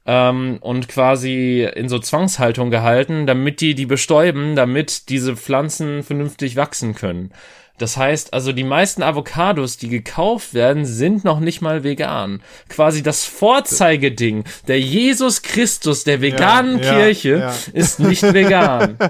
ähm, 0.05 0.57
und 0.61 0.87
quasi 0.87 1.69
in 1.75 1.89
so 1.89 1.99
Zwangshaltung 1.99 2.71
gehalten, 2.71 3.27
damit 3.27 3.61
die 3.61 3.75
die 3.75 3.85
bestäuben, 3.85 4.55
damit 4.55 5.09
diese 5.09 5.35
Pflanzen 5.35 6.03
vernünftig 6.03 6.55
wachsen 6.55 6.95
können. 6.95 7.33
Das 7.77 7.95
heißt, 7.95 8.33
also 8.33 8.51
die 8.51 8.63
meisten 8.63 9.03
Avocados, 9.03 9.77
die 9.77 9.89
gekauft 9.89 10.53
werden, 10.53 10.85
sind 10.85 11.23
noch 11.23 11.39
nicht 11.39 11.61
mal 11.61 11.83
vegan. 11.83 12.41
Quasi 12.69 13.03
das 13.03 13.25
Vorzeigeding, 13.25 14.45
der 14.67 14.79
Jesus 14.79 15.43
Christus 15.43 16.03
der 16.03 16.21
veganen 16.21 16.79
ja, 16.79 16.93
Kirche 16.93 17.29
ja, 17.29 17.37
ja. 17.37 17.55
ist 17.73 17.99
nicht 17.99 18.23
vegan. 18.23 18.97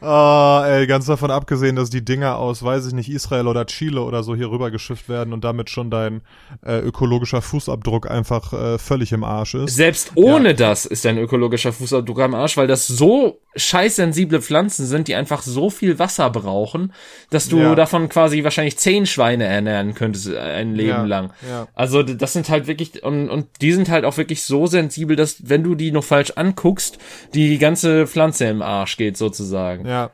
Oh, 0.00 0.62
ey, 0.64 0.86
ganz 0.86 1.06
davon 1.06 1.30
abgesehen, 1.30 1.76
dass 1.76 1.90
die 1.90 2.04
Dinger 2.04 2.36
aus, 2.36 2.62
weiß 2.62 2.86
ich 2.86 2.92
nicht, 2.92 3.10
Israel 3.10 3.46
oder 3.46 3.66
Chile 3.66 4.02
oder 4.02 4.22
so 4.22 4.34
hier 4.34 4.50
rüber 4.50 4.70
geschifft 4.70 5.08
werden 5.08 5.32
und 5.32 5.44
damit 5.44 5.70
schon 5.70 5.90
dein 5.90 6.22
äh, 6.64 6.78
ökologischer 6.78 7.42
Fußabdruck 7.42 8.10
einfach 8.10 8.52
äh, 8.52 8.78
völlig 8.78 9.12
im 9.12 9.24
Arsch 9.24 9.54
ist. 9.54 9.74
Selbst 9.74 10.12
ohne 10.14 10.48
ja. 10.48 10.54
das 10.54 10.86
ist 10.86 11.04
dein 11.04 11.18
ökologischer 11.18 11.72
Fußabdruck 11.72 12.20
am 12.20 12.34
Arsch, 12.34 12.56
weil 12.56 12.66
das 12.66 12.86
so 12.86 13.40
scheißsensible 13.56 14.40
Pflanzen 14.42 14.86
sind, 14.86 15.08
die 15.08 15.14
einfach 15.14 15.42
so 15.42 15.70
viel 15.70 15.98
Wasser 15.98 16.30
brauchen, 16.30 16.92
dass 17.30 17.48
du 17.48 17.58
ja. 17.58 17.74
davon 17.74 18.08
quasi 18.08 18.44
wahrscheinlich 18.44 18.78
zehn 18.78 19.06
Schweine 19.06 19.44
ernähren 19.44 19.94
könntest 19.94 20.28
äh, 20.28 20.38
ein 20.38 20.74
Leben 20.74 20.88
ja. 20.88 21.04
lang. 21.04 21.32
Also 21.74 22.02
das 22.02 22.32
sind 22.32 22.48
halt 22.48 22.66
wirklich 22.66 23.02
und, 23.02 23.28
und 23.28 23.46
die 23.60 23.72
sind 23.72 23.88
halt 23.88 24.04
auch 24.04 24.16
wirklich 24.16 24.42
so 24.42 24.66
sensibel, 24.66 25.16
dass 25.16 25.48
wenn 25.48 25.64
du 25.64 25.74
die 25.74 25.90
noch 25.90 26.04
falsch 26.04 26.32
anguckst, 26.36 26.98
die 27.34 27.58
ganze 27.58 28.06
Pflanze 28.06 28.46
im 28.46 28.62
Arsch 28.62 28.96
geht 28.96 29.16
sozusagen. 29.16 29.79
Ja 29.84 30.10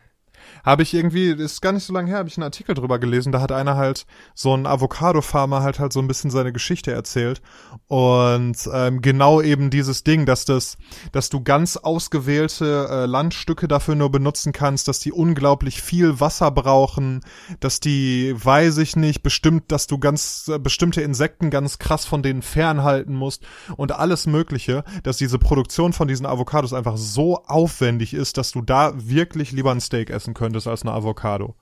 habe 0.66 0.82
ich 0.82 0.92
irgendwie, 0.92 1.30
ist 1.30 1.62
gar 1.62 1.70
nicht 1.70 1.84
so 1.84 1.92
lange 1.92 2.08
her, 2.08 2.18
habe 2.18 2.28
ich 2.28 2.36
einen 2.36 2.44
Artikel 2.44 2.74
drüber 2.74 2.98
gelesen, 2.98 3.30
da 3.30 3.40
hat 3.40 3.52
einer 3.52 3.76
halt, 3.76 4.04
so 4.34 4.52
ein 4.52 4.66
Avocado-Farmer 4.66 5.62
halt 5.62 5.78
halt 5.78 5.92
so 5.92 6.00
ein 6.00 6.08
bisschen 6.08 6.32
seine 6.32 6.52
Geschichte 6.52 6.90
erzählt. 6.90 7.40
Und 7.86 8.56
ähm, 8.72 9.00
genau 9.00 9.40
eben 9.40 9.70
dieses 9.70 10.02
Ding, 10.02 10.26
dass 10.26 10.44
das, 10.44 10.76
dass 11.12 11.30
du 11.30 11.42
ganz 11.44 11.76
ausgewählte 11.76 12.88
äh, 12.90 13.06
Landstücke 13.06 13.68
dafür 13.68 13.94
nur 13.94 14.10
benutzen 14.10 14.52
kannst, 14.52 14.88
dass 14.88 14.98
die 14.98 15.12
unglaublich 15.12 15.80
viel 15.80 16.18
Wasser 16.18 16.50
brauchen, 16.50 17.20
dass 17.60 17.78
die, 17.78 18.34
weiß 18.36 18.78
ich 18.78 18.96
nicht, 18.96 19.22
bestimmt, 19.22 19.70
dass 19.70 19.86
du 19.86 19.98
ganz 19.98 20.50
äh, 20.52 20.58
bestimmte 20.58 21.00
Insekten 21.00 21.50
ganz 21.50 21.78
krass 21.78 22.04
von 22.04 22.24
denen 22.24 22.42
fernhalten 22.42 23.14
musst 23.14 23.44
und 23.76 23.92
alles 23.92 24.26
Mögliche, 24.26 24.82
dass 25.04 25.16
diese 25.16 25.38
Produktion 25.38 25.92
von 25.92 26.08
diesen 26.08 26.26
Avocados 26.26 26.72
einfach 26.72 26.96
so 26.96 27.44
aufwendig 27.44 28.14
ist, 28.14 28.36
dass 28.36 28.50
du 28.50 28.62
da 28.62 28.92
wirklich 28.96 29.52
lieber 29.52 29.70
ein 29.70 29.80
Steak 29.80 30.10
essen 30.10 30.34
könntest 30.34 30.55
könntest 30.56 30.68
als 30.68 30.82
eine 30.82 30.92
Avocado. 30.92 31.54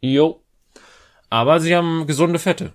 Jo. 0.00 0.42
Aber 1.30 1.60
sie 1.60 1.74
haben 1.74 2.06
gesunde 2.06 2.38
Fette. 2.38 2.72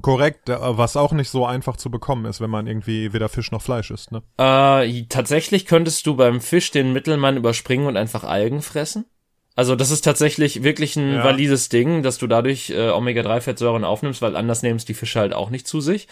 Korrekt, 0.00 0.48
äh, 0.48 0.56
was 0.60 0.96
auch 0.96 1.12
nicht 1.12 1.30
so 1.30 1.46
einfach 1.46 1.76
zu 1.76 1.90
bekommen 1.90 2.24
ist, 2.26 2.40
wenn 2.40 2.50
man 2.50 2.66
irgendwie 2.66 3.12
weder 3.12 3.28
Fisch 3.28 3.50
noch 3.50 3.62
Fleisch 3.62 3.90
isst, 3.90 4.10
ne? 4.12 4.22
Äh, 4.38 5.04
tatsächlich 5.08 5.66
könntest 5.66 6.06
du 6.06 6.16
beim 6.16 6.40
Fisch 6.40 6.70
den 6.70 6.92
Mittelmann 6.92 7.36
überspringen 7.36 7.86
und 7.86 7.96
einfach 7.96 8.24
Algen 8.24 8.62
fressen. 8.62 9.06
Also 9.54 9.76
das 9.76 9.90
ist 9.90 10.02
tatsächlich 10.02 10.62
wirklich 10.62 10.96
ein 10.96 11.14
ja. 11.14 11.24
valides 11.24 11.68
Ding, 11.68 12.02
dass 12.02 12.16
du 12.18 12.26
dadurch 12.26 12.70
äh, 12.70 12.90
Omega-3-Fettsäuren 12.90 13.84
aufnimmst, 13.84 14.22
weil 14.22 14.36
anders 14.36 14.62
nehmen 14.62 14.76
es 14.76 14.86
die 14.86 14.94
Fische 14.94 15.20
halt 15.20 15.34
auch 15.34 15.50
nicht 15.50 15.66
zu 15.66 15.80
sich. 15.80 16.08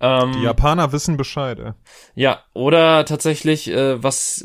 Ähm, 0.00 0.32
die 0.32 0.42
Japaner 0.42 0.92
wissen 0.92 1.18
Bescheid, 1.18 1.58
ey. 1.58 1.72
Ja, 2.14 2.42
oder 2.54 3.04
tatsächlich, 3.04 3.68
äh, 3.68 4.02
was 4.02 4.44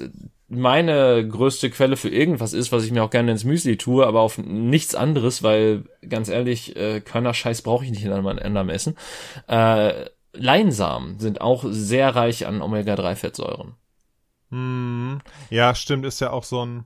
meine 0.55 1.27
größte 1.27 1.69
Quelle 1.69 1.97
für 1.97 2.09
irgendwas 2.09 2.53
ist, 2.53 2.71
was 2.71 2.83
ich 2.83 2.91
mir 2.91 3.03
auch 3.03 3.09
gerne 3.09 3.31
ins 3.31 3.43
Müsli 3.43 3.77
tue, 3.77 4.05
aber 4.05 4.21
auf 4.21 4.37
nichts 4.37 4.95
anderes, 4.95 5.43
weil 5.43 5.85
ganz 6.07 6.29
ehrlich, 6.29 6.75
äh, 6.75 7.01
Körner-Scheiß 7.01 7.61
brauche 7.61 7.85
ich 7.85 7.91
nicht 7.91 8.03
in 8.03 8.11
einem 8.11 8.69
Essen. 8.69 8.95
Äh, 9.47 10.05
Leinsamen 10.33 11.19
sind 11.19 11.41
auch 11.41 11.63
sehr 11.67 12.15
reich 12.15 12.45
an 12.45 12.61
Omega-3-Fettsäuren. 12.61 13.75
Hm, 14.51 15.19
ja, 15.49 15.75
stimmt, 15.75 16.05
ist 16.05 16.21
ja 16.21 16.31
auch 16.31 16.43
so 16.43 16.65
ein 16.65 16.85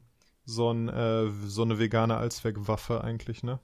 so, 0.49 0.71
ein, 0.71 0.89
äh, 0.89 1.27
so 1.47 1.61
eine 1.61 1.79
vegane 1.79 2.17
Allzweckwaffe 2.17 3.03
eigentlich, 3.03 3.43
ne? 3.43 3.59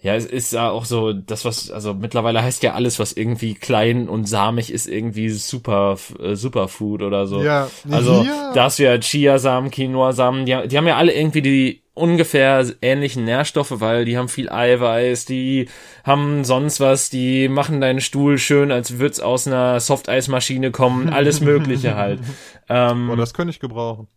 Ja, 0.00 0.14
es 0.14 0.26
ist 0.26 0.52
ja 0.52 0.70
auch 0.70 0.84
so, 0.84 1.12
das 1.12 1.44
was, 1.44 1.70
also 1.70 1.92
mittlerweile 1.92 2.42
heißt 2.42 2.62
ja 2.62 2.74
alles, 2.74 2.98
was 2.98 3.12
irgendwie 3.12 3.54
klein 3.54 4.08
und 4.08 4.26
samig 4.26 4.72
ist, 4.72 4.86
irgendwie 4.86 5.28
super, 5.30 5.96
äh, 6.20 6.36
Superfood 6.36 7.02
oder 7.02 7.26
so. 7.26 7.42
Ja, 7.42 7.68
also 7.90 8.22
ja. 8.22 8.52
da 8.54 8.64
hast 8.64 8.78
du 8.78 8.84
ja 8.84 8.98
Chiasamen, 8.98 9.70
Quinoa-Samen, 9.70 10.46
die, 10.46 10.56
die 10.68 10.76
haben 10.76 10.86
ja 10.86 10.96
alle 10.96 11.12
irgendwie 11.12 11.42
die 11.42 11.82
ungefähr 11.98 12.64
ähnlichen 12.80 13.24
Nährstoffe, 13.24 13.80
weil 13.80 14.04
die 14.04 14.16
haben 14.16 14.28
viel 14.28 14.48
Eiweiß, 14.48 15.24
die 15.24 15.68
haben 16.04 16.44
sonst 16.44 16.80
was, 16.80 17.10
die 17.10 17.48
machen 17.48 17.80
deinen 17.80 18.00
Stuhl 18.00 18.38
schön, 18.38 18.70
als 18.70 18.98
würd's 18.98 19.20
aus 19.20 19.46
einer 19.46 19.80
Softeismaschine 19.80 20.70
kommen, 20.70 21.08
alles 21.08 21.40
Mögliche 21.40 21.96
halt. 21.96 22.20
Ähm, 22.70 23.08
oh, 23.08 23.16
das 23.16 23.32
könnte 23.32 23.50
ich 23.50 23.60
gebrauchen. 23.60 24.08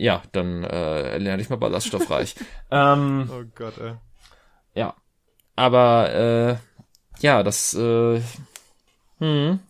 Ja, 0.00 0.22
dann 0.32 0.64
äh, 0.64 1.18
lerne 1.18 1.42
ich 1.42 1.50
mal 1.50 1.56
ballaststoffreich. 1.56 2.34
ähm, 2.70 3.30
oh 3.30 3.44
Gott, 3.54 3.76
ey. 3.76 3.96
Ja, 4.72 4.94
aber 5.56 6.14
äh, 6.14 6.56
ja, 7.20 7.42
das 7.42 7.74
äh, 7.74 8.22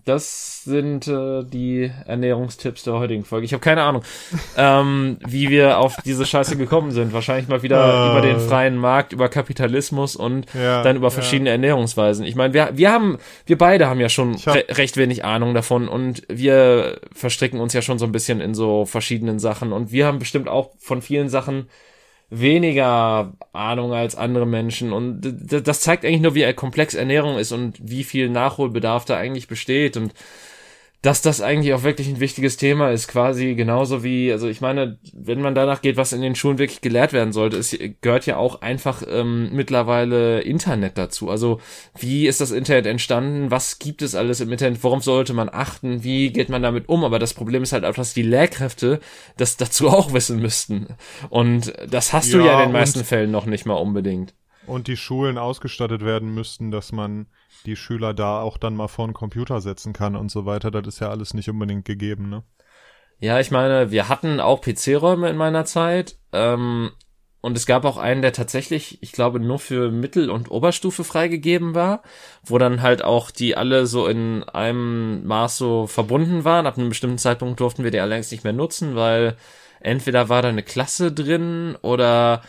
das 0.05 0.63
sind 0.63 1.09
äh, 1.09 1.43
die 1.43 1.91
Ernährungstipps 2.07 2.85
der 2.85 2.95
heutigen 2.95 3.25
Folge. 3.25 3.45
Ich 3.45 3.53
habe 3.53 3.61
keine 3.61 3.83
Ahnung, 3.83 4.03
ähm, 4.57 5.19
wie 5.27 5.51
wir 5.51 5.79
auf 5.79 5.97
diese 6.05 6.25
Scheiße 6.25 6.57
gekommen 6.57 6.93
sind. 6.93 7.13
Wahrscheinlich 7.13 7.49
mal 7.49 7.63
wieder 7.63 7.79
uh. 7.79 8.11
über 8.13 8.21
den 8.21 8.39
freien 8.39 8.77
Markt, 8.77 9.13
über 9.13 9.29
Kapitalismus 9.29 10.15
und 10.15 10.47
ja, 10.55 10.85
dann 10.85 10.95
über 10.95 11.11
verschiedene 11.11 11.51
ja. 11.51 11.55
Ernährungsweisen. 11.55 12.25
Ich 12.25 12.37
meine, 12.37 12.55
wir, 12.55 12.71
wir 12.75 12.93
haben, 12.93 13.19
wir 13.47 13.59
beide 13.59 13.89
haben 13.89 13.99
ja 13.99 14.09
schon 14.09 14.37
hab 14.37 14.55
re 14.55 14.65
recht 14.71 14.97
wenig 14.97 15.25
Ahnung 15.25 15.53
davon 15.53 15.89
und 15.89 16.23
wir 16.29 17.01
verstricken 17.13 17.61
uns 17.61 17.73
ja 17.73 17.83
schon 17.83 17.99
so 17.99 18.05
ein 18.05 18.13
bisschen 18.13 18.41
in 18.41 18.55
so 18.55 18.85
verschiedenen 18.85 19.41
Sachen 19.41 19.73
und 19.73 19.91
wir 19.91 20.07
haben 20.07 20.21
bestimmt 20.21 20.49
auch 20.49 20.71
von 20.79 21.03
vielen 21.03 21.29
Sachen 21.29 21.69
weniger 22.31 23.33
Ahnung 23.53 23.93
als 23.93 24.15
andere 24.15 24.47
Menschen. 24.47 24.93
Und 24.93 25.21
das 25.51 25.81
zeigt 25.81 26.05
eigentlich 26.05 26.21
nur, 26.21 26.35
wie 26.35 26.51
komplex 26.55 26.95
Ernährung 26.95 27.39
ist 27.39 27.53
und 27.53 27.77
wie 27.83 28.05
viel 28.05 28.29
Nachholbedarf 28.29 29.05
da 29.05 29.17
eigentlich 29.17 29.49
besteht. 29.49 29.97
Und 29.97 30.15
dass 31.03 31.23
das 31.23 31.41
eigentlich 31.41 31.73
auch 31.73 31.83
wirklich 31.83 32.09
ein 32.09 32.21
wichtiges 32.21 32.59
Thema 32.59 32.91
ist, 32.91 33.09
quasi 33.09 33.55
genauso 33.55 34.05
wie, 34.05 34.31
also 34.31 34.49
ich 34.49 34.61
meine, 34.61 34.99
wenn 35.15 35.41
man 35.41 35.55
danach 35.55 35.81
geht, 35.81 35.97
was 35.97 36.13
in 36.13 36.21
den 36.21 36.35
Schulen 36.35 36.59
wirklich 36.59 36.83
gelehrt 36.83 37.15
werden 37.15 37.33
sollte, 37.33 37.57
es 37.57 37.77
gehört 38.03 38.27
ja 38.27 38.37
auch 38.37 38.61
einfach 38.61 39.03
ähm, 39.09 39.49
mittlerweile 39.53 40.41
Internet 40.43 40.99
dazu. 40.99 41.31
Also 41.31 41.59
wie 41.99 42.27
ist 42.27 42.43
das 42.43 42.51
Internet 42.51 42.85
entstanden? 42.85 43.51
Was 43.51 43.79
gibt 43.79 44.03
es 44.03 44.15
alles 44.15 44.41
im 44.41 44.53
Internet? 44.53 44.85
Worum 44.85 45.01
sollte 45.01 45.33
man 45.33 45.49
achten? 45.49 46.05
Wie 46.05 46.33
geht 46.33 46.51
man 46.51 46.63
damit 46.63 46.91
um? 46.91 47.03
Aber 47.03 47.19
das 47.19 47.33
Problem 47.33 47.63
ist 47.63 47.73
halt 47.73 47.87
auch, 47.87 47.95
dass 47.95 48.13
die 48.13 48.23
Lehrkräfte 48.23 49.01
das 49.39 49.57
dazu 49.57 49.89
auch 49.89 50.13
wissen 50.13 50.39
müssten. 50.39 50.89
Und 51.31 51.73
das 51.89 52.13
hast 52.13 52.31
ja, 52.31 52.39
du 52.39 52.45
ja 52.45 52.53
in 52.61 52.69
den 52.69 52.73
meisten 52.73 53.05
Fällen 53.05 53.31
noch 53.31 53.47
nicht 53.47 53.65
mal 53.65 53.75
unbedingt. 53.75 54.35
Und 54.67 54.87
die 54.87 54.99
Schulen 54.99 55.39
ausgestattet 55.39 56.05
werden 56.05 56.35
müssten, 56.35 56.71
dass 56.71 56.93
man 56.93 57.27
die 57.67 57.77
Schüler 57.77 58.15
da 58.15 58.41
auch 58.41 58.59
dann 58.59 58.77
mal 58.77 58.89
vor 58.89 59.05
einen 59.05 59.15
Computer 59.15 59.61
setzen 59.61 59.93
kann 59.93 60.17
und 60.17 60.31
so 60.31 60.47
weiter. 60.47 60.71
Das 60.71 60.87
ist 60.87 61.01
ja 61.01 61.11
alles 61.11 61.35
nicht 61.35 61.49
unbedingt 61.51 61.85
gegeben, 61.85 62.29
ne? 62.29 62.43
Ja, 63.19 63.39
ich 63.39 63.51
meine, 63.51 63.91
wir 63.91 64.09
hatten 64.09 64.41
auch 64.41 64.63
PC-Räume 64.63 65.29
in 65.29 65.37
meiner 65.37 65.67
Zeit. 65.67 66.17
Ähm, 66.33 66.91
und 67.43 67.57
es 67.57 67.65
gab 67.65 67.85
auch 67.85 67.97
einen, 67.97 68.23
der 68.23 68.33
tatsächlich, 68.33 69.03
ich 69.03 69.13
glaube, 69.13 69.41
nur 69.41 69.59
für 69.59 69.91
Mittel- 69.91 70.31
und 70.31 70.51
Oberstufe 70.51 71.05
freigegeben 71.05 71.75
war, 71.75 72.03
wo 72.45 72.59
dann 72.59 72.83
halt 72.83 73.03
auch 73.03 73.31
die 73.31 73.57
alle 73.57 73.87
so 73.87 74.07
in 74.07 74.45
einem 74.45 75.27
Maß 75.27 75.57
so 75.57 75.87
verbunden 75.87 76.45
waren. 76.45 76.67
Ab 76.67 76.77
einem 76.77 76.91
bestimmten 76.91 77.19
Zeitpunkt 77.19 77.61
durften 77.61 77.85
wir 77.85 77.91
die 77.91 78.01
allerdings 78.01 78.31
nicht 78.31 78.45
mehr 78.45 78.53
nutzen, 78.53 78.95
weil 78.95 79.37
entweder 79.81 80.29
war 80.29 80.43
da 80.43 80.49
eine 80.49 80.63
Klasse 80.63 81.13
drin 81.13 81.77
oder 81.81 82.43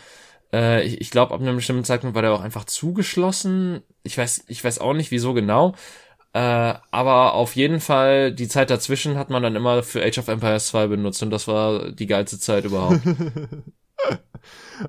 äh, 0.53 0.83
ich 0.83 1.01
ich 1.01 1.11
glaube, 1.11 1.33
ab 1.33 1.41
einem 1.41 1.55
bestimmten 1.55 1.83
Zeitpunkt 1.83 2.15
war 2.15 2.21
der 2.21 2.33
auch 2.33 2.41
einfach 2.41 2.65
zugeschlossen. 2.65 3.81
Ich 4.03 4.17
weiß, 4.17 4.45
ich 4.47 4.63
weiß 4.63 4.79
auch 4.79 4.93
nicht, 4.93 5.11
wieso 5.11 5.33
genau. 5.33 5.73
Äh, 6.33 6.75
aber 6.91 7.33
auf 7.33 7.55
jeden 7.55 7.81
Fall, 7.81 8.31
die 8.33 8.47
Zeit 8.47 8.69
dazwischen 8.69 9.17
hat 9.17 9.29
man 9.29 9.43
dann 9.43 9.55
immer 9.55 9.83
für 9.83 10.03
Age 10.03 10.19
of 10.19 10.27
Empires 10.29 10.67
2 10.67 10.87
benutzt 10.87 11.21
und 11.23 11.29
das 11.31 11.47
war 11.47 11.91
die 11.91 12.07
geilste 12.07 12.39
Zeit 12.39 12.65
überhaupt. 12.65 13.01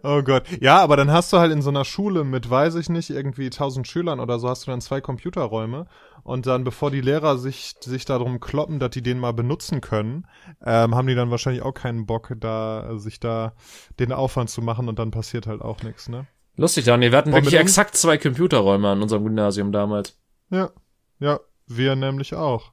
oh 0.03 0.23
Gott. 0.23 0.45
Ja, 0.61 0.79
aber 0.79 0.97
dann 0.97 1.11
hast 1.11 1.33
du 1.33 1.39
halt 1.39 1.53
in 1.53 1.63
so 1.63 1.71
einer 1.71 1.85
Schule 1.85 2.25
mit, 2.25 2.49
weiß 2.49 2.75
ich 2.77 2.89
nicht, 2.89 3.11
irgendwie 3.11 3.51
tausend 3.51 3.87
Schülern 3.89 4.21
oder 4.21 4.39
so, 4.39 4.49
hast 4.49 4.67
du 4.67 4.71
dann 4.71 4.81
zwei 4.81 5.01
Computerräume 5.01 5.87
und 6.23 6.47
dann, 6.47 6.65
bevor 6.65 6.91
die 6.91 7.01
Lehrer 7.01 7.39
sich, 7.39 7.75
sich 7.81 8.05
darum 8.05 8.41
kloppen, 8.41 8.79
dass 8.79 8.91
die 8.91 9.03
den 9.03 9.19
mal 9.19 9.33
benutzen 9.33 9.81
können, 9.81 10.27
ähm, 10.65 10.95
haben 10.95 11.07
die 11.07 11.15
dann 11.15 11.31
wahrscheinlich 11.31 11.63
auch 11.63 11.75
keinen 11.75 12.07
Bock, 12.07 12.33
da, 12.39 12.99
sich 12.99 13.21
da 13.21 13.55
den 13.99 14.13
Aufwand 14.13 14.51
zu 14.51 14.63
machen 14.63 14.89
und 14.89 14.99
dann 14.99 15.11
passiert 15.11 15.47
halt 15.47 15.63
auch 15.63 15.83
nichts, 15.83 16.09
ne? 16.09 16.27
Lustig, 16.57 16.85
Daniel. 16.85 17.13
Wir 17.13 17.19
hatten 17.19 17.31
Boah, 17.31 17.39
wirklich 17.39 17.55
exakt 17.55 17.97
zwei 17.97 18.19
Computerräume 18.19 18.89
an 18.89 19.01
unserem 19.03 19.25
Gymnasium 19.25 19.73
damals. 19.73 20.19
Ja. 20.51 20.71
Ja, 21.19 21.41
wir 21.67 21.97
nämlich 21.97 22.35
auch. 22.35 22.73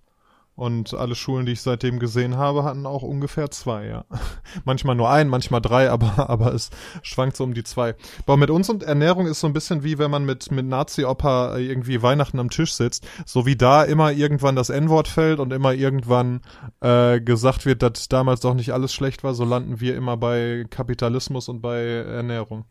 Und 0.59 0.93
alle 0.93 1.15
Schulen, 1.15 1.45
die 1.45 1.53
ich 1.53 1.61
seitdem 1.61 1.99
gesehen 1.99 2.35
habe, 2.35 2.65
hatten 2.65 2.85
auch 2.85 3.01
ungefähr 3.01 3.49
zwei, 3.49 3.85
ja. 3.85 4.03
manchmal 4.65 4.93
nur 4.93 5.09
ein, 5.09 5.29
manchmal 5.29 5.61
drei, 5.61 5.89
aber, 5.89 6.29
aber 6.29 6.53
es 6.53 6.69
schwankt 7.01 7.37
so 7.37 7.45
um 7.45 7.53
die 7.53 7.63
zwei. 7.63 7.95
Aber 8.25 8.35
mit 8.35 8.49
uns 8.49 8.69
und 8.69 8.83
Ernährung 8.83 9.25
ist 9.25 9.39
so 9.39 9.47
ein 9.47 9.53
bisschen 9.53 9.85
wie 9.85 9.97
wenn 9.99 10.11
man 10.11 10.25
mit, 10.25 10.51
mit 10.51 10.65
Nazi-Opa 10.65 11.55
irgendwie 11.59 12.01
Weihnachten 12.01 12.41
am 12.41 12.49
Tisch 12.49 12.73
sitzt. 12.73 13.07
So 13.25 13.45
wie 13.45 13.55
da 13.55 13.83
immer 13.83 14.11
irgendwann 14.11 14.57
das 14.57 14.69
N-Wort 14.69 15.07
fällt 15.07 15.39
und 15.39 15.53
immer 15.53 15.71
irgendwann 15.71 16.41
äh, 16.81 17.21
gesagt 17.21 17.65
wird, 17.65 17.81
dass 17.81 18.09
damals 18.09 18.41
doch 18.41 18.53
nicht 18.53 18.73
alles 18.73 18.93
schlecht 18.93 19.23
war, 19.23 19.35
so 19.35 19.45
landen 19.45 19.79
wir 19.79 19.95
immer 19.95 20.17
bei 20.17 20.65
Kapitalismus 20.69 21.47
und 21.47 21.61
bei 21.61 21.85
Ernährung. 21.85 22.65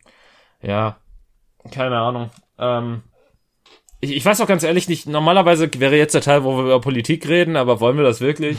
Ja, 0.61 0.97
keine 1.71 1.97
Ahnung. 1.97 2.29
Ähm, 2.59 3.01
ich, 4.01 4.15
ich 4.15 4.25
weiß 4.25 4.41
auch 4.41 4.47
ganz 4.47 4.63
ehrlich 4.63 4.87
nicht, 4.87 5.07
normalerweise 5.07 5.69
wäre 5.77 5.97
jetzt 5.97 6.13
der 6.13 6.21
Teil, 6.21 6.43
wo 6.43 6.57
wir 6.57 6.63
über 6.63 6.81
Politik 6.81 7.27
reden, 7.27 7.55
aber 7.55 7.79
wollen 7.79 7.97
wir 7.97 8.03
das 8.03 8.21
wirklich? 8.21 8.57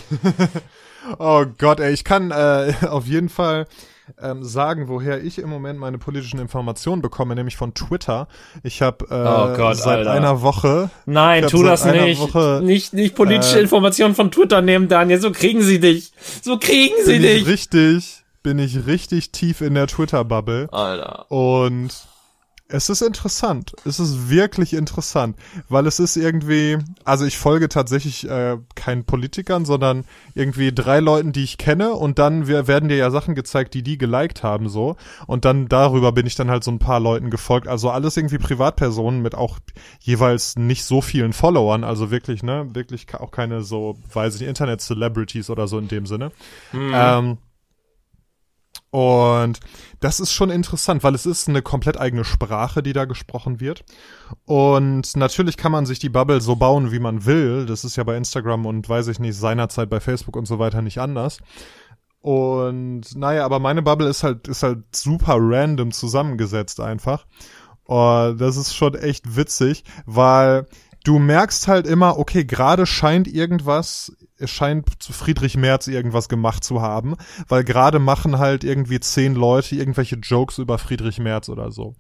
oh 1.18 1.44
Gott, 1.58 1.80
ey, 1.80 1.92
ich 1.92 2.04
kann 2.04 2.30
äh, 2.30 2.72
auf 2.88 3.06
jeden 3.06 3.28
Fall 3.28 3.66
ähm, 4.20 4.42
sagen, 4.42 4.88
woher 4.88 5.22
ich 5.22 5.38
im 5.38 5.48
Moment 5.48 5.78
meine 5.78 5.98
politischen 5.98 6.40
Informationen 6.40 7.00
bekomme, 7.02 7.34
nämlich 7.34 7.56
von 7.56 7.74
Twitter. 7.74 8.28
Ich 8.62 8.82
habe 8.82 9.04
äh, 9.08 9.14
oh 9.14 9.56
Gott, 9.56 9.76
seit 9.76 9.98
Alter. 9.98 10.12
einer 10.12 10.42
Woche. 10.42 10.90
Nein, 11.06 11.46
tu 11.46 11.62
das 11.62 11.84
nicht. 11.84 12.20
Woche, 12.20 12.60
nicht. 12.62 12.92
Nicht 12.92 13.14
politische 13.14 13.58
äh, 13.58 13.62
Informationen 13.62 14.14
von 14.14 14.30
Twitter 14.30 14.62
nehmen, 14.62 14.88
Daniel. 14.88 15.20
So 15.20 15.30
kriegen 15.30 15.62
sie 15.62 15.80
dich. 15.80 16.12
So 16.42 16.58
kriegen 16.58 16.94
sie 17.04 17.18
dich. 17.18 17.42
Ich 17.42 17.46
richtig, 17.46 18.24
bin 18.42 18.58
ich 18.58 18.86
richtig 18.86 19.30
tief 19.30 19.60
in 19.60 19.74
der 19.74 19.86
Twitter-Bubble. 19.86 20.68
Alter. 20.72 21.30
Und 21.30 21.90
es 22.72 22.88
ist 22.88 23.02
interessant. 23.02 23.72
Es 23.84 24.00
ist 24.00 24.30
wirklich 24.30 24.74
interessant, 24.74 25.36
weil 25.68 25.86
es 25.86 25.98
ist 25.98 26.16
irgendwie, 26.16 26.78
also 27.04 27.24
ich 27.24 27.38
folge 27.38 27.68
tatsächlich 27.68 28.28
äh, 28.28 28.58
keinen 28.74 29.04
Politikern, 29.04 29.64
sondern 29.64 30.04
irgendwie 30.34 30.72
drei 30.72 31.00
Leuten, 31.00 31.32
die 31.32 31.44
ich 31.44 31.58
kenne 31.58 31.92
und 31.92 32.18
dann 32.18 32.46
wir, 32.46 32.68
werden 32.68 32.88
dir 32.88 32.96
ja 32.96 33.10
Sachen 33.10 33.34
gezeigt, 33.34 33.74
die 33.74 33.82
die 33.82 33.98
geliked 33.98 34.42
haben 34.42 34.68
so 34.68 34.96
und 35.26 35.44
dann 35.44 35.68
darüber 35.68 36.12
bin 36.12 36.26
ich 36.26 36.34
dann 36.34 36.50
halt 36.50 36.64
so 36.64 36.70
ein 36.70 36.78
paar 36.78 37.00
Leuten 37.00 37.30
gefolgt. 37.30 37.68
Also 37.68 37.90
alles 37.90 38.16
irgendwie 38.16 38.38
Privatpersonen 38.38 39.20
mit 39.20 39.34
auch 39.34 39.58
jeweils 40.00 40.56
nicht 40.56 40.84
so 40.84 41.00
vielen 41.02 41.32
Followern, 41.32 41.84
also 41.84 42.10
wirklich, 42.10 42.42
ne, 42.42 42.68
wirklich 42.72 43.06
auch 43.14 43.30
keine 43.30 43.62
so, 43.62 43.98
weiß 44.12 44.36
ich, 44.36 44.42
Internet-Celebrities 44.42 45.50
oder 45.50 45.66
so 45.66 45.78
in 45.78 45.88
dem 45.88 46.06
Sinne. 46.06 46.30
Mhm. 46.72 46.92
Ähm, 46.94 47.38
und 48.90 49.60
das 50.00 50.18
ist 50.18 50.32
schon 50.32 50.50
interessant, 50.50 51.04
weil 51.04 51.14
es 51.14 51.24
ist 51.24 51.48
eine 51.48 51.62
komplett 51.62 51.98
eigene 51.98 52.24
Sprache, 52.24 52.82
die 52.82 52.92
da 52.92 53.04
gesprochen 53.04 53.60
wird. 53.60 53.84
Und 54.46 55.16
natürlich 55.16 55.56
kann 55.56 55.70
man 55.70 55.86
sich 55.86 56.00
die 56.00 56.08
Bubble 56.08 56.40
so 56.40 56.56
bauen, 56.56 56.90
wie 56.90 56.98
man 56.98 57.24
will. 57.24 57.66
Das 57.66 57.84
ist 57.84 57.96
ja 57.96 58.02
bei 58.02 58.16
Instagram 58.16 58.66
und 58.66 58.88
weiß 58.88 59.06
ich 59.08 59.20
nicht, 59.20 59.36
seinerzeit 59.36 59.90
bei 59.90 60.00
Facebook 60.00 60.36
und 60.36 60.46
so 60.46 60.58
weiter 60.58 60.82
nicht 60.82 60.98
anders. 60.98 61.38
Und 62.20 63.16
naja, 63.16 63.44
aber 63.44 63.60
meine 63.60 63.82
Bubble 63.82 64.08
ist 64.08 64.24
halt, 64.24 64.48
ist 64.48 64.64
halt 64.64 64.84
super 64.94 65.36
random 65.38 65.92
zusammengesetzt 65.92 66.80
einfach. 66.80 67.26
Und 67.84 68.40
das 68.40 68.56
ist 68.56 68.74
schon 68.74 68.94
echt 68.94 69.36
witzig, 69.36 69.84
weil 70.04 70.66
du 71.04 71.18
merkst 71.18 71.68
halt 71.68 71.86
immer, 71.86 72.18
okay, 72.18 72.44
gerade 72.44 72.86
scheint 72.86 73.28
irgendwas 73.28 74.12
es 74.40 74.50
scheint 74.50 75.02
zu 75.02 75.12
Friedrich 75.12 75.56
Merz 75.56 75.86
irgendwas 75.86 76.28
gemacht 76.28 76.64
zu 76.64 76.82
haben, 76.82 77.16
weil 77.48 77.64
gerade 77.64 77.98
machen 77.98 78.38
halt 78.38 78.64
irgendwie 78.64 79.00
zehn 79.00 79.34
Leute 79.34 79.76
irgendwelche 79.76 80.16
Jokes 80.16 80.58
über 80.58 80.78
Friedrich 80.78 81.18
Merz 81.18 81.48
oder 81.48 81.70
so. 81.70 81.94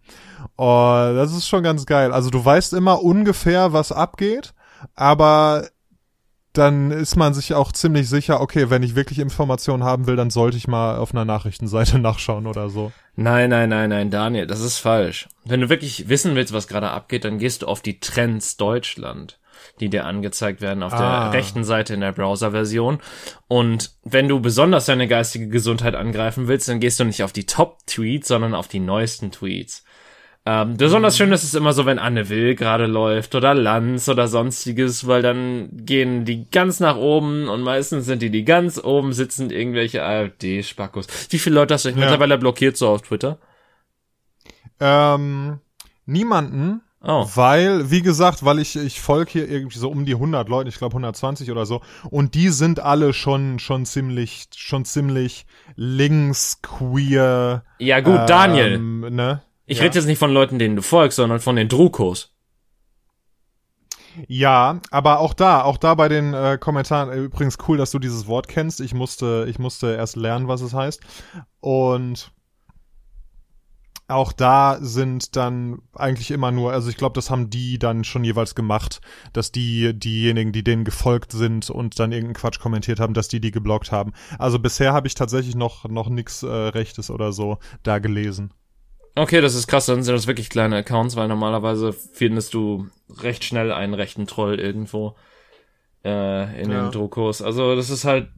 Oh, 0.56 1.12
das 1.14 1.32
ist 1.32 1.48
schon 1.48 1.62
ganz 1.62 1.86
geil. 1.86 2.12
Also 2.12 2.30
du 2.30 2.44
weißt 2.44 2.72
immer 2.72 3.02
ungefähr, 3.02 3.72
was 3.72 3.92
abgeht, 3.92 4.54
aber 4.94 5.68
dann 6.52 6.90
ist 6.90 7.16
man 7.16 7.32
sich 7.32 7.54
auch 7.54 7.70
ziemlich 7.72 8.08
sicher, 8.08 8.40
okay, 8.40 8.70
wenn 8.70 8.82
ich 8.82 8.96
wirklich 8.96 9.20
Informationen 9.20 9.84
haben 9.84 10.06
will, 10.06 10.16
dann 10.16 10.30
sollte 10.30 10.56
ich 10.56 10.66
mal 10.66 10.96
auf 10.96 11.12
einer 11.12 11.24
Nachrichtenseite 11.24 11.98
nachschauen 12.00 12.46
oder 12.46 12.70
so. 12.70 12.92
Nein, 13.14 13.50
nein, 13.50 13.68
nein, 13.68 13.90
nein, 13.90 14.10
Daniel, 14.10 14.46
das 14.46 14.60
ist 14.60 14.78
falsch. 14.78 15.28
Wenn 15.44 15.60
du 15.60 15.68
wirklich 15.68 16.08
wissen 16.08 16.34
willst, 16.34 16.52
was 16.52 16.68
gerade 16.68 16.90
abgeht, 16.90 17.24
dann 17.24 17.38
gehst 17.38 17.62
du 17.62 17.66
auf 17.66 17.82
die 17.82 18.00
Trends 18.00 18.56
Deutschland 18.56 19.39
die 19.80 19.88
dir 19.88 20.06
angezeigt 20.06 20.60
werden 20.60 20.82
auf 20.82 20.92
ah. 20.92 21.30
der 21.30 21.38
rechten 21.38 21.64
Seite 21.64 21.94
in 21.94 22.00
der 22.00 22.12
Browser-Version. 22.12 22.98
Und 23.48 23.90
wenn 24.04 24.28
du 24.28 24.40
besonders 24.40 24.86
deine 24.86 25.08
geistige 25.08 25.48
Gesundheit 25.48 25.94
angreifen 25.94 26.48
willst, 26.48 26.68
dann 26.68 26.80
gehst 26.80 27.00
du 27.00 27.04
nicht 27.04 27.22
auf 27.22 27.32
die 27.32 27.46
Top-Tweets, 27.46 28.28
sondern 28.28 28.54
auf 28.54 28.68
die 28.68 28.80
neuesten 28.80 29.30
Tweets. 29.30 29.84
Ähm, 30.46 30.78
besonders 30.78 31.18
schön 31.18 31.32
ist 31.32 31.44
es 31.44 31.54
immer 31.54 31.74
so, 31.74 31.84
wenn 31.84 31.98
Anne 31.98 32.30
Will 32.30 32.54
gerade 32.54 32.86
läuft 32.86 33.34
oder 33.34 33.52
Lanz 33.54 34.08
oder 34.08 34.26
sonstiges, 34.26 35.06
weil 35.06 35.20
dann 35.20 35.68
gehen 35.72 36.24
die 36.24 36.48
ganz 36.50 36.80
nach 36.80 36.96
oben 36.96 37.48
und 37.48 37.60
meistens 37.60 38.06
sind 38.06 38.22
die, 38.22 38.30
die 38.30 38.44
ganz 38.44 38.82
oben 38.82 39.12
sitzen, 39.12 39.50
irgendwelche 39.50 40.02
AfD-Spackos. 40.02 41.06
Wie 41.28 41.38
viele 41.38 41.56
Leute 41.56 41.74
hast 41.74 41.84
du 41.84 41.90
ja. 41.90 41.96
mittlerweile 41.96 42.38
blockiert 42.38 42.78
so 42.78 42.88
auf 42.88 43.02
Twitter? 43.02 43.38
Ähm, 44.80 45.60
niemanden, 46.06 46.80
Oh. 47.02 47.26
weil, 47.34 47.90
wie 47.90 48.02
gesagt, 48.02 48.44
weil 48.44 48.58
ich, 48.58 48.76
ich 48.76 49.00
folge 49.00 49.30
hier 49.30 49.48
irgendwie 49.48 49.78
so 49.78 49.88
um 49.88 50.04
die 50.04 50.12
100 50.14 50.50
Leute, 50.50 50.68
ich 50.68 50.76
glaube 50.76 50.92
120 50.92 51.50
oder 51.50 51.64
so, 51.64 51.80
und 52.10 52.34
die 52.34 52.50
sind 52.50 52.78
alle 52.78 53.14
schon, 53.14 53.58
schon 53.58 53.86
ziemlich, 53.86 54.48
schon 54.54 54.84
ziemlich 54.84 55.46
links, 55.76 56.60
queer. 56.60 57.64
Ja 57.78 58.00
gut, 58.00 58.28
Daniel. 58.28 58.74
Ähm, 58.74 59.00
ne? 59.00 59.42
Ich 59.64 59.78
ja. 59.78 59.84
rede 59.84 59.98
jetzt 59.98 60.06
nicht 60.06 60.18
von 60.18 60.30
Leuten, 60.30 60.58
denen 60.58 60.76
du 60.76 60.82
folgst, 60.82 61.16
sondern 61.16 61.40
von 61.40 61.56
den 61.56 61.68
Drukos. 61.68 62.34
Ja, 64.26 64.80
aber 64.90 65.20
auch 65.20 65.32
da, 65.32 65.62
auch 65.62 65.78
da 65.78 65.94
bei 65.94 66.08
den 66.08 66.34
äh, 66.34 66.58
Kommentaren, 66.60 67.10
äh, 67.10 67.16
übrigens 67.16 67.56
cool, 67.68 67.78
dass 67.78 67.92
du 67.92 67.98
dieses 67.98 68.26
Wort 68.26 68.48
kennst. 68.48 68.80
Ich 68.80 68.92
musste, 68.92 69.46
ich 69.48 69.58
musste 69.58 69.94
erst 69.94 70.16
lernen, 70.16 70.48
was 70.48 70.60
es 70.60 70.74
heißt. 70.74 71.00
Und 71.60 72.32
auch 74.10 74.32
da 74.32 74.78
sind 74.80 75.36
dann 75.36 75.80
eigentlich 75.94 76.30
immer 76.30 76.50
nur, 76.50 76.72
also 76.72 76.90
ich 76.90 76.96
glaube, 76.96 77.14
das 77.14 77.30
haben 77.30 77.50
die 77.50 77.78
dann 77.78 78.04
schon 78.04 78.24
jeweils 78.24 78.54
gemacht, 78.54 79.00
dass 79.32 79.52
die, 79.52 79.94
diejenigen, 79.98 80.52
die 80.52 80.64
denen 80.64 80.84
gefolgt 80.84 81.32
sind 81.32 81.70
und 81.70 81.98
dann 81.98 82.12
irgendeinen 82.12 82.34
Quatsch 82.34 82.58
kommentiert 82.60 83.00
haben, 83.00 83.14
dass 83.14 83.28
die 83.28 83.40
die 83.40 83.50
geblockt 83.50 83.92
haben. 83.92 84.12
Also 84.38 84.58
bisher 84.58 84.92
habe 84.92 85.06
ich 85.06 85.14
tatsächlich 85.14 85.54
noch, 85.54 85.84
noch 85.88 86.08
nix 86.08 86.42
äh, 86.42 86.46
Rechtes 86.48 87.10
oder 87.10 87.32
so 87.32 87.58
da 87.82 87.98
gelesen. 87.98 88.52
Okay, 89.16 89.40
das 89.40 89.54
ist 89.54 89.66
krass, 89.66 89.86
dann 89.86 90.02
sind 90.02 90.14
das 90.14 90.26
wirklich 90.26 90.50
kleine 90.50 90.76
Accounts, 90.76 91.16
weil 91.16 91.28
normalerweise 91.28 91.92
findest 91.92 92.54
du 92.54 92.86
recht 93.18 93.44
schnell 93.44 93.72
einen 93.72 93.94
rechten 93.94 94.26
Troll 94.26 94.60
irgendwo 94.60 95.16
äh, 96.04 96.62
in 96.62 96.70
Ja. 96.70 96.84
den 96.84 96.92
Drukos. 96.92 97.42
Also 97.42 97.74
das 97.74 97.90
ist 97.90 98.04
halt 98.04 98.28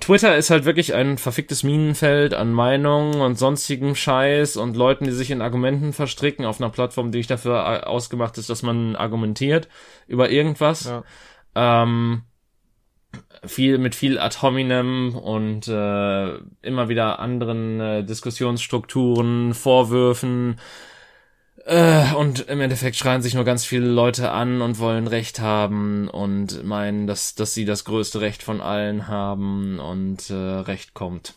Twitter 0.00 0.36
ist 0.36 0.50
halt 0.50 0.64
wirklich 0.64 0.94
ein 0.94 1.18
verficktes 1.18 1.62
Minenfeld 1.62 2.34
an 2.34 2.52
Meinungen 2.52 3.20
und 3.20 3.38
sonstigem 3.38 3.94
Scheiß 3.94 4.56
und 4.56 4.76
Leuten, 4.76 5.04
die 5.04 5.12
sich 5.12 5.30
in 5.30 5.40
Argumenten 5.40 5.92
verstricken 5.92 6.44
auf 6.44 6.60
einer 6.60 6.70
Plattform, 6.70 7.12
die 7.12 7.18
nicht 7.18 7.30
dafür 7.30 7.58
äh, 7.58 7.84
ausgemacht 7.84 8.36
ist, 8.38 8.50
dass 8.50 8.62
man 8.62 8.96
argumentiert 8.96 9.68
über 10.06 10.30
irgendwas. 10.30 10.84
Ja. 10.84 11.04
Ähm, 11.54 12.22
viel 13.44 13.78
mit 13.78 13.94
viel 13.94 14.18
ad 14.18 14.38
hominem 14.42 15.14
und 15.14 15.68
äh, 15.68 16.34
immer 16.62 16.88
wieder 16.88 17.20
anderen 17.20 17.80
äh, 17.80 18.04
Diskussionsstrukturen, 18.04 19.54
Vorwürfen 19.54 20.56
und 22.14 22.40
im 22.48 22.60
Endeffekt 22.60 22.96
schreien 22.96 23.22
sich 23.22 23.34
nur 23.34 23.44
ganz 23.44 23.64
viele 23.64 23.86
Leute 23.86 24.30
an 24.30 24.60
und 24.60 24.78
wollen 24.78 25.06
Recht 25.06 25.40
haben 25.40 26.08
und 26.08 26.62
meinen, 26.64 27.06
dass 27.06 27.34
dass 27.34 27.54
sie 27.54 27.64
das 27.64 27.84
größte 27.84 28.20
Recht 28.20 28.42
von 28.42 28.60
allen 28.60 29.08
haben 29.08 29.78
und 29.78 30.28
äh, 30.28 30.34
Recht 30.34 30.92
kommt. 30.92 31.34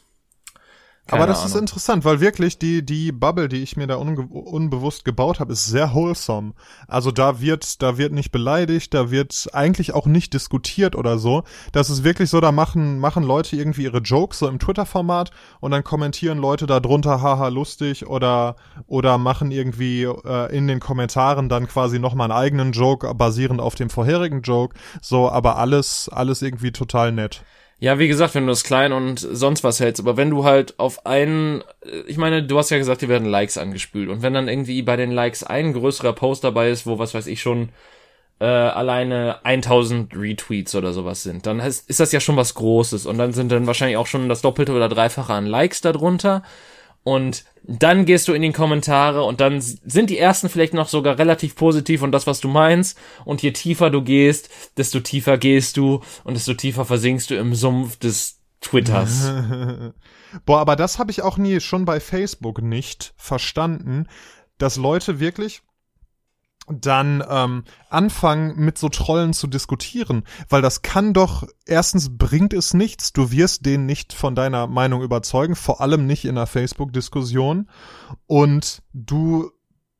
Keine 1.07 1.23
Aber 1.23 1.31
das 1.31 1.45
ist 1.45 1.51
Ahnung. 1.51 1.63
interessant, 1.63 2.03
weil 2.03 2.19
wirklich 2.19 2.59
die, 2.59 2.85
die 2.85 3.13
Bubble, 3.13 3.47
die 3.47 3.63
ich 3.63 3.77
mir 3.77 3.87
da 3.87 3.95
unge 3.95 4.21
unbewusst 4.27 5.05
gebaut 5.05 5.39
habe, 5.39 5.53
ist 5.53 5.65
sehr 5.65 5.93
wholesome. 5.93 6.53
Also 6.87 7.11
da 7.11 7.39
wird, 7.39 7.81
da 7.81 7.97
wird 7.97 8.11
nicht 8.11 8.33
beleidigt, 8.33 8.93
da 8.93 9.09
wird 9.09 9.47
eigentlich 9.53 9.93
auch 9.93 10.05
nicht 10.05 10.33
diskutiert 10.33 10.97
oder 10.97 11.17
so. 11.17 11.43
Das 11.71 11.89
ist 11.89 12.03
wirklich 12.03 12.29
so, 12.29 12.41
da 12.41 12.51
machen, 12.51 12.99
machen 12.99 13.23
Leute 13.23 13.55
irgendwie 13.55 13.83
ihre 13.83 13.99
Jokes 13.99 14.39
so 14.39 14.49
im 14.49 14.59
Twitter-Format 14.59 15.31
und 15.61 15.71
dann 15.71 15.85
kommentieren 15.85 16.39
Leute 16.39 16.67
da 16.67 16.81
drunter, 16.81 17.21
haha, 17.21 17.47
lustig 17.47 18.05
oder, 18.05 18.57
oder 18.85 19.17
machen 19.17 19.51
irgendwie 19.51 20.03
äh, 20.03 20.53
in 20.55 20.67
den 20.67 20.81
Kommentaren 20.81 21.47
dann 21.47 21.67
quasi 21.67 21.99
nochmal 21.99 22.29
einen 22.29 22.37
eigenen 22.37 22.71
Joke, 22.73 23.13
basierend 23.15 23.61
auf 23.61 23.75
dem 23.75 23.89
vorherigen 23.89 24.41
Joke. 24.41 24.77
So, 25.01 25.29
aber 25.29 25.57
alles, 25.57 26.09
alles 26.11 26.41
irgendwie 26.41 26.73
total 26.73 27.13
nett. 27.13 27.43
Ja, 27.79 27.99
wie 27.99 28.07
gesagt, 28.07 28.33
wenn 28.33 28.45
du 28.47 28.51
das 28.51 28.63
klein 28.63 28.91
und 28.91 29.19
sonst 29.19 29.63
was 29.63 29.79
hältst, 29.79 30.01
aber 30.01 30.17
wenn 30.17 30.31
du 30.31 30.43
halt 30.43 30.79
auf 30.79 31.05
einen, 31.05 31.61
äh, 31.85 31.99
ich 32.07 32.17
meine, 32.17 32.41
du 32.43 32.57
hast 32.57 32.71
ja 32.71 32.77
gesagt, 32.77 33.01
dir 33.01 33.09
werden 33.09 33.27
Likes 33.27 33.57
angespült. 33.57 34.09
Und 34.09 34.23
wenn 34.23 34.33
dann 34.33 34.47
irgendwie 34.47 34.81
bei 34.81 34.95
den 34.95 35.11
Likes 35.11 35.43
ein 35.43 35.73
größerer 35.73 36.13
Post 36.13 36.43
dabei 36.43 36.71
ist, 36.71 36.87
wo 36.87 36.97
was 36.97 37.13
weiß 37.13 37.27
ich 37.27 37.39
schon 37.41 37.69
äh, 38.39 38.45
alleine 38.45 39.45
1000 39.45 40.15
Retweets 40.15 40.75
oder 40.75 40.91
sowas 40.93 41.23
sind, 41.23 41.45
dann 41.45 41.59
ist, 41.59 41.87
ist 41.89 41.99
das 41.99 42.11
ja 42.11 42.19
schon 42.19 42.35
was 42.35 42.55
Großes. 42.55 43.05
Und 43.05 43.19
dann 43.19 43.33
sind 43.33 43.51
dann 43.51 43.67
wahrscheinlich 43.67 43.97
auch 43.97 44.07
schon 44.07 44.27
das 44.29 44.41
Doppelte 44.41 44.73
oder 44.73 44.89
Dreifache 44.89 45.33
an 45.33 45.45
Likes 45.45 45.81
darunter 45.81 46.43
und 47.07 47.45
dann 47.63 48.03
gehst 48.03 48.27
du 48.27 48.33
in 48.33 48.41
die 48.41 48.51
Kommentare 48.51 49.23
und 49.23 49.39
dann 49.39 49.61
sind 49.61 50.09
die 50.09 50.17
ersten 50.17 50.49
vielleicht 50.49 50.73
noch 50.73 50.89
sogar 50.89 51.17
relativ 51.17 51.55
positiv 51.55 52.01
und 52.01 52.11
das, 52.11 52.27
was 52.27 52.41
du 52.41 52.49
meinst. 52.49 52.97
Und 53.23 53.41
je 53.41 53.53
tiefer 53.53 53.89
du 53.89 54.01
gehst, 54.01 54.49
desto 54.75 54.99
tiefer 54.99 55.37
gehst 55.37 55.77
du 55.77 56.01
und 56.25 56.33
desto 56.33 56.53
tiefer 56.53 56.83
versinkst 56.83 57.29
du 57.29 57.35
im 57.35 57.55
Sumpf 57.55 57.95
des 57.95 58.41
Twitters. 58.59 59.31
Boah, 60.45 60.59
aber 60.59 60.75
das 60.75 60.99
habe 60.99 61.11
ich 61.11 61.21
auch 61.21 61.37
nie 61.37 61.61
schon 61.61 61.85
bei 61.85 62.01
Facebook 62.01 62.61
nicht 62.61 63.13
verstanden, 63.15 64.07
dass 64.57 64.75
Leute 64.75 65.21
wirklich 65.21 65.61
dann 66.69 67.23
ähm, 67.29 67.63
anfangen 67.89 68.55
mit 68.57 68.77
so 68.77 68.89
Trollen 68.89 69.33
zu 69.33 69.47
diskutieren, 69.47 70.23
weil 70.49 70.61
das 70.61 70.81
kann 70.81 71.13
doch 71.13 71.47
erstens 71.65 72.17
bringt 72.17 72.53
es 72.53 72.73
nichts, 72.73 73.13
du 73.13 73.31
wirst 73.31 73.65
den 73.65 73.85
nicht 73.85 74.13
von 74.13 74.35
deiner 74.35 74.67
Meinung 74.67 75.01
überzeugen, 75.01 75.55
vor 75.55 75.81
allem 75.81 76.05
nicht 76.05 76.25
in 76.25 76.31
einer 76.31 76.47
Facebook-Diskussion. 76.47 77.69
Und 78.25 78.83
du 78.93 79.51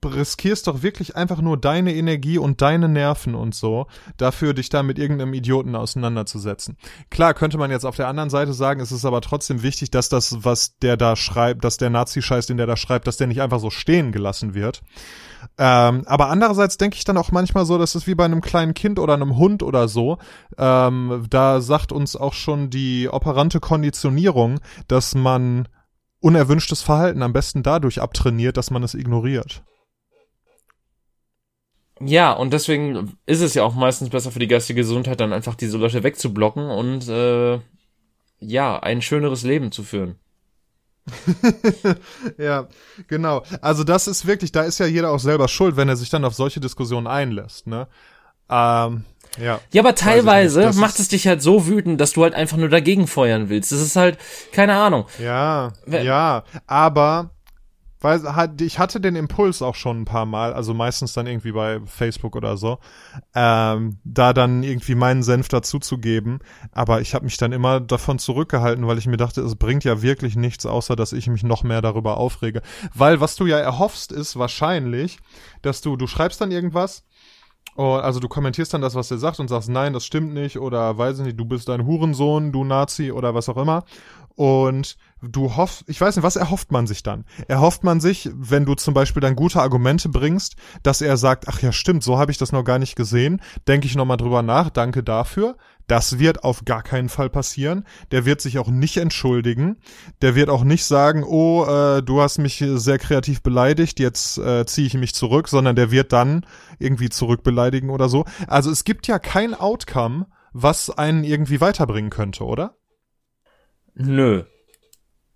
riskierst 0.05 0.67
doch 0.67 0.83
wirklich 0.83 1.15
einfach 1.15 1.41
nur 1.41 1.57
deine 1.57 1.93
Energie 1.93 2.37
und 2.37 2.61
deine 2.61 2.87
Nerven 2.87 3.35
und 3.35 3.55
so, 3.55 3.87
dafür 4.17 4.53
dich 4.53 4.69
da 4.69 4.83
mit 4.83 4.99
irgendeinem 4.99 5.33
Idioten 5.33 5.75
auseinanderzusetzen. 5.75 6.77
Klar 7.09 7.33
könnte 7.33 7.57
man 7.57 7.71
jetzt 7.71 7.85
auf 7.85 7.95
der 7.95 8.07
anderen 8.07 8.29
Seite 8.29 8.53
sagen, 8.53 8.79
es 8.79 8.91
ist 8.91 9.05
aber 9.05 9.21
trotzdem 9.21 9.63
wichtig, 9.63 9.89
dass 9.89 10.09
das, 10.09 10.43
was 10.43 10.77
der 10.77 10.97
da 10.97 11.15
schreibt, 11.15 11.63
dass 11.63 11.77
der 11.77 11.89
Nazi-Scheiß, 11.89 12.45
den 12.45 12.57
der 12.57 12.67
da 12.67 12.77
schreibt, 12.77 13.07
dass 13.07 13.17
der 13.17 13.27
nicht 13.27 13.41
einfach 13.41 13.59
so 13.59 13.69
stehen 13.69 14.11
gelassen 14.11 14.53
wird. 14.53 14.81
Ähm, 15.57 16.03
aber 16.05 16.29
andererseits 16.29 16.77
denke 16.77 16.97
ich 16.97 17.03
dann 17.03 17.17
auch 17.17 17.31
manchmal 17.31 17.65
so, 17.65 17.77
das 17.77 17.95
ist 17.95 18.07
wie 18.07 18.15
bei 18.15 18.25
einem 18.25 18.41
kleinen 18.41 18.73
Kind 18.73 18.99
oder 18.99 19.13
einem 19.13 19.37
Hund 19.37 19.63
oder 19.63 19.87
so. 19.87 20.19
Ähm, 20.57 21.25
da 21.29 21.61
sagt 21.61 21.91
uns 21.91 22.15
auch 22.15 22.33
schon 22.33 22.69
die 22.69 23.09
operante 23.09 23.59
Konditionierung, 23.59 24.59
dass 24.87 25.15
man 25.15 25.67
unerwünschtes 26.19 26.81
Verhalten 26.81 27.21
am 27.23 27.33
besten 27.33 27.63
dadurch 27.63 28.01
abtrainiert, 28.01 28.57
dass 28.57 28.71
man 28.71 28.83
es 28.83 28.93
ignoriert. 28.93 29.63
Ja, 31.99 32.33
und 32.33 32.53
deswegen 32.53 33.17
ist 33.25 33.41
es 33.41 33.53
ja 33.53 33.63
auch 33.63 33.75
meistens 33.75 34.09
besser 34.09 34.31
für 34.31 34.39
die 34.39 34.47
geistige 34.47 34.81
Gesundheit, 34.81 35.19
dann 35.19 35.33
einfach 35.33 35.55
diese 35.55 35.77
Leute 35.77 36.03
wegzublocken 36.03 36.69
und 36.69 37.07
äh, 37.07 37.59
ja, 38.39 38.79
ein 38.79 39.01
schöneres 39.01 39.43
Leben 39.43 39.71
zu 39.71 39.83
führen. 39.83 40.15
ja, 42.37 42.67
genau. 43.07 43.43
Also 43.61 43.83
das 43.83 44.07
ist 44.07 44.27
wirklich, 44.27 44.51
da 44.51 44.63
ist 44.63 44.79
ja 44.79 44.85
jeder 44.85 45.11
auch 45.11 45.19
selber 45.19 45.47
schuld, 45.47 45.77
wenn 45.77 45.89
er 45.89 45.95
sich 45.95 46.09
dann 46.09 46.25
auf 46.25 46.35
solche 46.35 46.59
Diskussionen 46.59 47.07
einlässt, 47.07 47.67
ne? 47.67 47.87
Ähm, 48.49 49.03
ja. 49.39 49.59
Ja, 49.71 49.81
aber 49.81 49.95
teilweise 49.95 50.73
macht 50.73 50.99
es 50.99 51.09
dich 51.09 51.27
halt 51.27 51.41
so 51.41 51.67
wütend, 51.67 52.01
dass 52.01 52.13
du 52.13 52.23
halt 52.23 52.33
einfach 52.33 52.57
nur 52.57 52.69
dagegen 52.69 53.07
feuern 53.07 53.49
willst. 53.49 53.71
Das 53.71 53.79
ist 53.79 53.95
halt, 53.95 54.17
keine 54.51 54.75
Ahnung. 54.75 55.05
Ja, 55.19 55.73
ja, 55.87 56.43
aber 56.65 57.31
weil 57.99 58.21
ich 58.61 58.79
hatte 58.79 59.01
den 59.01 59.15
Impuls 59.15 59.61
auch 59.61 59.75
schon 59.75 60.01
ein 60.01 60.05
paar 60.05 60.25
Mal, 60.25 60.53
also 60.53 60.73
meistens 60.73 61.13
dann 61.13 61.27
irgendwie 61.27 61.51
bei 61.51 61.79
Facebook 61.85 62.35
oder 62.35 62.57
so, 62.57 62.79
ähm, 63.33 63.97
da 64.03 64.33
dann 64.33 64.63
irgendwie 64.63 64.95
meinen 64.95 65.23
Senf 65.23 65.47
dazuzugeben, 65.47 66.39
aber 66.71 67.01
ich 67.01 67.13
habe 67.13 67.25
mich 67.25 67.37
dann 67.37 67.51
immer 67.51 67.79
davon 67.79 68.19
zurückgehalten, 68.19 68.87
weil 68.87 68.97
ich 68.97 69.07
mir 69.07 69.17
dachte, 69.17 69.41
es 69.41 69.55
bringt 69.55 69.83
ja 69.83 70.01
wirklich 70.01 70.35
nichts, 70.35 70.65
außer 70.65 70.95
dass 70.95 71.13
ich 71.13 71.27
mich 71.27 71.43
noch 71.43 71.63
mehr 71.63 71.81
darüber 71.81 72.17
aufrege, 72.17 72.61
weil 72.93 73.19
was 73.21 73.35
du 73.35 73.45
ja 73.45 73.57
erhoffst 73.57 74.11
ist 74.11 74.37
wahrscheinlich, 74.37 75.19
dass 75.61 75.81
du 75.81 75.95
du 75.95 76.07
schreibst 76.07 76.41
dann 76.41 76.51
irgendwas 76.51 77.03
also 77.77 78.19
du 78.19 78.27
kommentierst 78.27 78.73
dann 78.73 78.81
das, 78.81 78.95
was 78.95 79.11
er 79.11 79.19
sagt 79.19 79.39
und 79.39 79.49
sagst, 79.49 79.69
nein, 79.69 79.93
das 79.93 80.03
stimmt 80.03 80.33
nicht 80.33 80.57
oder 80.57 80.97
weiß 80.97 81.19
ich 81.19 81.25
nicht, 81.25 81.39
du 81.39 81.45
bist 81.45 81.69
ein 81.69 81.85
Hurensohn, 81.85 82.51
du 82.51 82.63
Nazi 82.63 83.11
oder 83.11 83.35
was 83.35 83.49
auch 83.49 83.57
immer. 83.57 83.83
Und 84.37 84.97
du 85.23 85.55
hoffst, 85.55 85.83
ich 85.87 85.99
weiß 85.99 86.15
nicht, 86.15 86.23
was 86.23 86.35
erhofft 86.35 86.71
man 86.71 86.85
sich 86.85 87.01
dann? 87.01 87.25
Erhofft 87.47 87.83
man 87.83 87.99
sich, 87.99 88.29
wenn 88.35 88.65
du 88.65 88.75
zum 88.75 88.93
Beispiel 88.93 89.19
dann 89.19 89.35
gute 89.35 89.59
Argumente 89.59 90.09
bringst, 90.09 90.57
dass 90.83 91.01
er 91.01 91.17
sagt, 91.17 91.47
ach 91.47 91.59
ja, 91.63 91.71
stimmt, 91.71 92.03
so 92.03 92.19
habe 92.19 92.29
ich 92.29 92.37
das 92.37 92.51
noch 92.51 92.63
gar 92.63 92.77
nicht 92.77 92.95
gesehen, 92.95 93.41
denke 93.67 93.87
ich 93.87 93.95
nochmal 93.95 94.17
drüber 94.17 94.43
nach, 94.43 94.69
danke 94.69 95.01
dafür. 95.01 95.57
Das 95.87 96.19
wird 96.19 96.43
auf 96.43 96.65
gar 96.65 96.83
keinen 96.83 97.09
Fall 97.09 97.31
passieren. 97.31 97.83
Der 98.11 98.25
wird 98.25 98.39
sich 98.39 98.59
auch 98.59 98.67
nicht 98.67 98.97
entschuldigen. 98.97 99.77
Der 100.21 100.35
wird 100.35 100.51
auch 100.51 100.63
nicht 100.63 100.85
sagen, 100.85 101.23
oh, 101.23 101.65
äh, 101.65 102.03
du 102.03 102.21
hast 102.21 102.37
mich 102.37 102.63
sehr 102.63 102.99
kreativ 102.99 103.41
beleidigt, 103.41 103.99
jetzt 103.99 104.37
äh, 104.37 104.67
ziehe 104.67 104.85
ich 104.85 104.93
mich 104.93 105.15
zurück, 105.15 105.47
sondern 105.47 105.75
der 105.75 105.89
wird 105.89 106.13
dann 106.13 106.45
irgendwie 106.77 107.09
zurückbeleidigen 107.09 107.89
oder 107.89 108.07
so. 108.07 108.25
Also 108.47 108.69
es 108.69 108.83
gibt 108.83 109.07
ja 109.07 109.17
kein 109.17 109.55
Outcome, 109.55 110.27
was 110.53 110.91
einen 110.91 111.23
irgendwie 111.23 111.59
weiterbringen 111.59 112.11
könnte, 112.11 112.43
oder? 112.43 112.75
Nö. 113.97 114.43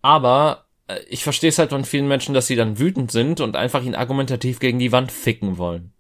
Aber 0.02 0.66
äh, 0.88 1.00
ich 1.10 1.24
verstehe 1.24 1.50
es 1.50 1.58
halt 1.58 1.72
von 1.72 1.86
vielen 1.86 2.08
Menschen, 2.08 2.34
dass 2.34 2.48
sie 2.48 2.56
dann 2.56 2.80
wütend 2.80 3.12
sind 3.12 3.42
und 3.42 3.56
einfach 3.56 3.84
ihn 3.84 3.96
argumentativ 3.96 4.60
gegen 4.60 4.80
die 4.80 4.92
Wand 4.92 5.12
ficken 5.12 5.58
wollen. 5.58 5.94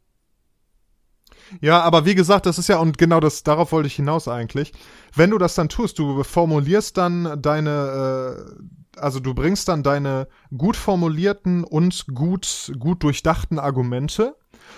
Ja, 1.59 1.81
aber 1.81 2.05
wie 2.05 2.15
gesagt, 2.15 2.45
das 2.45 2.57
ist 2.57 2.69
ja, 2.69 2.77
und 2.77 2.97
genau 2.97 3.19
das, 3.19 3.43
darauf 3.43 3.73
wollte 3.73 3.87
ich 3.87 3.95
hinaus 3.95 4.27
eigentlich. 4.27 4.71
Wenn 5.13 5.31
du 5.31 5.37
das 5.37 5.55
dann 5.55 5.67
tust, 5.67 5.99
du 5.99 6.23
formulierst 6.23 6.95
dann 6.95 7.41
deine, 7.41 8.37
äh, 8.95 8.99
also 8.99 9.19
du 9.19 9.33
bringst 9.33 9.67
dann 9.67 9.83
deine 9.83 10.27
gut 10.55 10.77
formulierten 10.77 11.65
und 11.65 12.05
gut, 12.13 12.71
gut 12.79 13.03
durchdachten 13.03 13.59
Argumente 13.59 14.37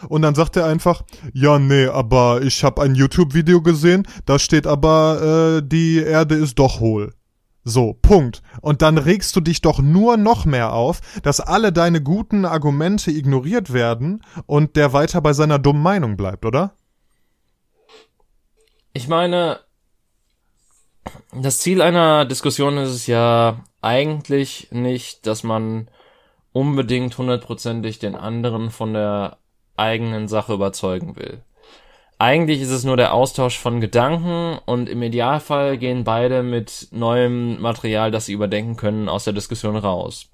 und 0.10 0.24
dann 0.24 0.34
sagt 0.34 0.56
er 0.56 0.66
einfach, 0.66 1.04
ja, 1.34 1.60
nee, 1.60 1.86
aber 1.86 2.42
ich 2.42 2.64
habe 2.64 2.82
ein 2.82 2.96
YouTube-Video 2.96 3.62
gesehen, 3.62 4.08
da 4.26 4.40
steht 4.40 4.66
aber, 4.66 5.60
äh, 5.60 5.68
die 5.68 5.98
Erde 5.98 6.36
ist 6.36 6.58
doch 6.58 6.80
hohl. 6.80 7.14
So, 7.64 7.93
Punkt. 8.01 8.41
Und 8.61 8.82
dann 8.82 8.97
regst 8.97 9.36
du 9.36 9.41
dich 9.41 9.61
doch 9.61 9.80
nur 9.80 10.18
noch 10.18 10.45
mehr 10.45 10.74
auf, 10.74 10.99
dass 11.22 11.39
alle 11.39 11.72
deine 11.72 12.01
guten 12.01 12.45
Argumente 12.45 13.09
ignoriert 13.11 13.72
werden 13.72 14.24
und 14.45 14.76
der 14.76 14.91
weiter 14.91 15.22
bei 15.22 15.34
seiner 15.34 15.59
dummen 15.59 15.82
Meinung 15.82 16.18
bleibt, 16.18 16.45
oder? 16.45 16.74
Ich 18.91 19.07
meine, 19.07 19.59
das 21.32 21.59
Ziel 21.59 21.82
einer 21.82 22.26
Diskussion 22.26 22.78
ist 22.78 22.91
es 22.91 23.07
ja 23.07 23.64
eigentlich 23.82 24.68
nicht, 24.72 25.26
dass 25.26 25.43
man 25.43 25.89
unbedingt 26.51 27.18
hundertprozentig 27.18 27.99
den 27.99 28.16
anderen 28.16 28.70
von 28.70 28.93
der 28.93 29.38
eigenen 29.76 30.28
Sache 30.28 30.53
überzeugen 30.53 31.16
will. 31.16 31.43
Eigentlich 32.24 32.61
ist 32.61 32.69
es 32.69 32.86
nur 32.86 32.95
der 32.95 33.13
Austausch 33.13 33.59
von 33.59 33.82
Gedanken 33.82 34.57
und 34.65 34.88
im 34.88 35.03
Idealfall 35.03 35.78
gehen 35.78 36.05
beide 36.05 36.41
mit 36.41 36.88
neuem 36.91 37.59
Material, 37.59 38.11
das 38.11 38.28
sie 38.28 38.32
überdenken 38.32 38.78
können, 38.78 39.09
aus 39.09 39.26
der 39.26 39.34
Diskussion 39.34 39.76
raus. 39.76 40.30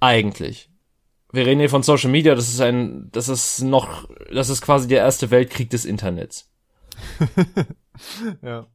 Eigentlich. 0.00 0.68
Wir 1.32 1.46
reden 1.46 1.60
hier 1.60 1.70
von 1.70 1.82
Social 1.82 2.10
Media, 2.10 2.34
das 2.34 2.50
ist 2.50 2.60
ein, 2.60 3.08
das 3.10 3.30
ist 3.30 3.62
noch, 3.62 4.06
das 4.30 4.50
ist 4.50 4.60
quasi 4.60 4.86
der 4.86 4.98
erste 4.98 5.30
Weltkrieg 5.30 5.70
des 5.70 5.86
Internets. 5.86 6.52
ja. 8.42 8.66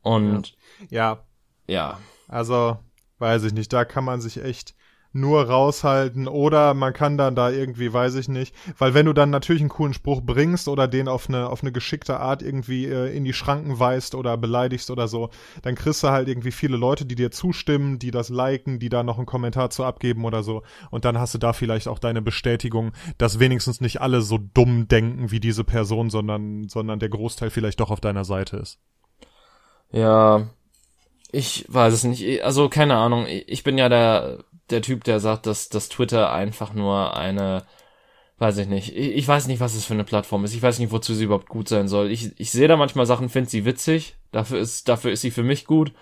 Und 0.00 0.56
ja. 0.88 1.26
ja. 1.66 2.00
Also, 2.26 2.78
weiß 3.18 3.44
ich 3.44 3.52
nicht, 3.52 3.70
da 3.70 3.84
kann 3.84 4.04
man 4.04 4.22
sich 4.22 4.42
echt 4.42 4.74
nur 5.12 5.44
raushalten 5.44 6.28
oder 6.28 6.74
man 6.74 6.92
kann 6.92 7.18
dann 7.18 7.34
da 7.34 7.50
irgendwie, 7.50 7.92
weiß 7.92 8.14
ich 8.16 8.28
nicht, 8.28 8.54
weil 8.78 8.94
wenn 8.94 9.06
du 9.06 9.12
dann 9.12 9.30
natürlich 9.30 9.62
einen 9.62 9.68
coolen 9.68 9.94
Spruch 9.94 10.22
bringst 10.22 10.68
oder 10.68 10.88
den 10.88 11.08
auf 11.08 11.28
eine 11.28 11.48
auf 11.48 11.62
eine 11.62 11.72
geschickte 11.72 12.18
Art 12.18 12.42
irgendwie 12.42 12.86
äh, 12.86 13.14
in 13.14 13.24
die 13.24 13.32
Schranken 13.32 13.78
weist 13.78 14.14
oder 14.14 14.36
beleidigst 14.36 14.90
oder 14.90 15.08
so, 15.08 15.30
dann 15.62 15.74
kriegst 15.74 16.02
du 16.02 16.08
halt 16.08 16.28
irgendwie 16.28 16.52
viele 16.52 16.76
Leute, 16.76 17.04
die 17.04 17.14
dir 17.14 17.30
zustimmen, 17.30 17.98
die 17.98 18.10
das 18.10 18.28
liken, 18.28 18.78
die 18.78 18.88
da 18.88 19.02
noch 19.02 19.18
einen 19.18 19.26
Kommentar 19.26 19.70
zu 19.70 19.84
abgeben 19.84 20.24
oder 20.24 20.42
so 20.42 20.62
und 20.90 21.04
dann 21.04 21.18
hast 21.18 21.34
du 21.34 21.38
da 21.38 21.52
vielleicht 21.52 21.88
auch 21.88 21.98
deine 21.98 22.22
Bestätigung, 22.22 22.92
dass 23.18 23.38
wenigstens 23.38 23.80
nicht 23.80 24.00
alle 24.00 24.22
so 24.22 24.38
dumm 24.38 24.88
denken 24.88 25.30
wie 25.30 25.40
diese 25.40 25.64
Person, 25.64 26.10
sondern 26.10 26.68
sondern 26.68 26.98
der 26.98 27.08
Großteil 27.08 27.50
vielleicht 27.50 27.80
doch 27.80 27.90
auf 27.90 28.00
deiner 28.00 28.24
Seite 28.24 28.56
ist. 28.56 28.78
Ja, 29.92 30.48
ich 31.30 31.64
weiß 31.68 31.94
es 31.94 32.04
nicht. 32.04 32.44
Also 32.44 32.68
keine 32.68 32.96
Ahnung. 32.96 33.26
Ich 33.28 33.62
bin 33.62 33.78
ja 33.78 33.88
der 33.88 34.44
der 34.72 34.82
Typ, 34.82 35.04
der 35.04 35.20
sagt, 35.20 35.46
dass, 35.46 35.68
dass 35.68 35.88
Twitter 35.88 36.32
einfach 36.32 36.74
nur 36.74 37.16
eine, 37.16 37.64
weiß 38.38 38.58
ich 38.58 38.68
nicht, 38.68 38.96
ich, 38.96 39.14
ich 39.14 39.28
weiß 39.28 39.46
nicht, 39.46 39.60
was 39.60 39.74
es 39.74 39.84
für 39.84 39.94
eine 39.94 40.04
Plattform 40.04 40.44
ist. 40.44 40.54
Ich 40.54 40.62
weiß 40.62 40.78
nicht, 40.78 40.92
wozu 40.92 41.14
sie 41.14 41.24
überhaupt 41.24 41.48
gut 41.48 41.68
sein 41.68 41.88
soll. 41.88 42.10
Ich, 42.10 42.32
ich 42.38 42.50
sehe 42.50 42.68
da 42.68 42.76
manchmal 42.76 43.06
Sachen, 43.06 43.28
finde 43.28 43.50
sie 43.50 43.64
witzig. 43.64 44.16
Dafür 44.32 44.58
ist, 44.58 44.88
dafür 44.88 45.12
ist 45.12 45.20
sie 45.20 45.30
für 45.30 45.42
mich 45.42 45.66
gut. 45.66 45.92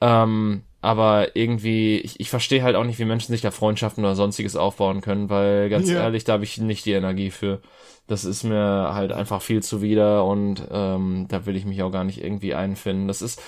Ähm, 0.00 0.62
aber 0.80 1.34
irgendwie, 1.36 1.98
ich, 1.98 2.20
ich 2.20 2.30
verstehe 2.30 2.62
halt 2.62 2.76
auch 2.76 2.84
nicht, 2.84 3.00
wie 3.00 3.04
Menschen 3.04 3.32
sich 3.32 3.40
da 3.40 3.50
Freundschaften 3.50 4.04
oder 4.04 4.14
sonstiges 4.14 4.54
aufbauen 4.54 5.00
können, 5.00 5.28
weil 5.28 5.68
ganz 5.70 5.90
ja. 5.90 6.00
ehrlich, 6.00 6.24
da 6.24 6.34
habe 6.34 6.44
ich 6.44 6.58
nicht 6.58 6.84
die 6.86 6.92
Energie 6.92 7.30
für. 7.30 7.60
Das 8.06 8.24
ist 8.24 8.44
mir 8.44 8.94
halt 8.94 9.12
einfach 9.12 9.42
viel 9.42 9.62
zuwider 9.62 10.24
und 10.24 10.66
ähm, 10.70 11.26
da 11.28 11.46
will 11.46 11.56
ich 11.56 11.66
mich 11.66 11.82
auch 11.82 11.90
gar 11.90 12.04
nicht 12.04 12.22
irgendwie 12.22 12.54
einfinden. 12.54 13.08
Das 13.08 13.22
ist, 13.22 13.42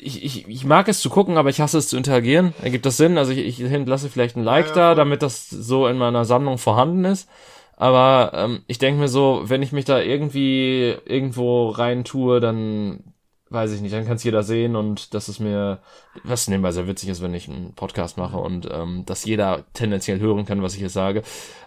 ich, 0.00 0.24
ich, 0.24 0.48
ich 0.48 0.64
mag 0.64 0.88
es 0.88 1.00
zu 1.00 1.10
gucken, 1.10 1.36
aber 1.36 1.50
ich 1.50 1.60
hasse 1.60 1.78
es 1.78 1.88
zu 1.88 1.96
interagieren. 1.96 2.54
Ergibt 2.62 2.86
das 2.86 2.96
Sinn? 2.96 3.18
Also 3.18 3.32
ich, 3.32 3.38
ich 3.38 3.56
hinterlasse 3.56 4.08
vielleicht 4.08 4.36
ein 4.36 4.44
Like 4.44 4.68
ja, 4.68 4.70
ja. 4.70 4.76
da, 4.76 4.94
damit 4.94 5.22
das 5.22 5.48
so 5.48 5.86
in 5.86 5.98
meiner 5.98 6.24
Sammlung 6.24 6.58
vorhanden 6.58 7.04
ist. 7.04 7.28
Aber 7.76 8.32
ähm, 8.34 8.62
ich 8.68 8.78
denke 8.78 9.00
mir 9.00 9.08
so, 9.08 9.42
wenn 9.44 9.62
ich 9.62 9.72
mich 9.72 9.84
da 9.84 10.00
irgendwie 10.00 10.94
irgendwo 11.04 11.70
rein 11.70 12.04
tue, 12.04 12.38
dann 12.38 13.12
weiß 13.52 13.72
ich 13.72 13.80
nicht, 13.80 13.92
dann 13.92 14.06
kann 14.06 14.16
es 14.16 14.24
jeder 14.24 14.42
sehen 14.42 14.76
und 14.76 15.14
das 15.14 15.28
ist 15.28 15.38
mir, 15.38 15.80
was 16.24 16.48
nebenbei 16.48 16.72
sehr 16.72 16.86
witzig 16.86 17.10
ist, 17.10 17.22
wenn 17.22 17.34
ich 17.34 17.48
einen 17.48 17.74
Podcast 17.74 18.16
mache 18.16 18.38
und 18.38 18.68
ähm, 18.70 19.04
dass 19.04 19.24
jeder 19.24 19.64
tendenziell 19.74 20.20
hören 20.20 20.46
kann, 20.46 20.62
was 20.62 20.74
ich 20.74 20.80
hier 20.80 20.90
sage. 20.90 21.22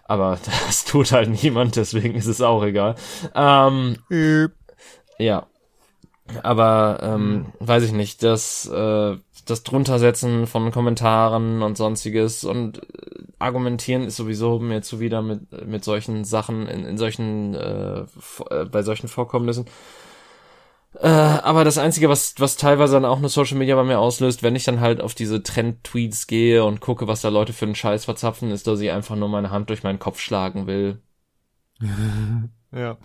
Aber 0.05 0.39
das 0.65 0.85
tut 0.85 1.11
halt 1.11 1.29
niemand, 1.43 1.75
deswegen 1.75 2.15
ist 2.15 2.27
es 2.27 2.41
auch 2.41 2.63
egal. 2.63 2.95
Ähm, 3.35 3.97
ja. 5.19 5.47
Aber 6.41 6.99
ähm, 7.01 7.33
mhm. 7.33 7.45
weiß 7.59 7.83
ich 7.83 7.91
nicht, 7.91 8.23
das, 8.23 8.67
äh, 8.67 9.17
das 9.45 9.63
druntersetzen 9.63 10.47
von 10.47 10.71
Kommentaren 10.71 11.61
und 11.61 11.77
sonstiges 11.77 12.43
und 12.43 12.79
äh, 12.79 12.81
argumentieren 13.37 14.03
ist 14.03 14.15
sowieso 14.15 14.59
mir 14.59 14.81
zuwider 14.81 15.21
mit, 15.21 15.67
mit 15.67 15.83
solchen 15.83 16.23
Sachen, 16.25 16.67
in, 16.67 16.85
in 16.85 16.97
solchen, 16.97 17.53
äh, 17.53 18.05
äh, 18.49 18.65
bei 18.65 18.81
solchen 18.81 19.07
Vorkommnissen. 19.07 19.65
Äh, 20.99 21.07
aber 21.09 21.63
das 21.63 21.77
Einzige, 21.77 22.09
was, 22.09 22.35
was 22.39 22.55
teilweise 22.55 22.93
dann 22.93 23.05
auch 23.05 23.17
eine 23.17 23.29
Social 23.29 23.57
Media 23.57 23.75
bei 23.75 23.83
mir 23.83 23.99
auslöst, 23.99 24.43
wenn 24.43 24.55
ich 24.55 24.63
dann 24.63 24.79
halt 24.79 25.01
auf 25.01 25.13
diese 25.13 25.43
Trend-Tweets 25.43 26.25
gehe 26.25 26.63
und 26.63 26.79
gucke, 26.79 27.07
was 27.07 27.21
da 27.21 27.29
Leute 27.29 27.53
für 27.53 27.65
einen 27.65 27.75
Scheiß 27.75 28.05
verzapfen, 28.05 28.49
ist, 28.49 28.65
dass 28.65 28.79
ich 28.79 28.91
einfach 28.91 29.15
nur 29.15 29.29
meine 29.29 29.51
Hand 29.51 29.69
durch 29.69 29.83
meinen 29.83 29.99
Kopf 29.99 30.19
schlagen 30.19 30.65
will. 30.67 31.01
Ja. 32.75 32.97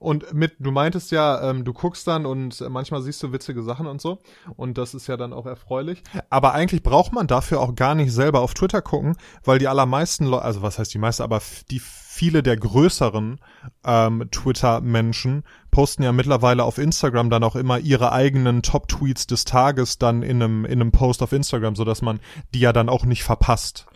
Und 0.00 0.34
mit, 0.34 0.54
du 0.58 0.72
meintest 0.72 1.12
ja, 1.12 1.48
ähm, 1.48 1.64
du 1.64 1.72
guckst 1.72 2.08
dann 2.08 2.26
und 2.26 2.60
manchmal 2.68 3.02
siehst 3.02 3.22
du 3.22 3.32
witzige 3.32 3.62
Sachen 3.62 3.86
und 3.86 4.00
so. 4.00 4.18
Und 4.56 4.78
das 4.78 4.94
ist 4.94 5.06
ja 5.06 5.16
dann 5.16 5.32
auch 5.32 5.46
erfreulich. 5.46 6.02
Aber 6.28 6.54
eigentlich 6.54 6.82
braucht 6.82 7.12
man 7.12 7.28
dafür 7.28 7.60
auch 7.60 7.76
gar 7.76 7.94
nicht 7.94 8.12
selber 8.12 8.40
auf 8.40 8.52
Twitter 8.54 8.82
gucken, 8.82 9.16
weil 9.44 9.60
die 9.60 9.68
allermeisten 9.68 10.26
Leute, 10.26 10.44
also 10.44 10.62
was 10.62 10.78
heißt 10.78 10.92
die 10.92 10.98
meisten, 10.98 11.22
aber 11.22 11.40
die 11.70 11.78
viele 11.80 12.42
der 12.42 12.56
größeren 12.56 13.38
ähm, 13.84 14.28
Twitter-Menschen 14.32 15.44
posten 15.70 16.02
ja 16.02 16.12
mittlerweile 16.12 16.64
auf 16.64 16.78
Instagram 16.78 17.30
dann 17.30 17.44
auch 17.44 17.54
immer 17.54 17.78
ihre 17.78 18.10
eigenen 18.10 18.62
Top-Tweets 18.62 19.28
des 19.28 19.44
Tages 19.44 19.98
dann 19.98 20.22
in 20.22 20.42
einem, 20.42 20.64
in 20.64 20.80
einem 20.80 20.90
Post 20.90 21.22
auf 21.22 21.32
Instagram, 21.32 21.76
so 21.76 21.84
dass 21.84 22.02
man 22.02 22.18
die 22.54 22.60
ja 22.60 22.72
dann 22.72 22.88
auch 22.88 23.04
nicht 23.04 23.22
verpasst. 23.22 23.86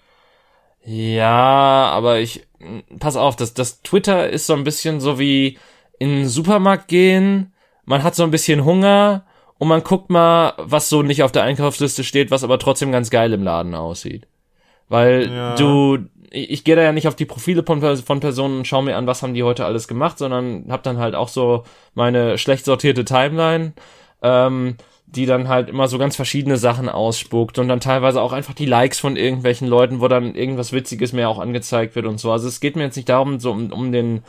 Ja, 0.89 1.91
aber 1.91 2.21
ich, 2.21 2.46
pass 2.99 3.17
auf, 3.17 3.37
das, 3.37 3.55
das 3.55 3.83
Twitter 3.83 4.29
ist 4.29 4.47
so 4.47 4.55
ein 4.55 4.65
bisschen 4.65 5.01
so 5.01 5.19
wie 5.19 5.59
in 5.99 6.11
den 6.11 6.29
Supermarkt 6.29 6.89
gehen, 6.89 7.53
man 7.85 8.03
hat 8.03 8.15
so 8.15 8.25
ein 8.25 8.31
bisschen 8.31 8.65
Hunger 8.65 9.25
und 9.59 9.69
man 9.69 9.83
guckt 9.83 10.11
mal, 10.11 10.55
was 10.59 10.89
so 10.89 11.03
nicht 11.03 11.23
auf 11.23 11.33
der 11.33 11.45
Einkaufsliste 11.45 12.05
steht, 12.05 12.31
was 12.31 12.45
aber 12.45 12.59
trotzdem 12.59 12.93
ganz 12.93 13.11
geil 13.11 13.33
im 13.33 13.43
Laden 13.43 13.75
aussieht. 13.75 14.27
Weil 14.89 15.31
ja. 15.31 15.55
du, 15.55 15.99
ich, 16.31 16.51
ich 16.51 16.65
gehe 16.65 16.77
da 16.77 16.83
ja 16.83 16.93
nicht 16.93 17.09
auf 17.09 17.17
die 17.17 17.25
Profile 17.25 17.63
von, 17.65 17.81
von 17.97 18.21
Personen 18.21 18.59
und 18.59 18.67
schau 18.67 18.83
mir 18.83 18.97
an, 18.97 19.07
was 19.07 19.23
haben 19.23 19.35
die 19.35 19.43
heute 19.43 19.65
alles 19.65 19.89
gemacht, 19.89 20.19
sondern 20.19 20.67
hab 20.69 20.83
dann 20.83 20.99
halt 20.99 21.15
auch 21.15 21.29
so 21.29 21.65
meine 21.95 22.39
schlecht 22.39 22.65
sortierte 22.65 23.05
Timeline. 23.05 23.73
Ähm, 24.23 24.77
die 25.07 25.27
dann 25.27 25.49
halt 25.49 25.69
immer 25.69 25.89
so 25.89 25.99
ganz 25.99 26.17
verschiedene 26.17 26.57
Sachen 26.57 26.89
ausspuckt 26.89 27.59
und 27.59 27.69
dann 27.69 27.81
teilweise 27.81 28.21
auch 28.21 28.33
einfach 28.33 28.55
die 28.55 28.67
Likes 28.67 28.99
von 28.99 29.17
irgendwelchen 29.17 29.69
Leuten, 29.69 30.01
wo 30.01 30.09
dann 30.09 30.35
irgendwas 30.35 30.73
Witziges 30.73 31.13
mehr 31.13 31.29
auch 31.29 31.39
angezeigt 31.39 31.95
wird 31.95 32.07
und 32.07 32.19
so. 32.19 32.33
Also 32.33 32.49
es 32.49 32.61
geht 32.61 32.77
mir 32.77 32.83
jetzt 32.83 32.97
nicht 32.97 33.09
darum, 33.09 33.39
so 33.39 33.53
um, 33.53 33.73
um 33.73 33.93
den 33.93 34.23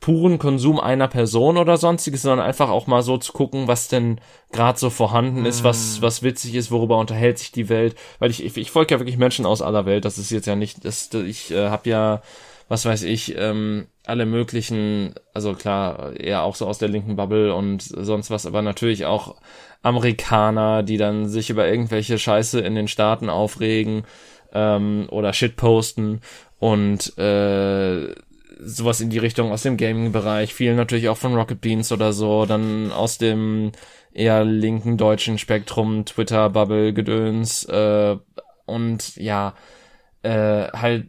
puren 0.00 0.38
Konsum 0.38 0.80
einer 0.80 1.08
Person 1.08 1.58
oder 1.58 1.76
sonstiges, 1.76 2.22
sondern 2.22 2.46
einfach 2.46 2.70
auch 2.70 2.86
mal 2.86 3.02
so 3.02 3.18
zu 3.18 3.32
gucken, 3.32 3.68
was 3.68 3.88
denn 3.88 4.18
gerade 4.50 4.78
so 4.78 4.88
vorhanden 4.88 5.44
ist, 5.44 5.62
was 5.62 5.98
mhm. 5.98 6.02
was 6.02 6.22
witzig 6.22 6.54
ist, 6.54 6.70
worüber 6.70 6.96
unterhält 6.98 7.38
sich 7.38 7.52
die 7.52 7.68
Welt, 7.68 7.96
weil 8.18 8.30
ich 8.30 8.42
ich, 8.42 8.56
ich 8.56 8.70
folge 8.70 8.94
ja 8.94 9.00
wirklich 9.00 9.18
Menschen 9.18 9.44
aus 9.44 9.60
aller 9.60 9.84
Welt, 9.84 10.06
das 10.06 10.16
ist 10.16 10.30
jetzt 10.30 10.46
ja 10.46 10.56
nicht 10.56 10.84
das 10.86 11.10
ich 11.12 11.50
äh, 11.50 11.68
habe 11.68 11.90
ja 11.90 12.22
was 12.70 12.84
weiß 12.84 13.02
ich 13.02 13.36
ähm, 13.36 13.88
alle 14.06 14.26
möglichen, 14.26 15.14
also 15.34 15.54
klar, 15.54 16.12
eher 16.16 16.44
auch 16.44 16.54
so 16.54 16.68
aus 16.68 16.78
der 16.78 16.88
linken 16.88 17.16
Bubble 17.16 17.52
und 17.52 17.82
sonst 17.82 18.30
was, 18.30 18.46
aber 18.46 18.62
natürlich 18.62 19.06
auch 19.06 19.34
Amerikaner, 19.82 20.84
die 20.84 20.96
dann 20.96 21.28
sich 21.28 21.50
über 21.50 21.66
irgendwelche 21.66 22.16
Scheiße 22.16 22.60
in 22.60 22.76
den 22.76 22.86
Staaten 22.86 23.28
aufregen 23.28 24.04
ähm, 24.52 25.08
oder 25.10 25.32
Shit 25.32 25.56
posten 25.56 26.20
und 26.60 27.18
äh, 27.18 28.14
sowas 28.60 29.00
in 29.00 29.10
die 29.10 29.18
Richtung 29.18 29.50
aus 29.50 29.64
dem 29.64 29.76
Gaming-Bereich, 29.76 30.54
viel 30.54 30.76
natürlich 30.76 31.08
auch 31.08 31.16
von 31.16 31.34
Rocket 31.34 31.60
Beans 31.60 31.90
oder 31.90 32.12
so, 32.12 32.46
dann 32.46 32.92
aus 32.92 33.18
dem 33.18 33.72
eher 34.12 34.44
linken 34.44 34.96
deutschen 34.96 35.38
Spektrum, 35.38 36.04
Twitter, 36.04 36.48
Bubble, 36.50 36.92
Gedöns 36.92 37.64
äh, 37.64 38.16
und 38.64 39.16
ja, 39.16 39.54
äh, 40.22 40.68
halt 40.68 41.08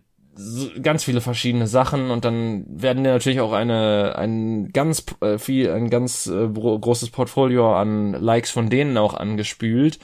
ganz 0.82 1.04
viele 1.04 1.22
verschiedene 1.22 1.68
Sachen 1.68 2.10
und 2.10 2.24
dann 2.24 2.66
werden 2.68 3.04
dir 3.04 3.12
natürlich 3.12 3.42
auch 3.42 3.52
eine 3.52 4.16
ein 4.18 4.72
ganz 4.72 5.06
äh, 5.22 5.38
viel 5.38 5.70
ein 5.72 5.90
ganz 5.90 6.28
äh, 6.28 6.48
großes 6.48 7.10
Portfolio 7.10 7.76
an 7.76 8.14
Likes 8.14 8.50
von 8.50 8.70
denen 8.70 8.98
auch 8.98 9.14
angespült, 9.14 10.00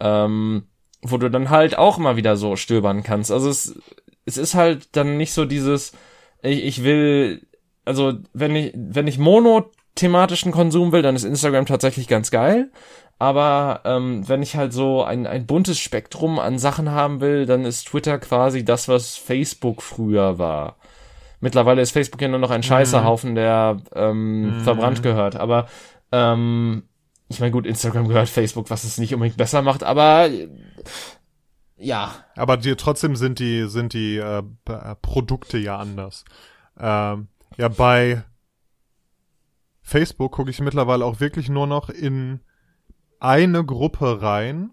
ähm, 0.00 0.64
wo 1.00 1.16
du 1.16 1.30
dann 1.30 1.50
halt 1.50 1.78
auch 1.78 1.98
mal 1.98 2.16
wieder 2.16 2.36
so 2.36 2.56
stöbern 2.56 3.02
kannst. 3.02 3.32
Also 3.32 3.48
es 3.48 3.80
es 4.26 4.36
ist 4.36 4.54
halt 4.54 4.94
dann 4.94 5.16
nicht 5.16 5.32
so 5.32 5.46
dieses 5.46 5.92
ich, 6.42 6.64
ich 6.64 6.84
will 6.84 7.46
also 7.84 8.14
wenn 8.34 8.54
ich 8.54 8.72
wenn 8.76 9.06
ich 9.06 9.18
Mono 9.18 9.70
thematischen 9.94 10.52
Konsum 10.52 10.92
will, 10.92 11.02
dann 11.02 11.16
ist 11.16 11.24
Instagram 11.24 11.66
tatsächlich 11.66 12.08
ganz 12.08 12.30
geil. 12.30 12.70
Aber 13.22 13.82
ähm, 13.84 14.28
wenn 14.28 14.42
ich 14.42 14.56
halt 14.56 14.72
so 14.72 15.04
ein, 15.04 15.28
ein 15.28 15.46
buntes 15.46 15.78
Spektrum 15.78 16.40
an 16.40 16.58
Sachen 16.58 16.90
haben 16.90 17.20
will, 17.20 17.46
dann 17.46 17.64
ist 17.64 17.84
Twitter 17.84 18.18
quasi 18.18 18.64
das, 18.64 18.88
was 18.88 19.14
Facebook 19.14 19.80
früher 19.80 20.40
war. 20.40 20.74
Mittlerweile 21.38 21.82
ist 21.82 21.92
Facebook 21.92 22.20
ja 22.20 22.26
nur 22.26 22.40
noch 22.40 22.50
ein 22.50 22.64
Scheißerhaufen, 22.64 23.36
der 23.36 23.76
ähm, 23.94 24.56
mhm. 24.56 24.60
verbrannt 24.62 25.04
gehört. 25.04 25.36
Aber 25.36 25.68
ähm, 26.10 26.82
ich 27.28 27.38
meine, 27.38 27.52
gut, 27.52 27.64
Instagram 27.64 28.08
gehört 28.08 28.28
Facebook, 28.28 28.70
was 28.70 28.82
es 28.82 28.98
nicht 28.98 29.14
unbedingt 29.14 29.36
besser 29.36 29.62
macht, 29.62 29.84
aber 29.84 30.28
ja. 31.76 32.10
Aber 32.34 32.56
die, 32.56 32.74
trotzdem 32.74 33.14
sind 33.14 33.38
die, 33.38 33.68
sind 33.68 33.92
die 33.92 34.16
äh, 34.16 34.42
Produkte 35.00 35.58
ja 35.58 35.78
anders. 35.78 36.24
Ähm, 36.76 37.28
ja, 37.56 37.68
bei 37.68 38.24
Facebook 39.80 40.32
gucke 40.32 40.50
ich 40.50 40.60
mittlerweile 40.60 41.04
auch 41.04 41.20
wirklich 41.20 41.48
nur 41.48 41.68
noch 41.68 41.88
in 41.88 42.40
eine 43.22 43.64
Gruppe 43.64 44.20
rein 44.20 44.70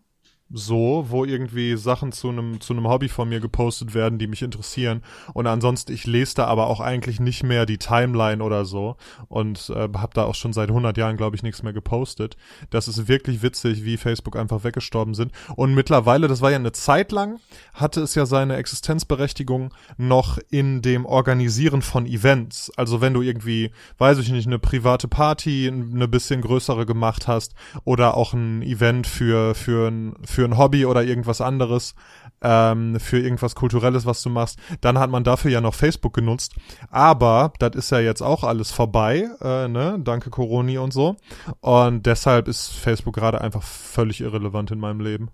so, 0.51 1.05
wo 1.09 1.25
irgendwie 1.25 1.77
Sachen 1.77 2.11
zu 2.11 2.29
einem 2.29 2.59
zu 2.59 2.73
einem 2.73 2.87
Hobby 2.87 3.07
von 3.07 3.29
mir 3.29 3.39
gepostet 3.39 3.93
werden, 3.93 4.17
die 4.17 4.27
mich 4.27 4.41
interessieren. 4.41 5.03
Und 5.33 5.47
ansonsten, 5.47 5.93
ich 5.93 6.07
lese 6.07 6.35
da 6.35 6.45
aber 6.45 6.67
auch 6.67 6.79
eigentlich 6.79 7.19
nicht 7.19 7.43
mehr 7.43 7.65
die 7.65 7.77
Timeline 7.77 8.43
oder 8.43 8.65
so 8.65 8.95
und 9.27 9.69
äh, 9.69 9.89
habe 9.95 10.13
da 10.13 10.23
auch 10.23 10.35
schon 10.35 10.53
seit 10.53 10.69
100 10.69 10.97
Jahren, 10.97 11.17
glaube 11.17 11.35
ich, 11.35 11.43
nichts 11.43 11.61
mehr 11.63 11.73
gepostet. 11.73 12.35
Das 12.69 12.87
ist 12.87 13.07
wirklich 13.07 13.41
witzig, 13.41 13.83
wie 13.83 13.97
Facebook 13.97 14.35
einfach 14.35 14.63
weggestorben 14.63 15.13
sind. 15.13 15.31
Und 15.55 15.73
mittlerweile, 15.75 16.27
das 16.27 16.41
war 16.41 16.51
ja 16.51 16.57
eine 16.57 16.71
Zeit 16.71 17.11
lang, 17.11 17.39
hatte 17.73 18.01
es 18.01 18.15
ja 18.15 18.25
seine 18.25 18.55
Existenzberechtigung 18.55 19.73
noch 19.97 20.39
in 20.49 20.81
dem 20.81 21.05
Organisieren 21.05 21.81
von 21.81 22.05
Events. 22.05 22.71
Also 22.75 23.01
wenn 23.01 23.13
du 23.13 23.21
irgendwie, 23.21 23.71
weiß 23.97 24.17
ich 24.19 24.29
nicht, 24.29 24.47
eine 24.47 24.59
private 24.59 25.07
Party, 25.07 25.67
eine 25.67 26.07
bisschen 26.07 26.41
größere 26.41 26.85
gemacht 26.85 27.27
hast 27.27 27.53
oder 27.83 28.17
auch 28.17 28.33
ein 28.33 28.61
Event 28.61 29.07
für 29.07 29.53
für 29.53 29.91
für 30.23 30.38
für 30.39 30.45
ein 30.45 30.57
Hobby 30.57 30.85
oder 30.85 31.03
irgendwas 31.03 31.41
anderes, 31.41 31.95
ähm, 32.41 32.97
für 32.97 33.19
irgendwas 33.19 33.55
Kulturelles, 33.55 34.05
was 34.05 34.23
du 34.23 34.29
machst, 34.29 34.57
dann 34.79 34.97
hat 34.97 35.09
man 35.09 35.25
dafür 35.25 35.51
ja 35.51 35.59
noch 35.59 35.73
Facebook 35.73 36.13
genutzt. 36.13 36.53
Aber 36.89 37.51
das 37.59 37.75
ist 37.75 37.91
ja 37.91 37.99
jetzt 37.99 38.21
auch 38.21 38.45
alles 38.45 38.71
vorbei, 38.71 39.27
äh, 39.41 39.67
ne? 39.67 39.99
Danke 40.01 40.29
Coroni 40.29 40.77
und 40.77 40.93
so. 40.93 41.17
Und 41.59 42.05
deshalb 42.05 42.47
ist 42.47 42.69
Facebook 42.69 43.15
gerade 43.15 43.41
einfach 43.41 43.63
völlig 43.63 44.21
irrelevant 44.21 44.71
in 44.71 44.79
meinem 44.79 45.01
Leben. 45.01 45.29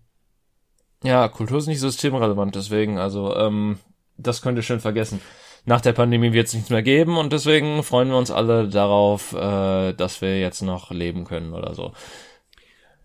Ja, 1.04 1.28
Kultur 1.28 1.60
ist 1.60 1.68
nicht 1.68 1.82
systemrelevant, 1.82 2.56
deswegen, 2.56 2.98
also, 2.98 3.36
ähm, 3.36 3.78
das 4.18 4.42
könnt 4.42 4.58
ihr 4.58 4.64
schön 4.64 4.80
vergessen. 4.80 5.22
Nach 5.66 5.82
der 5.82 5.94
Pandemie 5.94 6.34
wird 6.34 6.48
es 6.48 6.56
nichts 6.56 6.72
mehr 6.72 6.82
geben 6.82 7.16
und 7.16 7.32
deswegen 7.32 7.84
freuen 7.84 8.10
wir 8.10 8.18
uns 8.18 8.32
alle 8.32 8.70
darauf, 8.70 9.34
äh, 9.34 9.94
dass 9.94 10.22
wir 10.22 10.40
jetzt 10.40 10.64
noch 10.64 10.90
leben 10.90 11.26
können 11.26 11.54
oder 11.54 11.76
so. 11.76 11.92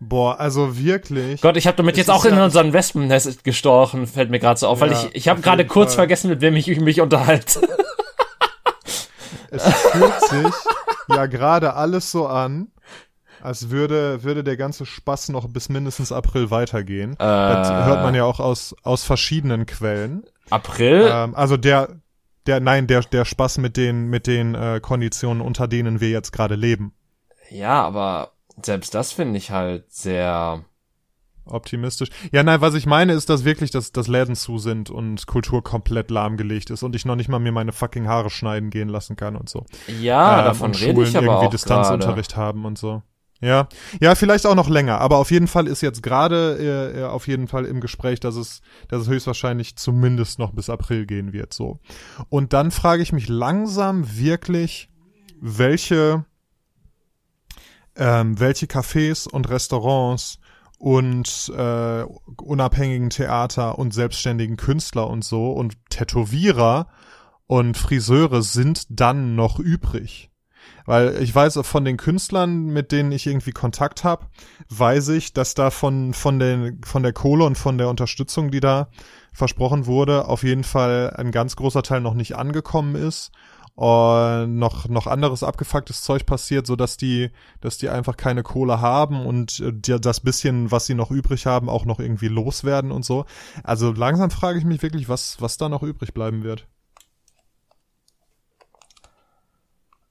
Boah, 0.02 0.40
also 0.40 0.78
wirklich. 0.78 1.42
Gott, 1.42 1.58
ich 1.58 1.66
habe 1.66 1.76
damit 1.76 1.98
jetzt 1.98 2.10
auch 2.10 2.24
in 2.24 2.38
unseren 2.38 2.72
Wespennest 2.72 3.44
gestochen, 3.44 4.06
fällt 4.06 4.30
mir 4.30 4.38
gerade 4.38 4.58
so 4.58 4.66
auf, 4.66 4.80
ja, 4.80 4.86
weil 4.86 4.92
ich 4.92 5.14
ich 5.14 5.28
habe 5.28 5.42
gerade 5.42 5.66
kurz 5.66 5.90
Fall. 5.90 6.04
vergessen, 6.04 6.30
mit 6.30 6.40
wem 6.40 6.56
ich 6.56 6.80
mich 6.80 7.02
unterhalte. 7.02 7.60
es 9.50 9.62
fühlt 9.62 10.20
sich 10.22 10.54
ja 11.08 11.26
gerade 11.26 11.74
alles 11.74 12.10
so 12.10 12.26
an, 12.26 12.68
als 13.42 13.68
würde 13.68 14.22
würde 14.22 14.42
der 14.42 14.56
ganze 14.56 14.86
Spaß 14.86 15.28
noch 15.28 15.48
bis 15.48 15.68
mindestens 15.68 16.12
April 16.12 16.50
weitergehen. 16.50 17.12
Äh, 17.12 17.16
das 17.18 17.68
hört 17.68 18.02
man 18.02 18.14
ja 18.14 18.24
auch 18.24 18.40
aus 18.40 18.74
aus 18.82 19.04
verschiedenen 19.04 19.66
Quellen. 19.66 20.24
April? 20.48 21.10
Ähm, 21.12 21.34
also 21.34 21.58
der 21.58 22.00
der 22.46 22.60
nein, 22.60 22.86
der 22.86 23.02
der 23.02 23.26
Spaß 23.26 23.58
mit 23.58 23.76
den 23.76 24.08
mit 24.08 24.26
den 24.26 24.54
äh, 24.54 24.80
Konditionen 24.80 25.42
unter 25.42 25.68
denen 25.68 26.00
wir 26.00 26.08
jetzt 26.08 26.32
gerade 26.32 26.54
leben. 26.54 26.94
Ja, 27.50 27.82
aber 27.82 28.32
selbst 28.66 28.94
das 28.94 29.12
finde 29.12 29.38
ich 29.38 29.50
halt 29.50 29.90
sehr 29.92 30.64
optimistisch. 31.46 32.10
Ja, 32.32 32.42
nein, 32.42 32.60
was 32.60 32.74
ich 32.74 32.86
meine 32.86 33.12
ist, 33.12 33.28
dass 33.28 33.44
wirklich, 33.44 33.70
dass, 33.70 33.92
dass 33.92 34.08
Läden 34.08 34.36
zu 34.36 34.58
sind 34.58 34.90
und 34.90 35.26
Kultur 35.26 35.62
komplett 35.62 36.10
lahmgelegt 36.10 36.70
ist 36.70 36.82
und 36.82 36.94
ich 36.94 37.04
noch 37.04 37.16
nicht 37.16 37.28
mal 37.28 37.38
mir 37.38 37.52
meine 37.52 37.72
fucking 37.72 38.08
Haare 38.08 38.30
schneiden 38.30 38.70
gehen 38.70 38.88
lassen 38.88 39.16
kann 39.16 39.36
und 39.36 39.48
so. 39.48 39.64
Ja, 40.00 40.40
ähm, 40.40 40.44
davon 40.44 40.74
rede 40.74 40.92
Schulen 40.92 41.08
ich 41.08 41.16
aber 41.16 41.26
irgendwie 41.26 41.46
auch 41.46 41.50
Distanzunterricht 41.50 42.34
grade. 42.34 42.46
haben 42.46 42.64
und 42.64 42.78
so. 42.78 43.02
Ja, 43.42 43.68
ja, 44.02 44.14
vielleicht 44.14 44.46
auch 44.46 44.54
noch 44.54 44.68
länger, 44.68 45.00
aber 45.00 45.16
auf 45.16 45.30
jeden 45.30 45.46
Fall 45.46 45.66
ist 45.66 45.80
jetzt 45.80 46.02
gerade 46.02 46.58
äh, 46.60 47.00
äh, 47.00 47.04
auf 47.04 47.26
jeden 47.26 47.48
Fall 47.48 47.64
im 47.64 47.80
Gespräch, 47.80 48.20
dass 48.20 48.36
es, 48.36 48.60
dass 48.88 49.02
es 49.02 49.08
höchstwahrscheinlich 49.08 49.76
zumindest 49.76 50.38
noch 50.38 50.52
bis 50.52 50.68
April 50.68 51.06
gehen 51.06 51.32
wird, 51.32 51.54
so. 51.54 51.78
Und 52.28 52.52
dann 52.52 52.70
frage 52.70 53.02
ich 53.02 53.12
mich 53.12 53.28
langsam 53.28 54.04
wirklich, 54.18 54.90
welche 55.40 56.26
ähm, 57.96 58.38
welche 58.38 58.66
Cafés 58.66 59.28
und 59.28 59.48
Restaurants 59.48 60.38
und 60.78 61.52
äh, 61.54 62.04
unabhängigen 62.42 63.10
Theater 63.10 63.78
und 63.78 63.92
selbstständigen 63.92 64.56
Künstler 64.56 65.08
und 65.08 65.24
so 65.24 65.52
und 65.52 65.74
Tätowierer 65.90 66.88
und 67.46 67.76
Friseure 67.76 68.42
sind 68.42 68.86
dann 68.88 69.34
noch 69.34 69.58
übrig. 69.58 70.30
Weil 70.86 71.22
ich 71.22 71.34
weiß 71.34 71.58
von 71.62 71.84
den 71.84 71.96
Künstlern, 71.96 72.66
mit 72.66 72.92
denen 72.92 73.12
ich 73.12 73.26
irgendwie 73.26 73.52
Kontakt 73.52 74.04
habe, 74.04 74.26
weiß 74.70 75.08
ich, 75.10 75.32
dass 75.32 75.54
da 75.54 75.70
von, 75.70 76.14
von, 76.14 76.38
den, 76.38 76.80
von 76.82 77.02
der 77.02 77.12
Kohle 77.12 77.44
und 77.44 77.58
von 77.58 77.76
der 77.76 77.88
Unterstützung, 77.88 78.50
die 78.50 78.60
da 78.60 78.88
versprochen 79.32 79.86
wurde, 79.86 80.26
auf 80.28 80.42
jeden 80.42 80.64
Fall 80.64 81.14
ein 81.16 81.30
ganz 81.30 81.56
großer 81.56 81.82
Teil 81.82 82.00
noch 82.00 82.14
nicht 82.14 82.36
angekommen 82.36 82.94
ist 82.94 83.32
und 83.80 84.58
noch 84.58 84.88
noch 84.88 85.06
anderes 85.06 85.42
abgefucktes 85.42 86.02
Zeug 86.02 86.26
passiert, 86.26 86.66
so 86.66 86.76
dass 86.76 86.98
die 86.98 87.30
dass 87.62 87.78
die 87.78 87.88
einfach 87.88 88.18
keine 88.18 88.42
Kohle 88.42 88.82
haben 88.82 89.24
und 89.24 89.58
äh, 89.60 89.72
die, 89.72 89.98
das 89.98 90.20
bisschen, 90.20 90.70
was 90.70 90.84
sie 90.84 90.92
noch 90.92 91.10
übrig 91.10 91.46
haben, 91.46 91.70
auch 91.70 91.86
noch 91.86 91.98
irgendwie 91.98 92.28
loswerden 92.28 92.92
und 92.92 93.06
so. 93.06 93.24
Also 93.64 93.92
langsam 93.92 94.30
frage 94.30 94.58
ich 94.58 94.66
mich 94.66 94.82
wirklich, 94.82 95.08
was 95.08 95.40
was 95.40 95.56
da 95.56 95.70
noch 95.70 95.82
übrig 95.82 96.12
bleiben 96.12 96.42
wird. 96.42 96.66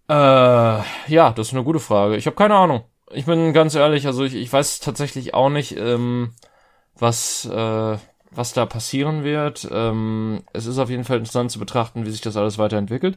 Äh, 0.10 0.14
ja, 0.14 1.32
das 1.36 1.50
ist 1.50 1.54
eine 1.54 1.64
gute 1.64 1.80
Frage. 1.80 2.16
Ich 2.16 2.26
habe 2.26 2.36
keine 2.36 2.56
Ahnung. 2.56 2.86
Ich 3.12 3.26
bin 3.26 3.54
ganz 3.54 3.76
ehrlich, 3.76 4.08
also 4.08 4.24
ich, 4.24 4.34
ich 4.34 4.52
weiß 4.52 4.80
tatsächlich 4.80 5.36
auch 5.36 5.50
nicht, 5.50 5.78
ähm, 5.78 6.34
was 6.98 7.46
äh, 7.46 7.98
was 8.32 8.54
da 8.54 8.66
passieren 8.66 9.24
wird. 9.24 9.68
Ähm, 9.72 10.42
es 10.54 10.66
ist 10.66 10.80
auf 10.80 10.90
jeden 10.90 11.04
Fall 11.04 11.20
interessant 11.20 11.52
zu 11.52 11.60
betrachten, 11.60 12.08
wie 12.08 12.12
sich 12.12 12.22
das 12.22 12.36
alles 12.36 12.58
weiterentwickelt. 12.58 13.16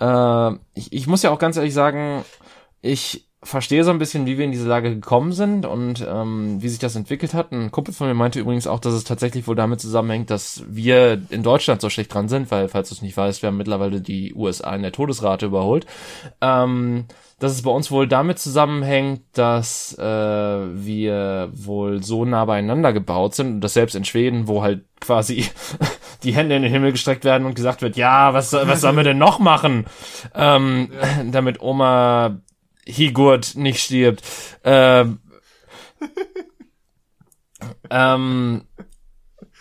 Äh, 0.00 0.52
ich, 0.74 0.92
ich 0.92 1.06
muss 1.06 1.22
ja 1.22 1.30
auch 1.30 1.38
ganz 1.38 1.56
ehrlich 1.56 1.74
sagen, 1.74 2.24
ich 2.80 3.28
verstehe 3.44 3.82
so 3.82 3.90
ein 3.90 3.98
bisschen, 3.98 4.24
wie 4.26 4.38
wir 4.38 4.44
in 4.44 4.52
diese 4.52 4.68
Lage 4.68 4.94
gekommen 4.94 5.32
sind 5.32 5.66
und 5.66 6.06
ähm, 6.08 6.62
wie 6.62 6.68
sich 6.68 6.78
das 6.78 6.94
entwickelt 6.94 7.34
hat. 7.34 7.50
Ein 7.50 7.72
Kumpel 7.72 7.92
von 7.92 8.06
mir 8.06 8.14
meinte 8.14 8.38
übrigens 8.38 8.68
auch, 8.68 8.78
dass 8.78 8.94
es 8.94 9.02
tatsächlich 9.02 9.48
wohl 9.48 9.56
damit 9.56 9.80
zusammenhängt, 9.80 10.30
dass 10.30 10.62
wir 10.68 11.20
in 11.30 11.42
Deutschland 11.42 11.80
so 11.80 11.90
schlecht 11.90 12.14
dran 12.14 12.28
sind, 12.28 12.52
weil, 12.52 12.68
falls 12.68 12.90
du 12.90 12.94
es 12.94 13.02
nicht 13.02 13.16
weißt, 13.16 13.42
wir 13.42 13.48
haben 13.48 13.56
mittlerweile 13.56 14.00
die 14.00 14.32
USA 14.34 14.74
in 14.76 14.82
der 14.82 14.92
Todesrate 14.92 15.46
überholt. 15.46 15.86
Ähm, 16.40 17.06
dass 17.40 17.50
es 17.50 17.62
bei 17.62 17.72
uns 17.72 17.90
wohl 17.90 18.06
damit 18.06 18.38
zusammenhängt, 18.38 19.22
dass 19.32 19.98
äh, 19.98 20.04
wir 20.04 21.50
wohl 21.52 22.00
so 22.00 22.24
nah 22.24 22.44
beieinander 22.44 22.92
gebaut 22.92 23.34
sind 23.34 23.54
und 23.54 23.60
das 23.60 23.74
selbst 23.74 23.96
in 23.96 24.04
Schweden, 24.04 24.46
wo 24.46 24.62
halt 24.62 24.84
quasi 25.00 25.46
die 26.22 26.32
Hände 26.32 26.54
in 26.54 26.62
den 26.62 26.70
Himmel 26.70 26.92
gestreckt 26.92 27.24
werden 27.24 27.44
und 27.44 27.56
gesagt 27.56 27.82
wird, 27.82 27.96
ja, 27.96 28.32
was, 28.32 28.52
was 28.52 28.80
sollen 28.80 28.94
wir 28.94 29.02
denn 29.02 29.18
noch 29.18 29.40
machen, 29.40 29.86
ähm, 30.36 30.90
damit 31.32 31.60
Oma 31.60 32.36
Higurt 32.86 33.54
nicht 33.54 33.80
stirbt. 33.80 34.22
Ähm, 34.64 35.20
ähm, 37.90 38.62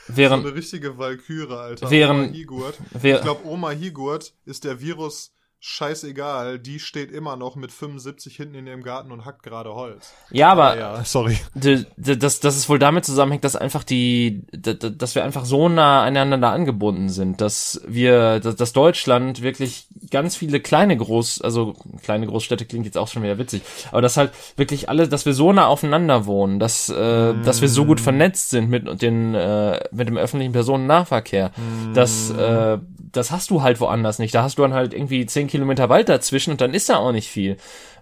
während, 0.07 0.43
so 0.43 0.49
eine 0.49 0.57
richtige 0.57 0.97
Valkyrie, 0.97 1.53
Alter. 1.53 1.91
Während, 1.91 2.29
Oma 2.29 2.33
Higurt. 2.33 2.77
ich 2.93 3.21
glaube, 3.21 3.47
Oma 3.47 3.71
Higurt 3.71 4.33
ist 4.45 4.63
der 4.63 4.81
Virus 4.81 5.33
scheißegal, 5.63 6.57
die 6.57 6.79
steht 6.79 7.11
immer 7.11 7.35
noch 7.35 7.55
mit 7.55 7.71
75 7.71 8.35
hinten 8.35 8.55
in 8.55 8.67
ihrem 8.67 8.81
Garten 8.81 9.11
und 9.11 9.25
hackt 9.25 9.43
gerade 9.43 9.75
Holz. 9.75 10.11
Ja, 10.31 10.51
aber, 10.51 10.75
ja, 10.75 11.03
sorry. 11.05 11.37
Das, 11.53 12.39
das 12.39 12.55
ist 12.55 12.67
wohl 12.67 12.79
damit 12.79 13.05
zusammenhängt, 13.05 13.43
dass 13.43 13.55
einfach 13.55 13.83
die, 13.83 14.43
dass 14.51 15.13
wir 15.13 15.23
einfach 15.23 15.45
so 15.45 15.69
nah 15.69 16.01
aneinander 16.03 16.51
angebunden 16.51 17.09
sind, 17.09 17.41
dass 17.41 17.79
wir, 17.87 18.39
dass 18.39 18.73
Deutschland 18.73 19.43
wirklich 19.43 19.85
ganz 20.09 20.35
viele 20.35 20.61
kleine 20.61 20.97
Groß, 20.97 21.41
also 21.41 21.75
kleine 22.01 22.25
Großstädte 22.25 22.65
klingt 22.65 22.87
jetzt 22.87 22.97
auch 22.97 23.07
schon 23.07 23.21
wieder 23.21 23.37
witzig, 23.37 23.61
aber 23.91 24.01
dass 24.01 24.17
halt 24.17 24.31
wirklich 24.57 24.89
alle, 24.89 25.07
dass 25.07 25.27
wir 25.27 25.33
so 25.33 25.53
nah 25.53 25.67
aufeinander 25.67 26.25
wohnen, 26.25 26.59
dass, 26.59 26.89
äh, 26.89 27.33
mm. 27.33 27.43
dass 27.43 27.61
wir 27.61 27.69
so 27.69 27.85
gut 27.85 27.99
mm. 27.99 28.03
vernetzt 28.03 28.49
sind 28.49 28.69
mit 28.69 29.01
den, 29.03 29.35
äh, 29.35 29.79
mit 29.91 30.07
dem 30.07 30.17
öffentlichen 30.17 30.53
Personennahverkehr, 30.53 31.49
mm. 31.49 31.93
dass, 31.93 32.31
äh, 32.31 32.79
das 33.11 33.31
hast 33.31 33.49
du 33.49 33.61
halt 33.61 33.79
woanders 33.79 34.19
nicht. 34.19 34.33
Da 34.33 34.43
hast 34.43 34.57
du 34.57 34.61
dann 34.61 34.73
halt 34.73 34.93
irgendwie 34.93 35.25
zehn 35.25 35.47
Kilometer 35.51 35.89
Wald 35.89 36.09
dazwischen 36.09 36.51
und 36.51 36.61
dann 36.61 36.73
ist 36.73 36.89
da 36.89 36.97
auch 36.97 37.11
nicht 37.11 37.29
viel. 37.29 37.57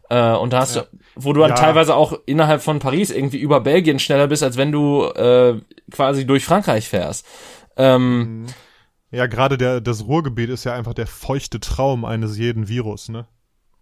Äh, 0.09 0.33
und 0.33 0.53
da 0.53 0.59
hast 0.59 0.75
ja. 0.75 0.83
du, 0.83 0.87
wo 1.15 1.33
du 1.33 1.41
dann 1.41 1.51
ja. 1.51 1.55
teilweise 1.55 1.95
auch 1.95 2.13
innerhalb 2.25 2.61
von 2.61 2.79
Paris 2.79 3.11
irgendwie 3.11 3.37
über 3.37 3.61
Belgien 3.61 3.99
schneller 3.99 4.27
bist, 4.27 4.43
als 4.43 4.57
wenn 4.57 4.71
du 4.71 5.03
äh, 5.03 5.59
quasi 5.91 6.25
durch 6.25 6.45
Frankreich 6.45 6.87
fährst. 6.87 7.25
Ähm, 7.77 8.41
mhm. 8.41 8.45
ja, 9.11 9.27
gerade 9.27 9.57
der 9.57 9.81
das 9.81 10.05
Ruhrgebiet 10.05 10.49
ist 10.49 10.63
ja 10.63 10.73
einfach 10.73 10.93
der 10.93 11.07
feuchte 11.07 11.59
Traum 11.59 12.05
eines 12.05 12.37
jeden 12.37 12.67
Virus, 12.67 13.09
ne? 13.09 13.27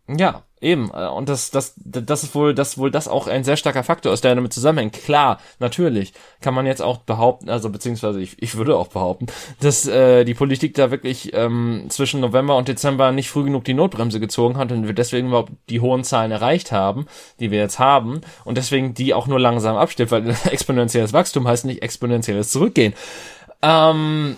Ja, 0.08 0.44
Eben, 0.60 0.90
äh, 0.92 1.08
und 1.08 1.30
das, 1.30 1.52
das, 1.52 1.76
das 1.78 2.24
ist 2.24 2.34
wohl, 2.34 2.56
das 2.56 2.78
wohl 2.80 2.90
das 2.90 3.08
auch 3.08 3.28
ein 3.28 3.44
sehr 3.44 3.58
starker 3.58 3.84
Faktor 3.84 4.12
ist, 4.12 4.24
der 4.24 4.34
damit 4.34 4.54
zusammenhängt. 4.54 4.94
Klar, 4.94 5.40
natürlich 5.60 6.14
kann 6.42 6.56
man 6.56 6.66
jetzt 6.66 6.82
auch 6.82 6.98
behaupten, 6.98 7.50
also 7.50 7.70
beziehungsweise 7.70 8.20
ich, 8.20 8.42
ich 8.42 8.56
würde 8.58 8.76
auch 8.76 8.88
behaupten, 8.88 9.28
dass 9.60 9.88
äh, 9.88 10.24
die 10.24 10.34
Politik 10.34 10.74
da 10.74 10.90
wirklich 10.90 11.32
ähm, 11.34 11.86
zwischen 11.90 12.22
November 12.22 12.58
und 12.58 12.68
Dezember 12.68 13.12
nicht 13.12 13.30
früh 13.30 13.44
genug 13.44 13.66
die 13.66 13.76
Notbremse 13.76 14.20
gezogen 14.20 14.58
hat 14.58 14.72
und 14.72 14.88
wir 14.88 14.96
deswegen 14.96 15.28
überhaupt 15.28 15.52
die 15.70 15.80
hohen 15.80 16.04
Zahlen 16.04 16.32
erreicht 16.32 16.72
haben, 16.72 17.06
die 17.40 17.52
wir 17.52 17.60
jetzt 17.60 17.78
haben 17.78 18.22
und 18.44 18.58
deswegen 18.58 18.96
die 18.96 19.14
auch 19.14 19.28
nur 19.28 19.40
langsam 19.40 19.78
abstirbt, 19.78 20.12
weil 20.12 20.30
exponentielles 20.52 21.14
Wachstum 21.14 21.48
heißt 21.48 21.66
nicht 21.66 21.84
exponentielles 21.84 22.52
Zurückgehen. 22.52 22.94
Ähm, 23.62 24.38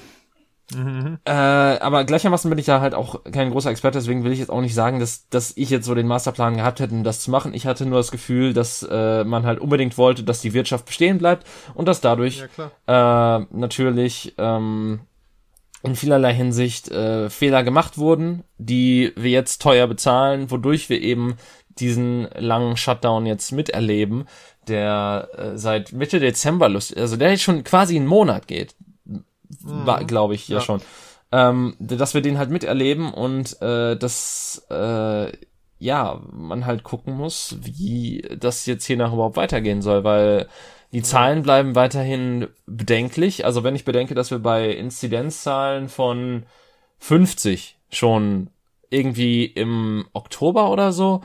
Mhm. 0.74 1.18
Äh, 1.26 1.32
aber 1.32 2.04
gleichermaßen 2.04 2.50
bin 2.50 2.60
ich 2.60 2.68
ja 2.68 2.80
halt 2.80 2.94
auch 2.94 3.24
kein 3.32 3.52
großer 3.52 3.72
Experte, 3.72 3.98
deswegen 3.98 4.24
will 4.24 4.32
ich 4.32 4.40
jetzt 4.40 4.52
auch 4.52 4.62
nicht 4.62 4.76
sagen, 4.76 5.00
dass, 5.00 5.28
dass 5.30 5.54
ich 5.58 5.70
jetzt 5.70 5.86
so 5.86 5.96
den 5.96 6.08
Masterplan 6.08 6.58
gehabt 6.58 6.80
hätte, 6.80 6.94
um 6.94 7.04
das 7.04 7.22
zu 7.22 7.32
machen. 7.32 7.54
Ich 7.54 7.66
hatte 7.66 7.86
nur 7.86 7.98
das 7.98 8.12
Gefühl, 8.12 8.54
dass 8.54 8.84
äh, 8.90 9.24
man 9.24 9.46
halt 9.46 9.60
unbedingt 9.60 9.98
wollte, 9.98 10.24
dass 10.24 10.42
die 10.42 10.54
Wirtschaft 10.54 10.86
bestehen 10.86 11.18
bleibt 11.18 11.48
und 11.74 11.88
dass 11.88 12.02
dadurch 12.02 12.44
ja, 12.88 13.38
äh, 13.38 13.46
natürlich 13.52 14.36
ähm, 14.38 15.02
in 15.82 15.96
vielerlei 15.96 16.34
Hinsicht 16.34 16.90
äh, 16.92 17.30
Fehler 17.30 17.64
gemacht 17.64 17.98
wurden, 17.98 18.44
die 18.58 19.14
wir 19.16 19.32
jetzt 19.32 19.62
teuer 19.62 19.88
bezahlen, 19.88 20.52
wodurch 20.52 20.90
wir 20.90 21.02
eben 21.02 21.38
diesen 21.70 22.28
langen 22.36 22.76
Shutdown 22.76 23.26
jetzt 23.26 23.54
miterleben, 23.54 24.26
der 24.68 25.30
äh, 25.36 25.58
seit 25.58 25.94
Mitte 25.94 26.20
Dezember 26.20 26.68
lustig, 26.70 26.98
also 26.98 27.16
der 27.16 27.32
jetzt 27.32 27.44
schon 27.44 27.64
quasi 27.64 27.96
einen 27.96 28.08
Monat 28.08 28.48
geht 28.48 28.76
mhm. 29.62 30.08
glaube 30.08 30.36
ich 30.36 30.48
ja, 30.48 30.58
ja. 30.58 30.62
schon. 30.62 30.82
Ähm, 31.32 31.76
dass 31.80 32.14
wir 32.14 32.22
den 32.22 32.38
halt 32.38 32.50
miterleben 32.50 33.14
und 33.14 33.62
äh, 33.62 33.96
dass 33.96 34.66
äh, 34.72 35.32
ja 35.78 36.22
man 36.32 36.66
halt 36.66 36.84
gucken 36.84 37.16
muss, 37.16 37.58
wie 37.62 38.28
das 38.38 38.66
jetzt 38.66 38.86
hier 38.86 38.98
nach 38.98 39.14
überhaupt 39.14 39.38
weitergehen 39.38 39.82
soll, 39.82 40.04
weil 40.04 40.48
die 40.92 41.04
Zahlen 41.04 41.44
bleiben 41.44 41.76
weiterhin 41.76 42.48
bedenklich. 42.66 43.46
Also 43.46 43.64
wenn 43.64 43.76
ich 43.76 43.86
bedenke, 43.86 44.16
dass 44.16 44.32
wir 44.32 44.40
bei 44.40 44.70
Inzidenzzahlen 44.70 45.88
von 45.88 46.44
50 46.98 47.78
schon 47.92 48.50
irgendwie 48.90 49.46
im 49.46 50.08
Oktober 50.14 50.72
oder 50.72 50.92
so 50.92 51.22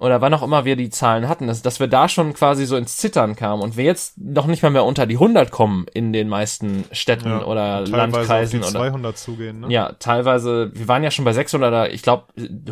oder 0.00 0.20
wann 0.20 0.32
auch 0.32 0.42
immer 0.42 0.64
wir 0.64 0.76
die 0.76 0.90
Zahlen 0.90 1.28
hatten, 1.28 1.48
dass, 1.48 1.62
dass 1.62 1.80
wir 1.80 1.88
da 1.88 2.08
schon 2.08 2.32
quasi 2.32 2.66
so 2.66 2.76
ins 2.76 2.96
Zittern 2.96 3.34
kamen 3.34 3.62
und 3.62 3.76
wir 3.76 3.84
jetzt 3.84 4.16
noch 4.16 4.46
nicht 4.46 4.62
mal 4.62 4.70
mehr 4.70 4.84
unter 4.84 5.06
die 5.06 5.16
100 5.16 5.50
kommen 5.50 5.86
in 5.92 6.12
den 6.12 6.28
meisten 6.28 6.84
Städten 6.92 7.28
ja, 7.28 7.44
oder 7.44 7.80
Landkreisen. 7.80 8.60
Auf 8.60 8.68
die 8.68 8.72
200 8.72 9.18
zugehen, 9.18 9.60
ne? 9.60 9.66
Ja, 9.70 9.92
teilweise, 9.98 10.70
wir 10.72 10.86
waren 10.86 11.02
ja 11.02 11.10
schon 11.10 11.24
bei 11.24 11.32
600, 11.32 11.92
ich 11.92 12.02
glaube, 12.02 12.26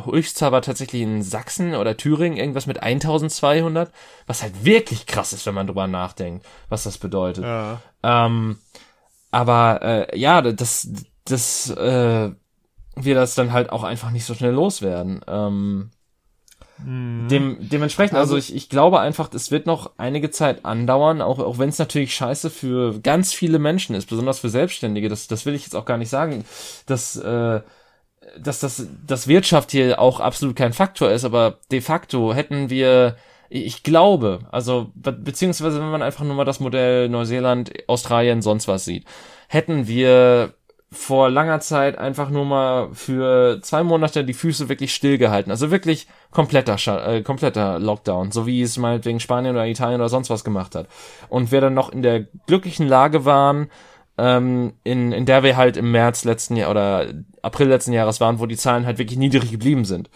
Höchstzahl 0.04 0.52
war 0.52 0.62
tatsächlich 0.62 1.02
in 1.02 1.22
Sachsen 1.22 1.74
oder 1.74 1.96
Thüringen 1.96 2.38
irgendwas 2.38 2.66
mit 2.66 2.82
1200, 2.82 3.90
was 4.28 4.42
halt 4.42 4.64
wirklich 4.64 5.06
krass 5.06 5.32
ist, 5.32 5.46
wenn 5.46 5.54
man 5.54 5.66
drüber 5.66 5.88
nachdenkt, 5.88 6.46
was 6.68 6.84
das 6.84 6.98
bedeutet. 6.98 7.42
Ja. 7.42 7.80
Ähm, 8.04 8.58
aber 9.32 9.80
äh, 9.82 10.18
ja, 10.18 10.42
das, 10.42 10.88
das, 11.24 11.70
äh, 11.70 12.30
wir 12.94 13.14
das 13.16 13.34
dann 13.34 13.52
halt 13.52 13.70
auch 13.70 13.82
einfach 13.82 14.12
nicht 14.12 14.24
so 14.24 14.34
schnell 14.34 14.52
loswerden. 14.52 15.22
Ähm. 15.26 15.90
Dem, 16.78 17.56
dementsprechend, 17.58 18.18
also, 18.18 18.34
also 18.34 18.36
ich, 18.36 18.54
ich 18.54 18.68
glaube 18.68 19.00
einfach, 19.00 19.32
es 19.32 19.50
wird 19.50 19.66
noch 19.66 19.92
einige 19.96 20.30
Zeit 20.30 20.66
andauern, 20.66 21.22
auch, 21.22 21.38
auch 21.38 21.58
wenn 21.58 21.70
es 21.70 21.78
natürlich 21.78 22.14
scheiße 22.14 22.50
für 22.50 23.00
ganz 23.00 23.32
viele 23.32 23.58
Menschen 23.58 23.96
ist, 23.96 24.10
besonders 24.10 24.40
für 24.40 24.50
Selbstständige, 24.50 25.08
das, 25.08 25.26
das 25.26 25.46
will 25.46 25.54
ich 25.54 25.62
jetzt 25.62 25.74
auch 25.74 25.86
gar 25.86 25.96
nicht 25.96 26.10
sagen, 26.10 26.44
dass, 26.84 27.16
äh, 27.16 27.60
dass 28.38 28.60
das, 28.60 28.88
das 29.06 29.26
Wirtschaft 29.26 29.70
hier 29.70 29.98
auch 29.98 30.20
absolut 30.20 30.54
kein 30.54 30.74
Faktor 30.74 31.10
ist, 31.10 31.24
aber 31.24 31.60
de 31.72 31.80
facto 31.80 32.34
hätten 32.34 32.68
wir, 32.68 33.16
ich 33.48 33.82
glaube, 33.82 34.40
also, 34.52 34.92
beziehungsweise 34.94 35.80
wenn 35.80 35.90
man 35.90 36.02
einfach 36.02 36.24
nur 36.24 36.34
mal 36.34 36.44
das 36.44 36.60
Modell 36.60 37.08
Neuseeland, 37.08 37.72
Australien, 37.88 38.42
sonst 38.42 38.68
was 38.68 38.84
sieht, 38.84 39.06
hätten 39.48 39.88
wir 39.88 40.52
vor 40.92 41.30
langer 41.30 41.60
Zeit 41.60 41.98
einfach 41.98 42.30
nur 42.30 42.44
mal 42.44 42.88
für 42.92 43.60
zwei 43.62 43.82
Monate 43.82 44.24
die 44.24 44.34
Füße 44.34 44.68
wirklich 44.68 44.94
stillgehalten. 44.94 45.50
Also 45.50 45.70
wirklich 45.70 46.06
kompletter, 46.30 46.76
äh, 47.08 47.22
kompletter 47.22 47.78
Lockdown, 47.80 48.30
so 48.30 48.46
wie 48.46 48.62
es 48.62 48.78
meinetwegen 48.78 49.18
Spanien 49.18 49.54
oder 49.54 49.66
Italien 49.66 50.00
oder 50.00 50.08
sonst 50.08 50.30
was 50.30 50.44
gemacht 50.44 50.74
hat. 50.74 50.86
Und 51.28 51.50
wir 51.50 51.60
dann 51.60 51.74
noch 51.74 51.90
in 51.90 52.02
der 52.02 52.26
glücklichen 52.46 52.86
Lage 52.86 53.24
waren, 53.24 53.68
ähm, 54.16 54.74
in, 54.84 55.12
in 55.12 55.26
der 55.26 55.42
wir 55.42 55.56
halt 55.56 55.76
im 55.76 55.90
März 55.90 56.24
letzten 56.24 56.56
Jahr 56.56 56.70
oder 56.70 57.06
April 57.42 57.68
letzten 57.68 57.92
Jahres 57.92 58.20
waren, 58.20 58.38
wo 58.38 58.46
die 58.46 58.56
Zahlen 58.56 58.86
halt 58.86 58.98
wirklich 58.98 59.18
niedrig 59.18 59.50
geblieben 59.50 59.84
sind, 59.84 60.08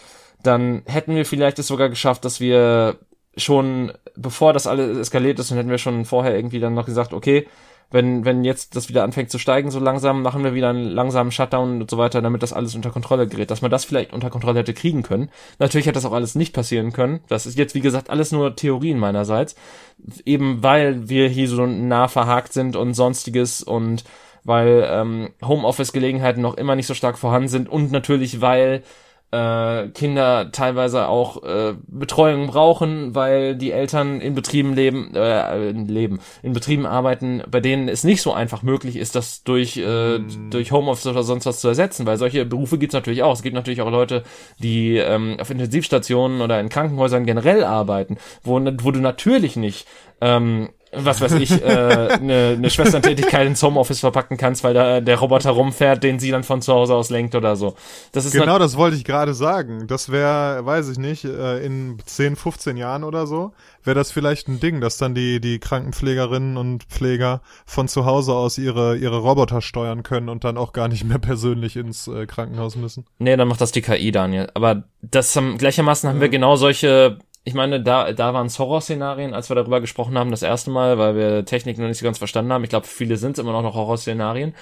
dann 0.42 0.82
hätten 0.86 1.14
wir 1.16 1.26
vielleicht 1.26 1.58
es 1.58 1.66
sogar 1.66 1.88
geschafft, 1.88 2.24
dass 2.24 2.40
wir 2.40 2.96
schon, 3.36 3.92
bevor 4.16 4.52
das 4.52 4.66
alles 4.66 4.96
eskaliert 4.98 5.38
ist, 5.38 5.50
dann 5.50 5.58
hätten 5.58 5.70
wir 5.70 5.78
schon 5.78 6.04
vorher 6.04 6.34
irgendwie 6.34 6.60
dann 6.60 6.74
noch 6.74 6.86
gesagt, 6.86 7.12
okay, 7.12 7.46
wenn, 7.90 8.24
wenn 8.24 8.44
jetzt 8.44 8.76
das 8.76 8.88
wieder 8.88 9.02
anfängt 9.02 9.30
zu 9.30 9.38
steigen, 9.38 9.70
so 9.70 9.80
langsam, 9.80 10.22
machen 10.22 10.44
wir 10.44 10.54
wieder 10.54 10.70
einen 10.70 10.84
langsamen 10.84 11.32
Shutdown 11.32 11.80
und 11.80 11.90
so 11.90 11.98
weiter, 11.98 12.22
damit 12.22 12.42
das 12.42 12.52
alles 12.52 12.74
unter 12.74 12.90
Kontrolle 12.90 13.26
gerät, 13.26 13.50
dass 13.50 13.62
man 13.62 13.70
das 13.70 13.84
vielleicht 13.84 14.12
unter 14.12 14.30
Kontrolle 14.30 14.60
hätte 14.60 14.74
kriegen 14.74 15.02
können. 15.02 15.30
Natürlich 15.58 15.86
hätte 15.86 15.94
das 15.94 16.04
auch 16.04 16.12
alles 16.12 16.34
nicht 16.34 16.54
passieren 16.54 16.92
können. 16.92 17.20
Das 17.28 17.46
ist 17.46 17.58
jetzt, 17.58 17.74
wie 17.74 17.80
gesagt, 17.80 18.10
alles 18.10 18.30
nur 18.30 18.54
Theorien 18.54 18.98
meinerseits. 18.98 19.56
Eben 20.24 20.62
weil 20.62 21.08
wir 21.08 21.28
hier 21.28 21.48
so 21.48 21.66
nah 21.66 22.08
verhakt 22.08 22.52
sind 22.52 22.76
und 22.76 22.94
sonstiges 22.94 23.62
und 23.62 24.04
weil 24.44 24.88
ähm, 24.88 25.30
Homeoffice-Gelegenheiten 25.42 26.40
noch 26.40 26.56
immer 26.56 26.76
nicht 26.76 26.86
so 26.86 26.94
stark 26.94 27.18
vorhanden 27.18 27.48
sind 27.48 27.68
und 27.68 27.92
natürlich 27.92 28.40
weil 28.40 28.82
äh, 29.32 29.88
Kinder 29.88 30.50
teilweise 30.52 31.08
auch 31.08 31.42
äh, 31.42 31.74
Betreuung 31.86 32.48
brauchen, 32.48 33.14
weil 33.14 33.54
die 33.54 33.70
Eltern 33.70 34.20
in 34.20 34.34
Betrieben 34.34 34.74
leben, 34.74 35.14
äh, 35.14 35.70
leben, 35.70 36.20
in 36.42 36.52
Betrieben 36.52 36.86
arbeiten, 36.86 37.42
bei 37.48 37.60
denen 37.60 37.88
es 37.88 38.02
nicht 38.04 38.22
so 38.22 38.32
einfach 38.32 38.62
möglich 38.62 38.96
ist, 38.96 39.14
das 39.14 39.44
durch, 39.44 39.76
äh, 39.76 40.18
mm. 40.18 40.50
durch 40.50 40.72
Homeoffice 40.72 41.06
oder 41.06 41.22
sonst 41.22 41.46
was 41.46 41.60
zu 41.60 41.68
ersetzen, 41.68 42.06
weil 42.06 42.16
solche 42.16 42.44
Berufe 42.44 42.78
gibt 42.78 42.92
es 42.92 42.94
natürlich 42.94 43.22
auch. 43.22 43.34
Es 43.34 43.42
gibt 43.42 43.54
natürlich 43.54 43.82
auch 43.82 43.90
Leute, 43.90 44.24
die 44.58 44.96
ähm, 44.96 45.36
auf 45.40 45.50
Intensivstationen 45.50 46.40
oder 46.40 46.58
in 46.58 46.68
Krankenhäusern 46.68 47.24
generell 47.24 47.62
arbeiten, 47.62 48.18
wo, 48.42 48.60
wo 48.60 48.90
du 48.90 49.00
natürlich 49.00 49.56
nicht 49.56 49.86
ähm, 50.20 50.70
was 50.92 51.20
weiß 51.20 51.32
ich, 51.34 51.52
äh, 51.52 51.66
eine, 51.66 52.54
eine 52.56 52.70
Schwesterntätigkeit 52.70 53.46
ins 53.46 53.62
Homeoffice 53.62 54.00
verpacken 54.00 54.36
kannst, 54.36 54.64
weil 54.64 54.74
da 54.74 55.00
der 55.00 55.18
Roboter 55.18 55.50
rumfährt, 55.50 56.02
den 56.02 56.18
sie 56.18 56.30
dann 56.30 56.42
von 56.42 56.62
zu 56.62 56.72
Hause 56.72 56.94
aus 56.94 57.10
lenkt 57.10 57.34
oder 57.34 57.54
so. 57.56 57.74
Das 58.12 58.24
ist 58.24 58.32
genau, 58.32 58.58
das 58.58 58.76
wollte 58.76 58.96
ich 58.96 59.04
gerade 59.04 59.34
sagen. 59.34 59.86
Das 59.86 60.10
wäre, 60.10 60.64
weiß 60.66 60.88
ich 60.88 60.98
nicht, 60.98 61.24
äh, 61.24 61.64
in 61.64 61.98
10, 62.04 62.36
15 62.36 62.76
Jahren 62.76 63.04
oder 63.04 63.26
so, 63.26 63.52
wäre 63.84 63.94
das 63.94 64.10
vielleicht 64.10 64.48
ein 64.48 64.58
Ding, 64.58 64.80
dass 64.80 64.98
dann 64.98 65.14
die, 65.14 65.40
die 65.40 65.60
Krankenpflegerinnen 65.60 66.56
und 66.56 66.84
Pfleger 66.84 67.40
von 67.66 67.86
zu 67.86 68.04
Hause 68.04 68.34
aus 68.34 68.58
ihre, 68.58 68.96
ihre 68.96 69.18
Roboter 69.18 69.60
steuern 69.60 70.02
können 70.02 70.28
und 70.28 70.42
dann 70.44 70.56
auch 70.56 70.72
gar 70.72 70.88
nicht 70.88 71.04
mehr 71.04 71.18
persönlich 71.18 71.76
ins 71.76 72.08
äh, 72.08 72.26
Krankenhaus 72.26 72.76
müssen. 72.76 73.04
Nee, 73.18 73.36
dann 73.36 73.48
macht 73.48 73.60
das 73.60 73.72
die 73.72 73.82
KI, 73.82 74.10
Daniel. 74.10 74.48
Aber 74.54 74.84
das 75.02 75.34
haben, 75.36 75.56
gleichermaßen 75.56 76.08
haben 76.08 76.20
wir 76.20 76.28
genau 76.28 76.56
solche 76.56 77.18
ich 77.42 77.54
meine, 77.54 77.82
da, 77.82 78.12
da 78.12 78.34
waren 78.34 78.48
es 78.48 78.58
Horrorszenarien, 78.58 79.32
als 79.32 79.48
wir 79.48 79.56
darüber 79.56 79.80
gesprochen 79.80 80.18
haben, 80.18 80.30
das 80.30 80.42
erste 80.42 80.70
Mal, 80.70 80.98
weil 80.98 81.16
wir 81.16 81.44
Technik 81.46 81.78
noch 81.78 81.88
nicht 81.88 81.96
so 81.98 82.04
ganz 82.04 82.18
verstanden 82.18 82.52
haben. 82.52 82.64
Ich 82.64 82.70
glaube, 82.70 82.86
viele 82.86 83.16
sind 83.16 83.38
immer 83.38 83.52
noch, 83.52 83.62
noch 83.62 83.74
Horrorszenarien. 83.74 84.54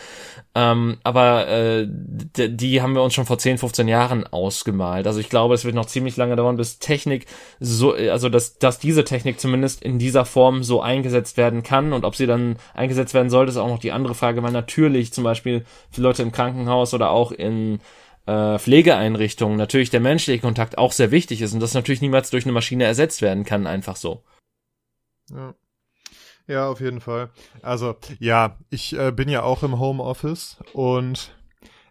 Ähm, 0.55 0.99
aber 1.03 1.49
äh, 1.49 1.89
die 1.89 2.81
haben 2.81 2.95
wir 2.95 3.03
uns 3.03 3.15
schon 3.15 3.27
vor 3.27 3.37
10, 3.37 3.59
15 3.59 3.89
Jahren 3.89 4.29
ausgemalt. 4.29 5.09
Also 5.09 5.19
ich 5.19 5.29
glaube, 5.29 5.55
es 5.55 5.65
wird 5.65 5.75
noch 5.75 5.87
ziemlich 5.87 6.17
lange 6.17 6.37
dauern, 6.37 6.57
bis 6.57 6.79
Technik 6.79 7.27
so, 7.59 7.95
also 7.95 8.29
dass, 8.29 8.59
dass 8.59 8.79
diese 8.79 9.03
Technik 9.03 9.41
zumindest 9.41 9.83
in 9.83 9.99
dieser 9.99 10.25
Form 10.25 10.63
so 10.63 10.81
eingesetzt 10.81 11.37
werden 11.37 11.65
kann. 11.65 11.93
Und 11.93 12.05
ob 12.05 12.15
sie 12.15 12.27
dann 12.27 12.59
eingesetzt 12.75 13.13
werden 13.13 13.29
sollte, 13.29 13.51
ist 13.51 13.57
auch 13.57 13.67
noch 13.67 13.81
die 13.81 13.93
andere 13.93 14.15
Frage, 14.15 14.41
weil 14.45 14.53
natürlich 14.53 15.13
zum 15.13 15.25
Beispiel 15.25 15.65
für 15.91 16.01
Leute 16.01 16.23
im 16.23 16.31
Krankenhaus 16.31 16.95
oder 16.95 17.11
auch 17.11 17.33
in 17.33 17.81
äh, 18.29 18.59
Pflegeeinrichtungen 18.59 19.57
natürlich 19.57 19.89
der 19.89 20.01
menschliche 20.01 20.43
Kontakt 20.43 20.77
auch 20.77 20.93
sehr 20.93 21.11
wichtig 21.11 21.41
ist 21.41 21.55
und 21.55 21.61
das 21.61 21.73
natürlich 21.73 22.03
niemals 22.03 22.29
durch 22.29 22.45
eine 22.45 22.53
Maschine 22.53 22.85
ersetzt 22.85 23.23
werden 23.23 23.45
kann, 23.45 23.67
einfach 23.67 23.97
so. 23.97 24.23
Ja. 25.31 25.55
Ja, 26.47 26.69
auf 26.69 26.81
jeden 26.81 27.01
Fall. 27.01 27.31
Also, 27.63 27.97
ja, 28.19 28.57
ich 28.71 28.99
äh, 28.99 29.13
bin 29.13 29.29
ja 29.29 29.43
auch 29.43 29.63
im 29.63 29.79
Homeoffice 29.79 30.59
und 30.73 31.35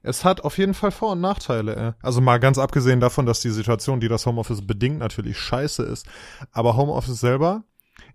es 0.02 0.24
hat 0.24 0.42
auf 0.42 0.58
jeden 0.58 0.74
Fall 0.74 0.92
Vor- 0.92 1.12
und 1.12 1.22
Nachteile. 1.22 1.76
Äh. 1.76 1.94
Also 2.04 2.22
mal 2.22 2.40
ganz 2.40 2.58
abgesehen 2.58 3.00
davon, 3.00 3.26
dass 3.26 3.40
die 3.40 3.52
Situation, 3.52 4.00
die 4.00 4.08
das 4.08 4.26
Homeoffice 4.26 4.66
bedingt, 4.66 5.00
natürlich 5.00 5.38
scheiße 5.38 5.84
ist. 5.84 6.08
Aber 6.52 6.76
Homeoffice 6.76 7.20
selber 7.20 7.64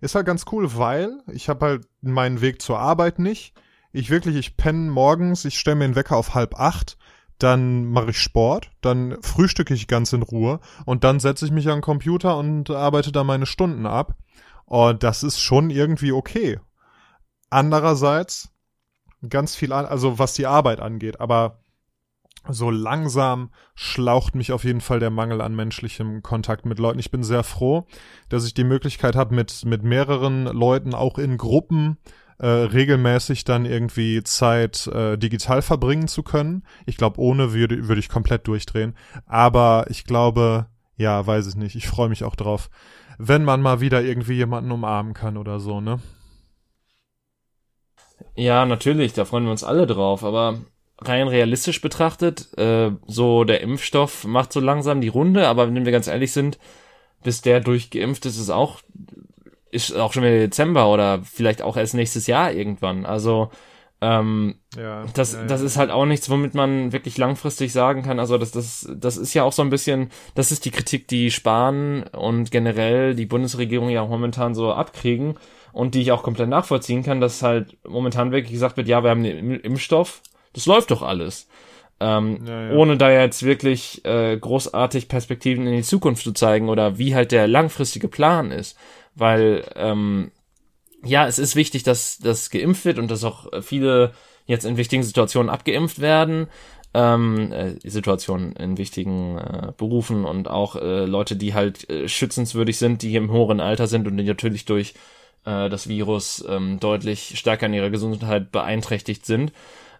ist 0.01 0.15
halt 0.15 0.25
ganz 0.25 0.45
cool, 0.51 0.75
weil 0.75 1.21
ich 1.31 1.47
habe 1.47 1.65
halt 1.65 1.87
meinen 2.01 2.41
Weg 2.41 2.61
zur 2.61 2.79
Arbeit 2.79 3.19
nicht. 3.19 3.53
Ich 3.93 4.09
wirklich, 4.09 4.35
ich 4.35 4.57
penne 4.57 4.91
morgens, 4.91 5.45
ich 5.45 5.57
stelle 5.59 5.77
mir 5.77 5.85
den 5.85 5.95
Wecker 5.95 6.17
auf 6.17 6.33
halb 6.33 6.59
acht 6.59 6.97
dann 7.43 7.85
mache 7.85 8.11
ich 8.11 8.19
Sport, 8.19 8.71
dann 8.81 9.21
frühstücke 9.21 9.73
ich 9.73 9.87
ganz 9.87 10.13
in 10.13 10.21
Ruhe 10.21 10.59
und 10.85 11.03
dann 11.03 11.19
setze 11.19 11.45
ich 11.45 11.51
mich 11.51 11.67
an 11.67 11.77
den 11.77 11.81
Computer 11.81 12.37
und 12.37 12.69
arbeite 12.69 13.11
da 13.11 13.23
meine 13.23 13.45
Stunden 13.45 13.85
ab. 13.85 14.15
Und 14.65 15.03
das 15.03 15.23
ist 15.23 15.39
schon 15.39 15.69
irgendwie 15.69 16.13
okay. 16.13 16.59
Andererseits 17.49 18.49
ganz 19.27 19.55
viel 19.55 19.73
an, 19.73 19.85
also 19.85 20.19
was 20.19 20.33
die 20.33 20.47
Arbeit 20.47 20.79
angeht, 20.79 21.19
aber 21.19 21.59
so 22.49 22.69
langsam 22.69 23.51
schlaucht 23.75 24.35
mich 24.35 24.51
auf 24.51 24.63
jeden 24.63 24.81
Fall 24.81 24.99
der 24.99 25.09
Mangel 25.09 25.41
an 25.41 25.55
menschlichem 25.55 26.23
Kontakt 26.23 26.65
mit 26.65 26.79
Leuten. 26.79 26.99
Ich 26.99 27.11
bin 27.11 27.23
sehr 27.23 27.43
froh, 27.43 27.85
dass 28.29 28.45
ich 28.45 28.53
die 28.53 28.65
Möglichkeit 28.65 29.15
habe, 29.15 29.33
mit, 29.33 29.63
mit 29.65 29.83
mehreren 29.83 30.45
Leuten 30.45 30.93
auch 30.93 31.17
in 31.17 31.37
Gruppen 31.37 31.97
äh, 32.39 32.47
regelmäßig 32.47 33.43
dann 33.43 33.65
irgendwie 33.65 34.23
Zeit 34.23 34.87
äh, 34.87 35.17
digital 35.17 35.61
verbringen 35.61 36.07
zu 36.07 36.23
können. 36.23 36.63
Ich 36.85 36.97
glaube, 36.97 37.19
ohne 37.19 37.53
würde 37.53 37.87
würde 37.87 37.99
ich 37.99 38.09
komplett 38.09 38.47
durchdrehen. 38.47 38.95
Aber 39.25 39.85
ich 39.89 40.05
glaube, 40.05 40.67
ja, 40.97 41.25
weiß 41.25 41.47
ich 41.47 41.55
nicht. 41.55 41.75
Ich 41.75 41.87
freue 41.87 42.09
mich 42.09 42.23
auch 42.23 42.35
drauf, 42.35 42.69
wenn 43.17 43.43
man 43.43 43.61
mal 43.61 43.81
wieder 43.81 44.01
irgendwie 44.03 44.33
jemanden 44.33 44.71
umarmen 44.71 45.13
kann 45.13 45.37
oder 45.37 45.59
so, 45.59 45.81
ne? 45.81 45.99
Ja, 48.35 48.65
natürlich, 48.65 49.13
da 49.13 49.25
freuen 49.25 49.43
wir 49.45 49.51
uns 49.51 49.63
alle 49.63 49.85
drauf, 49.85 50.23
aber 50.23 50.59
rein 50.99 51.27
realistisch 51.27 51.81
betrachtet, 51.81 52.57
äh, 52.57 52.91
so 53.05 53.43
der 53.43 53.61
Impfstoff 53.61 54.25
macht 54.25 54.53
so 54.53 54.59
langsam 54.59 55.01
die 55.01 55.07
Runde, 55.09 55.47
aber 55.47 55.67
wenn 55.67 55.85
wir 55.85 55.91
ganz 55.91 56.07
ehrlich 56.07 56.31
sind, 56.31 56.57
bis 57.23 57.41
der 57.41 57.59
durchgeimpft 57.59 58.25
ist, 58.25 58.37
ist 58.37 58.49
auch, 58.49 58.81
ist 59.73 59.95
auch 59.95 60.13
schon 60.13 60.23
wieder 60.23 60.39
Dezember 60.39 60.89
oder 60.91 61.21
vielleicht 61.23 61.61
auch 61.61 61.77
erst 61.77 61.93
nächstes 61.93 62.27
Jahr 62.27 62.51
irgendwann. 62.51 63.05
Also 63.05 63.49
ähm, 64.03 64.55
ja, 64.75 65.05
das, 65.13 65.33
ja, 65.33 65.45
das 65.45 65.61
ist 65.61 65.77
halt 65.77 65.89
auch 65.89 66.05
nichts, 66.05 66.29
womit 66.29 66.55
man 66.55 66.91
wirklich 66.91 67.17
langfristig 67.17 67.71
sagen 67.71 68.03
kann. 68.03 68.19
Also 68.19 68.37
das, 68.37 68.51
das, 68.51 68.89
das 68.93 69.15
ist 69.15 69.33
ja 69.33 69.43
auch 69.43 69.53
so 69.53 69.61
ein 69.61 69.69
bisschen, 69.69 70.09
das 70.35 70.51
ist 70.51 70.65
die 70.65 70.71
Kritik, 70.71 71.07
die 71.07 71.31
Spahn 71.31 72.03
und 72.11 72.51
generell 72.51 73.15
die 73.15 73.25
Bundesregierung 73.25 73.89
ja 73.89 74.01
auch 74.01 74.09
momentan 74.09 74.55
so 74.55 74.73
abkriegen 74.73 75.35
und 75.71 75.95
die 75.95 76.01
ich 76.01 76.11
auch 76.11 76.21
komplett 76.21 76.49
nachvollziehen 76.49 77.03
kann, 77.03 77.21
dass 77.21 77.43
halt 77.43 77.77
momentan 77.87 78.33
wirklich 78.33 78.51
gesagt 78.51 78.75
wird, 78.75 78.89
ja, 78.89 79.03
wir 79.03 79.09
haben 79.09 79.23
den 79.23 79.59
Impfstoff, 79.61 80.21
das 80.51 80.65
läuft 80.65 80.91
doch 80.91 81.01
alles. 81.01 81.47
Ähm, 82.01 82.39
ja, 82.45 82.69
ja. 82.69 82.75
Ohne 82.75 82.97
da 82.97 83.09
jetzt 83.09 83.43
wirklich 83.43 84.03
äh, 84.03 84.35
großartig 84.35 85.07
Perspektiven 85.07 85.65
in 85.65 85.77
die 85.77 85.83
Zukunft 85.83 86.23
zu 86.23 86.33
zeigen 86.33 86.67
oder 86.67 86.97
wie 86.97 87.15
halt 87.15 87.31
der 87.31 87.47
langfristige 87.47 88.09
Plan 88.09 88.51
ist. 88.51 88.77
Weil, 89.15 89.63
ähm, 89.75 90.31
ja, 91.03 91.27
es 91.27 91.39
ist 91.39 91.55
wichtig, 91.55 91.83
dass 91.83 92.17
das 92.17 92.49
geimpft 92.49 92.85
wird 92.85 92.99
und 92.99 93.11
dass 93.11 93.23
auch 93.23 93.47
viele 93.61 94.13
jetzt 94.45 94.65
in 94.65 94.77
wichtigen 94.77 95.03
Situationen 95.03 95.49
abgeimpft 95.49 95.99
werden. 95.99 96.47
Ähm, 96.95 97.51
äh, 97.51 97.73
Situationen 97.83 98.53
in 98.53 98.77
wichtigen 98.77 99.39
äh, 99.39 99.71
Berufen 99.75 100.25
und 100.25 100.47
auch 100.47 100.75
äh, 100.75 101.05
Leute, 101.05 101.35
die 101.35 101.55
halt 101.55 101.89
äh, 101.89 102.07
schützenswürdig 102.07 102.77
sind, 102.77 103.01
die 103.01 103.15
im 103.15 103.31
höheren 103.31 103.59
Alter 103.59 103.87
sind 103.87 104.07
und 104.07 104.15
die 104.15 104.23
natürlich 104.23 104.65
durch 104.65 104.93
äh, 105.45 105.69
das 105.69 105.87
Virus 105.89 106.45
ähm, 106.47 106.79
deutlich 106.79 107.33
stärker 107.39 107.65
in 107.65 107.73
ihrer 107.73 107.89
Gesundheit 107.89 108.51
beeinträchtigt 108.51 109.25
sind. 109.25 109.53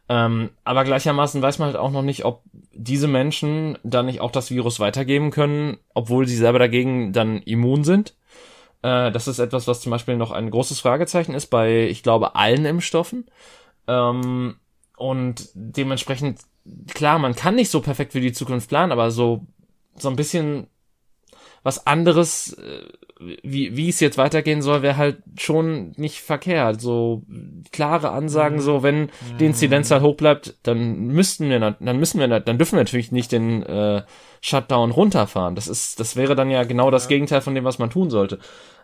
Ähm, 0.08 0.50
aber 0.64 0.84
gleichermaßen 0.84 1.42
weiß 1.42 1.60
man 1.60 1.68
halt 1.68 1.78
auch 1.78 1.92
noch 1.92 2.02
nicht, 2.02 2.26
ob 2.26 2.44
diese 2.74 3.08
Menschen 3.08 3.78
dann 3.84 4.06
nicht 4.06 4.22
auch 4.22 4.32
das 4.32 4.52
Virus 4.52 4.80
weitergeben 4.80 5.32
können, 5.32 5.78
obwohl 5.94 6.28
sie 6.28 6.36
selber 6.36 6.60
dagegen 6.60 7.14
dann 7.14 7.42
immun 7.42 7.84
sind. 7.84 8.14
Äh, 8.84 9.12
das 9.12 9.28
ist 9.28 9.40
etwas, 9.40 9.68
was 9.68 9.82
zum 9.82 9.90
Beispiel 9.90 10.18
noch 10.18 10.32
ein 10.32 10.52
großes 10.52 10.80
Fragezeichen 10.80 11.34
ist 11.34 11.48
bei, 11.48 11.88
ich 11.88 12.04
glaube, 12.04 12.36
allen 12.36 12.66
Impfstoffen. 12.66 13.26
Ähm, 13.88 14.58
und 14.98 15.50
dementsprechend, 15.56 16.42
klar, 16.94 17.18
man 17.18 17.36
kann 17.36 17.56
nicht 17.56 17.72
so 17.72 17.82
perfekt 17.82 18.12
für 18.12 18.22
die 18.22 18.34
Zukunft 18.34 18.70
planen, 18.70 18.92
aber 18.92 19.10
so, 19.10 19.48
so 19.96 20.10
ein 20.10 20.16
bisschen 20.16 20.68
was 21.64 21.88
anderes 21.88 22.54
äh, 22.54 22.84
wie, 23.44 23.76
wie 23.76 23.90
es 23.90 24.00
jetzt 24.00 24.18
weitergehen 24.18 24.62
soll, 24.62 24.82
wäre 24.82 24.98
halt 24.98 25.18
schon 25.38 25.94
nicht 25.96 26.22
verkehrt. 26.22 26.82
So 26.82 27.24
klare 27.72 28.12
Ansagen, 28.12 28.60
so 28.62 28.84
wenn 28.84 29.10
die 29.40 29.46
Inzidenzzahl 29.46 30.02
hoch 30.02 30.16
bleibt, 30.16 30.56
dann 30.64 31.08
müssten 31.08 31.50
wir, 31.50 31.60
dann 31.60 31.98
müssen 31.98 32.20
wir, 32.20 32.28
dann 32.28 32.58
dürfen 32.58 32.74
wir 32.74 32.84
natürlich 32.84 33.12
nicht 33.12 33.32
den 33.32 33.64
äh, 33.64 34.04
Shutdown 34.42 34.92
runterfahren. 34.92 35.56
Das 35.56 35.68
ist, 35.68 36.00
das 36.00 36.16
wäre 36.16 36.36
dann 36.36 36.50
ja 36.50 36.64
genau 36.64 36.92
das 36.92 37.08
Gegenteil 37.08 37.42
von 37.42 37.56
dem, 37.56 37.64
was 37.64 37.80
man 37.80 37.90
tun 37.90 38.10
sollte. 38.10 38.40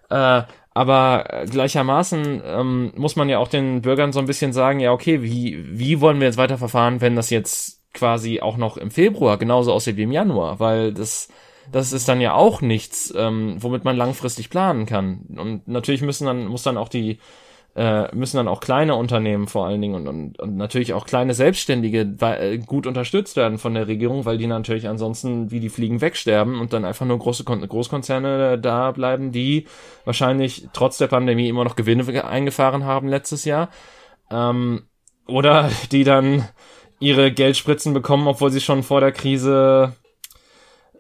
Äh, 0.10 0.44
aber 0.74 1.44
gleichermaßen 1.50 2.42
ähm, 2.46 2.94
muss 2.96 3.16
man 3.16 3.28
ja 3.28 3.40
auch 3.40 3.48
den 3.48 3.82
Bürgern 3.82 4.14
so 4.14 4.20
ein 4.20 4.28
bisschen 4.28 4.54
sagen, 4.54 4.80
ja 4.80 4.92
okay, 4.92 5.22
wie 5.24 5.66
wie 5.78 6.00
wollen 6.00 6.20
wir 6.20 6.28
jetzt 6.28 6.38
weiterverfahren, 6.38 7.02
wenn 7.02 7.16
das 7.16 7.30
jetzt 7.30 7.82
quasi 7.94 8.40
auch 8.40 8.56
noch 8.56 8.78
im 8.78 8.92
Februar 8.92 9.38
genauso 9.38 9.74
aussieht 9.74 9.98
wie 9.98 10.04
im 10.04 10.12
Januar, 10.12 10.60
weil 10.60 10.94
das 10.94 11.30
das 11.72 11.94
ist 11.94 12.08
dann 12.08 12.22
ja 12.22 12.34
auch 12.34 12.62
nichts, 12.62 13.14
ähm, 13.16 13.58
womit 13.60 13.84
man 13.84 13.96
langfristig 13.96 14.50
planen 14.50 14.86
kann. 14.86 15.22
Und 15.38 15.68
natürlich 15.68 16.02
müssen 16.02 16.26
dann, 16.26 16.48
muss 16.48 16.64
dann 16.64 16.78
auch 16.78 16.90
die, 16.90 17.20
äh, 17.80 18.14
müssen 18.14 18.36
dann 18.36 18.50
auch 18.50 18.60
kleine 18.60 18.96
Unternehmen 18.96 19.48
vor 19.48 19.66
allen 19.66 19.82
Dingen 19.82 19.96
und, 19.96 20.08
und, 20.10 20.38
und 20.38 20.58
natürlich 20.58 20.94
auch 20.94 21.06
kleine 21.06 21.34
Selbstständige 21.34 22.02
äh, 22.20 22.58
gut 22.58 22.86
unterstützt 22.86 23.38
werden 23.38 23.58
von 23.58 23.74
der 23.74 23.88
Regierung, 23.88 24.26
weil 24.26 24.38
die 24.38 24.48
natürlich 24.48 24.90
ansonsten 24.90 25.50
wie 25.50 25.62
die 25.62 25.70
Fliegen 25.70 26.02
wegsterben 26.02 26.60
und 26.60 26.74
dann 26.74 26.84
einfach 26.84 27.06
nur 27.06 27.18
große 27.18 27.46
Kon 27.46 27.66
Großkonzerne 27.66 28.60
da 28.60 28.92
bleiben, 28.92 29.32
die 29.32 29.66
wahrscheinlich 30.04 30.68
trotz 30.74 30.98
der 30.98 31.08
Pandemie 31.08 31.48
immer 31.48 31.64
noch 31.64 31.78
Gewinne 31.78 32.26
eingefahren 32.26 32.84
haben 32.84 33.08
letztes 33.08 33.46
Jahr. 33.46 33.70
Ähm, 34.30 34.84
oder 35.26 35.72
die 35.94 36.04
dann 36.04 36.50
ihre 37.00 37.32
Geldspritzen 37.32 37.94
bekommen, 37.94 38.28
obwohl 38.28 38.52
sie 38.52 38.60
schon 38.60 38.84
vor 38.84 39.00
der 39.00 39.14
Krise 39.14 39.94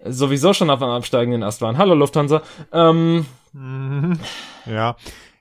sowieso 0.06 0.54
schon 0.54 0.70
auf 0.70 0.82
einem 0.82 0.94
absteigenden 0.94 1.44
Ast 1.44 1.62
waren. 1.62 1.78
Hallo 1.78 1.94
Lufthansa. 1.94 2.42
Ähm, 2.72 3.26
mhm. 3.52 4.18
ja, 4.66 4.96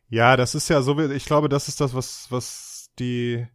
ja, 0.08 0.36
das 0.36 0.54
ist 0.54 0.68
ja 0.68 0.82
so, 0.82 0.98
ich 0.98 1.26
glaube, 1.26 1.48
das 1.48 1.68
ist 1.68 1.80
das, 1.80 1.94
was, 1.94 2.26
was 2.30 2.90
die, 2.98 3.46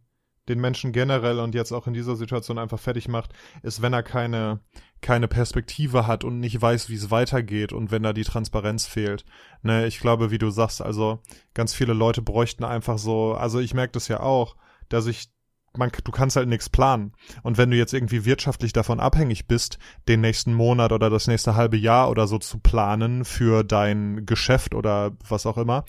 den 0.48 0.60
Menschen 0.60 0.92
generell 0.92 1.40
und 1.40 1.54
jetzt 1.54 1.72
auch 1.72 1.86
in 1.86 1.94
dieser 1.94 2.16
Situation 2.16 2.58
einfach 2.58 2.78
fertig 2.78 3.08
macht, 3.08 3.32
ist, 3.62 3.82
wenn 3.82 3.92
er 3.92 4.02
keine, 4.02 4.60
keine 5.00 5.26
Perspektive 5.26 6.06
hat 6.06 6.22
und 6.22 6.38
nicht 6.40 6.60
weiß, 6.60 6.88
wie 6.88 6.94
es 6.94 7.10
weitergeht 7.10 7.72
und 7.72 7.90
wenn 7.90 8.02
da 8.02 8.12
die 8.12 8.24
Transparenz 8.24 8.86
fehlt. 8.86 9.24
Ne, 9.62 9.86
ich 9.86 9.98
glaube, 10.00 10.30
wie 10.30 10.38
du 10.38 10.50
sagst, 10.50 10.80
also 10.80 11.20
ganz 11.54 11.74
viele 11.74 11.92
Leute 11.92 12.22
bräuchten 12.22 12.64
einfach 12.64 12.98
so, 12.98 13.34
also 13.34 13.58
ich 13.58 13.74
merke 13.74 13.92
das 13.92 14.08
ja 14.08 14.20
auch, 14.20 14.56
dass 14.88 15.06
ich 15.06 15.33
man, 15.76 15.90
du 16.04 16.12
kannst 16.12 16.36
halt 16.36 16.48
nichts 16.48 16.68
planen. 16.68 17.12
Und 17.42 17.58
wenn 17.58 17.70
du 17.70 17.76
jetzt 17.76 17.92
irgendwie 17.92 18.24
wirtschaftlich 18.24 18.72
davon 18.72 19.00
abhängig 19.00 19.46
bist, 19.46 19.78
den 20.08 20.20
nächsten 20.20 20.54
Monat 20.54 20.92
oder 20.92 21.10
das 21.10 21.26
nächste 21.26 21.54
halbe 21.54 21.76
Jahr 21.76 22.10
oder 22.10 22.26
so 22.26 22.38
zu 22.38 22.58
planen 22.58 23.24
für 23.24 23.64
dein 23.64 24.26
Geschäft 24.26 24.74
oder 24.74 25.12
was 25.28 25.46
auch 25.46 25.58
immer, 25.58 25.84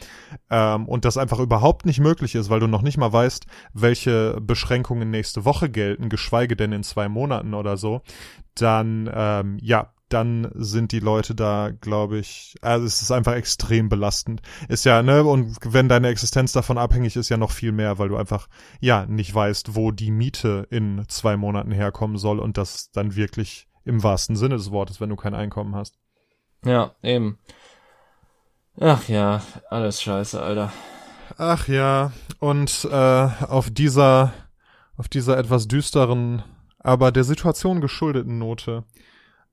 ähm, 0.49 0.87
und 0.87 1.05
das 1.05 1.17
einfach 1.17 1.39
überhaupt 1.39 1.85
nicht 1.85 1.99
möglich 1.99 2.35
ist, 2.35 2.49
weil 2.49 2.59
du 2.59 2.67
noch 2.67 2.81
nicht 2.81 2.97
mal 2.97 3.11
weißt, 3.11 3.45
welche 3.73 4.39
Beschränkungen 4.41 5.09
nächste 5.09 5.45
Woche 5.45 5.69
gelten, 5.69 6.09
geschweige 6.09 6.55
denn 6.55 6.71
in 6.71 6.83
zwei 6.83 7.09
Monaten 7.09 7.53
oder 7.53 7.77
so, 7.77 8.01
dann 8.55 9.09
ähm, 9.13 9.57
ja, 9.61 9.91
dann 10.09 10.51
sind 10.53 10.91
die 10.91 10.99
Leute 10.99 11.33
da, 11.33 11.71
glaube 11.81 12.19
ich, 12.19 12.55
also 12.61 12.85
es 12.85 13.01
ist 13.01 13.11
einfach 13.11 13.33
extrem 13.33 13.89
belastend. 13.89 14.41
Ist 14.69 14.85
ja, 14.85 15.01
ne, 15.01 15.23
und 15.23 15.57
wenn 15.63 15.89
deine 15.89 16.09
Existenz 16.09 16.51
davon 16.51 16.77
abhängig 16.77 17.15
ist, 17.15 17.29
ja 17.29 17.37
noch 17.37 17.51
viel 17.51 17.71
mehr, 17.71 17.97
weil 17.97 18.09
du 18.09 18.17
einfach, 18.17 18.47
ja, 18.79 19.05
nicht 19.07 19.33
weißt, 19.33 19.75
wo 19.75 19.91
die 19.91 20.11
Miete 20.11 20.67
in 20.69 21.03
zwei 21.07 21.37
Monaten 21.37 21.71
herkommen 21.71 22.17
soll 22.17 22.39
und 22.39 22.57
das 22.57 22.91
dann 22.91 23.15
wirklich 23.15 23.67
im 23.83 24.03
wahrsten 24.03 24.35
Sinne 24.35 24.55
des 24.55 24.71
Wortes, 24.71 25.01
wenn 25.01 25.09
du 25.09 25.15
kein 25.15 25.33
Einkommen 25.33 25.75
hast. 25.75 25.97
Ja, 26.63 26.95
eben. 27.01 27.39
Ach 28.79 29.07
ja, 29.07 29.41
alles 29.69 30.01
scheiße, 30.01 30.41
Alter. 30.41 30.71
Ach 31.37 31.67
ja, 31.67 32.11
und 32.39 32.87
äh, 32.91 32.95
auf 33.47 33.71
dieser, 33.71 34.33
auf 34.97 35.07
dieser 35.07 35.37
etwas 35.37 35.67
düsteren, 35.67 36.43
aber 36.79 37.11
der 37.11 37.23
Situation 37.23 37.81
geschuldeten 37.81 38.37
Note 38.37 38.83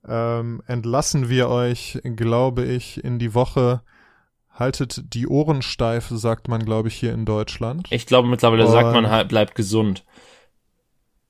ähm, 0.09 0.63
entlassen 0.67 1.29
wir 1.29 1.49
euch, 1.49 2.01
glaube 2.17 2.65
ich, 2.65 3.03
in 3.03 3.19
die 3.19 3.35
Woche. 3.35 3.83
Haltet 4.51 5.15
die 5.15 5.27
Ohren 5.27 5.63
steif, 5.63 6.09
sagt 6.11 6.49
man, 6.49 6.65
glaube 6.65 6.89
ich, 6.89 6.95
hier 6.95 7.15
in 7.15 7.25
Deutschland. 7.25 7.89
Ich 7.91 8.07
glaube, 8.07 8.29
mittlerweile 8.29 8.67
Und 8.67 8.73
sagt 8.73 8.93
man 8.93 9.09
halt, 9.09 9.29
bleibt 9.29 9.55
gesund. 9.55 10.05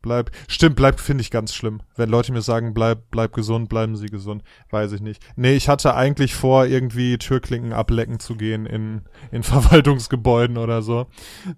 Bleib, 0.03 0.33
stimmt, 0.49 0.77
bleibt, 0.77 1.01
finde 1.01 1.23
ich 1.23 1.31
ganz 1.31 1.55
schlimm. 1.55 1.81
Wenn 1.97 2.09
Leute 2.09 2.33
mir 2.33 2.43
sagen, 2.43 2.75
bleib, 2.75 3.11
bleib 3.13 3.33
gesund, 3.33 3.69
bleiben 3.69 3.97
sie 3.97 4.07
gesund. 4.07 4.43
Weiß 4.71 4.91
ich 4.93 5.01
nicht. 5.01 5.23
Nee, 5.37 5.55
ich 5.55 5.69
hatte 5.69 5.95
eigentlich 5.95 6.35
vor, 6.35 6.67
irgendwie 6.67 7.19
Türklinken 7.19 7.73
ablecken 7.73 8.19
zu 8.19 8.35
gehen 8.35 8.67
in, 8.67 9.03
in 9.31 9.43
Verwaltungsgebäuden 9.43 10.59
oder 10.59 10.83
so. 10.83 11.07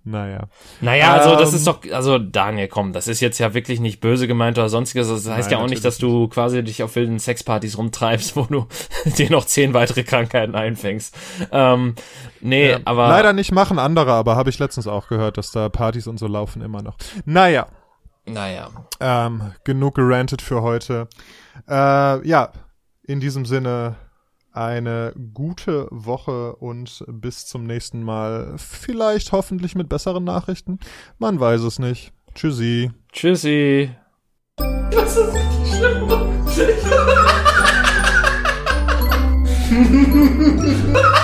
Naja. 0.04 0.48
Naja, 0.82 1.14
also 1.14 1.36
das 1.36 1.50
ähm, 1.50 1.56
ist 1.56 1.66
doch, 1.66 1.80
also 1.90 2.18
Daniel, 2.18 2.68
komm, 2.68 2.92
das 2.92 3.08
ist 3.08 3.20
jetzt 3.20 3.38
ja 3.38 3.54
wirklich 3.54 3.80
nicht 3.80 4.00
böse 4.00 4.26
gemeint 4.26 4.58
oder 4.58 4.68
sonstiges. 4.68 5.08
Das 5.08 5.28
heißt 5.28 5.50
nein, 5.50 5.58
ja 5.58 5.64
auch 5.64 5.68
nicht, 5.68 5.84
dass 5.84 5.96
du 5.96 6.28
quasi 6.28 6.62
dich 6.62 6.82
auf 6.82 6.94
wilden 6.96 7.18
Sexpartys 7.18 7.78
rumtreibst, 7.78 8.36
wo 8.36 8.42
du 8.42 8.66
dir 9.16 9.30
noch 9.30 9.46
zehn 9.46 9.72
weitere 9.72 10.02
Krankheiten 10.02 10.54
einfängst. 10.54 11.16
Ähm, 11.50 11.94
nee, 12.42 12.72
ja, 12.72 12.80
aber. 12.84 13.08
Leider 13.08 13.32
nicht 13.32 13.52
machen 13.52 13.78
andere, 13.78 14.12
aber 14.12 14.36
habe 14.36 14.50
ich 14.50 14.58
letztens 14.58 14.86
auch 14.86 15.08
gehört, 15.08 15.38
dass 15.38 15.50
da 15.50 15.68
Partys 15.68 16.06
und 16.06 16.18
so 16.18 16.26
laufen 16.26 16.62
immer 16.62 16.82
noch. 16.82 16.96
Naja. 17.24 17.66
Naja. 18.26 18.70
Ähm, 19.00 19.52
genug 19.64 19.96
gerantet 19.96 20.42
für 20.42 20.62
heute. 20.62 21.08
Äh, 21.68 22.26
ja, 22.26 22.52
in 23.02 23.20
diesem 23.20 23.44
Sinne 23.44 23.96
eine 24.52 25.12
gute 25.34 25.88
Woche 25.90 26.54
und 26.56 27.04
bis 27.08 27.46
zum 27.46 27.64
nächsten 27.64 28.02
Mal. 28.02 28.54
Vielleicht 28.56 29.32
hoffentlich 29.32 29.74
mit 29.74 29.88
besseren 29.88 30.24
Nachrichten. 30.24 30.78
Man 31.18 31.40
weiß 31.40 31.62
es 31.62 31.78
nicht. 31.78 32.12
Tschüssi. 32.34 32.90
Tschüssi. 33.12 33.90
Das 34.56 35.16
ist 35.16 35.34
richtig 35.34 35.74
schlimm. 35.74 36.08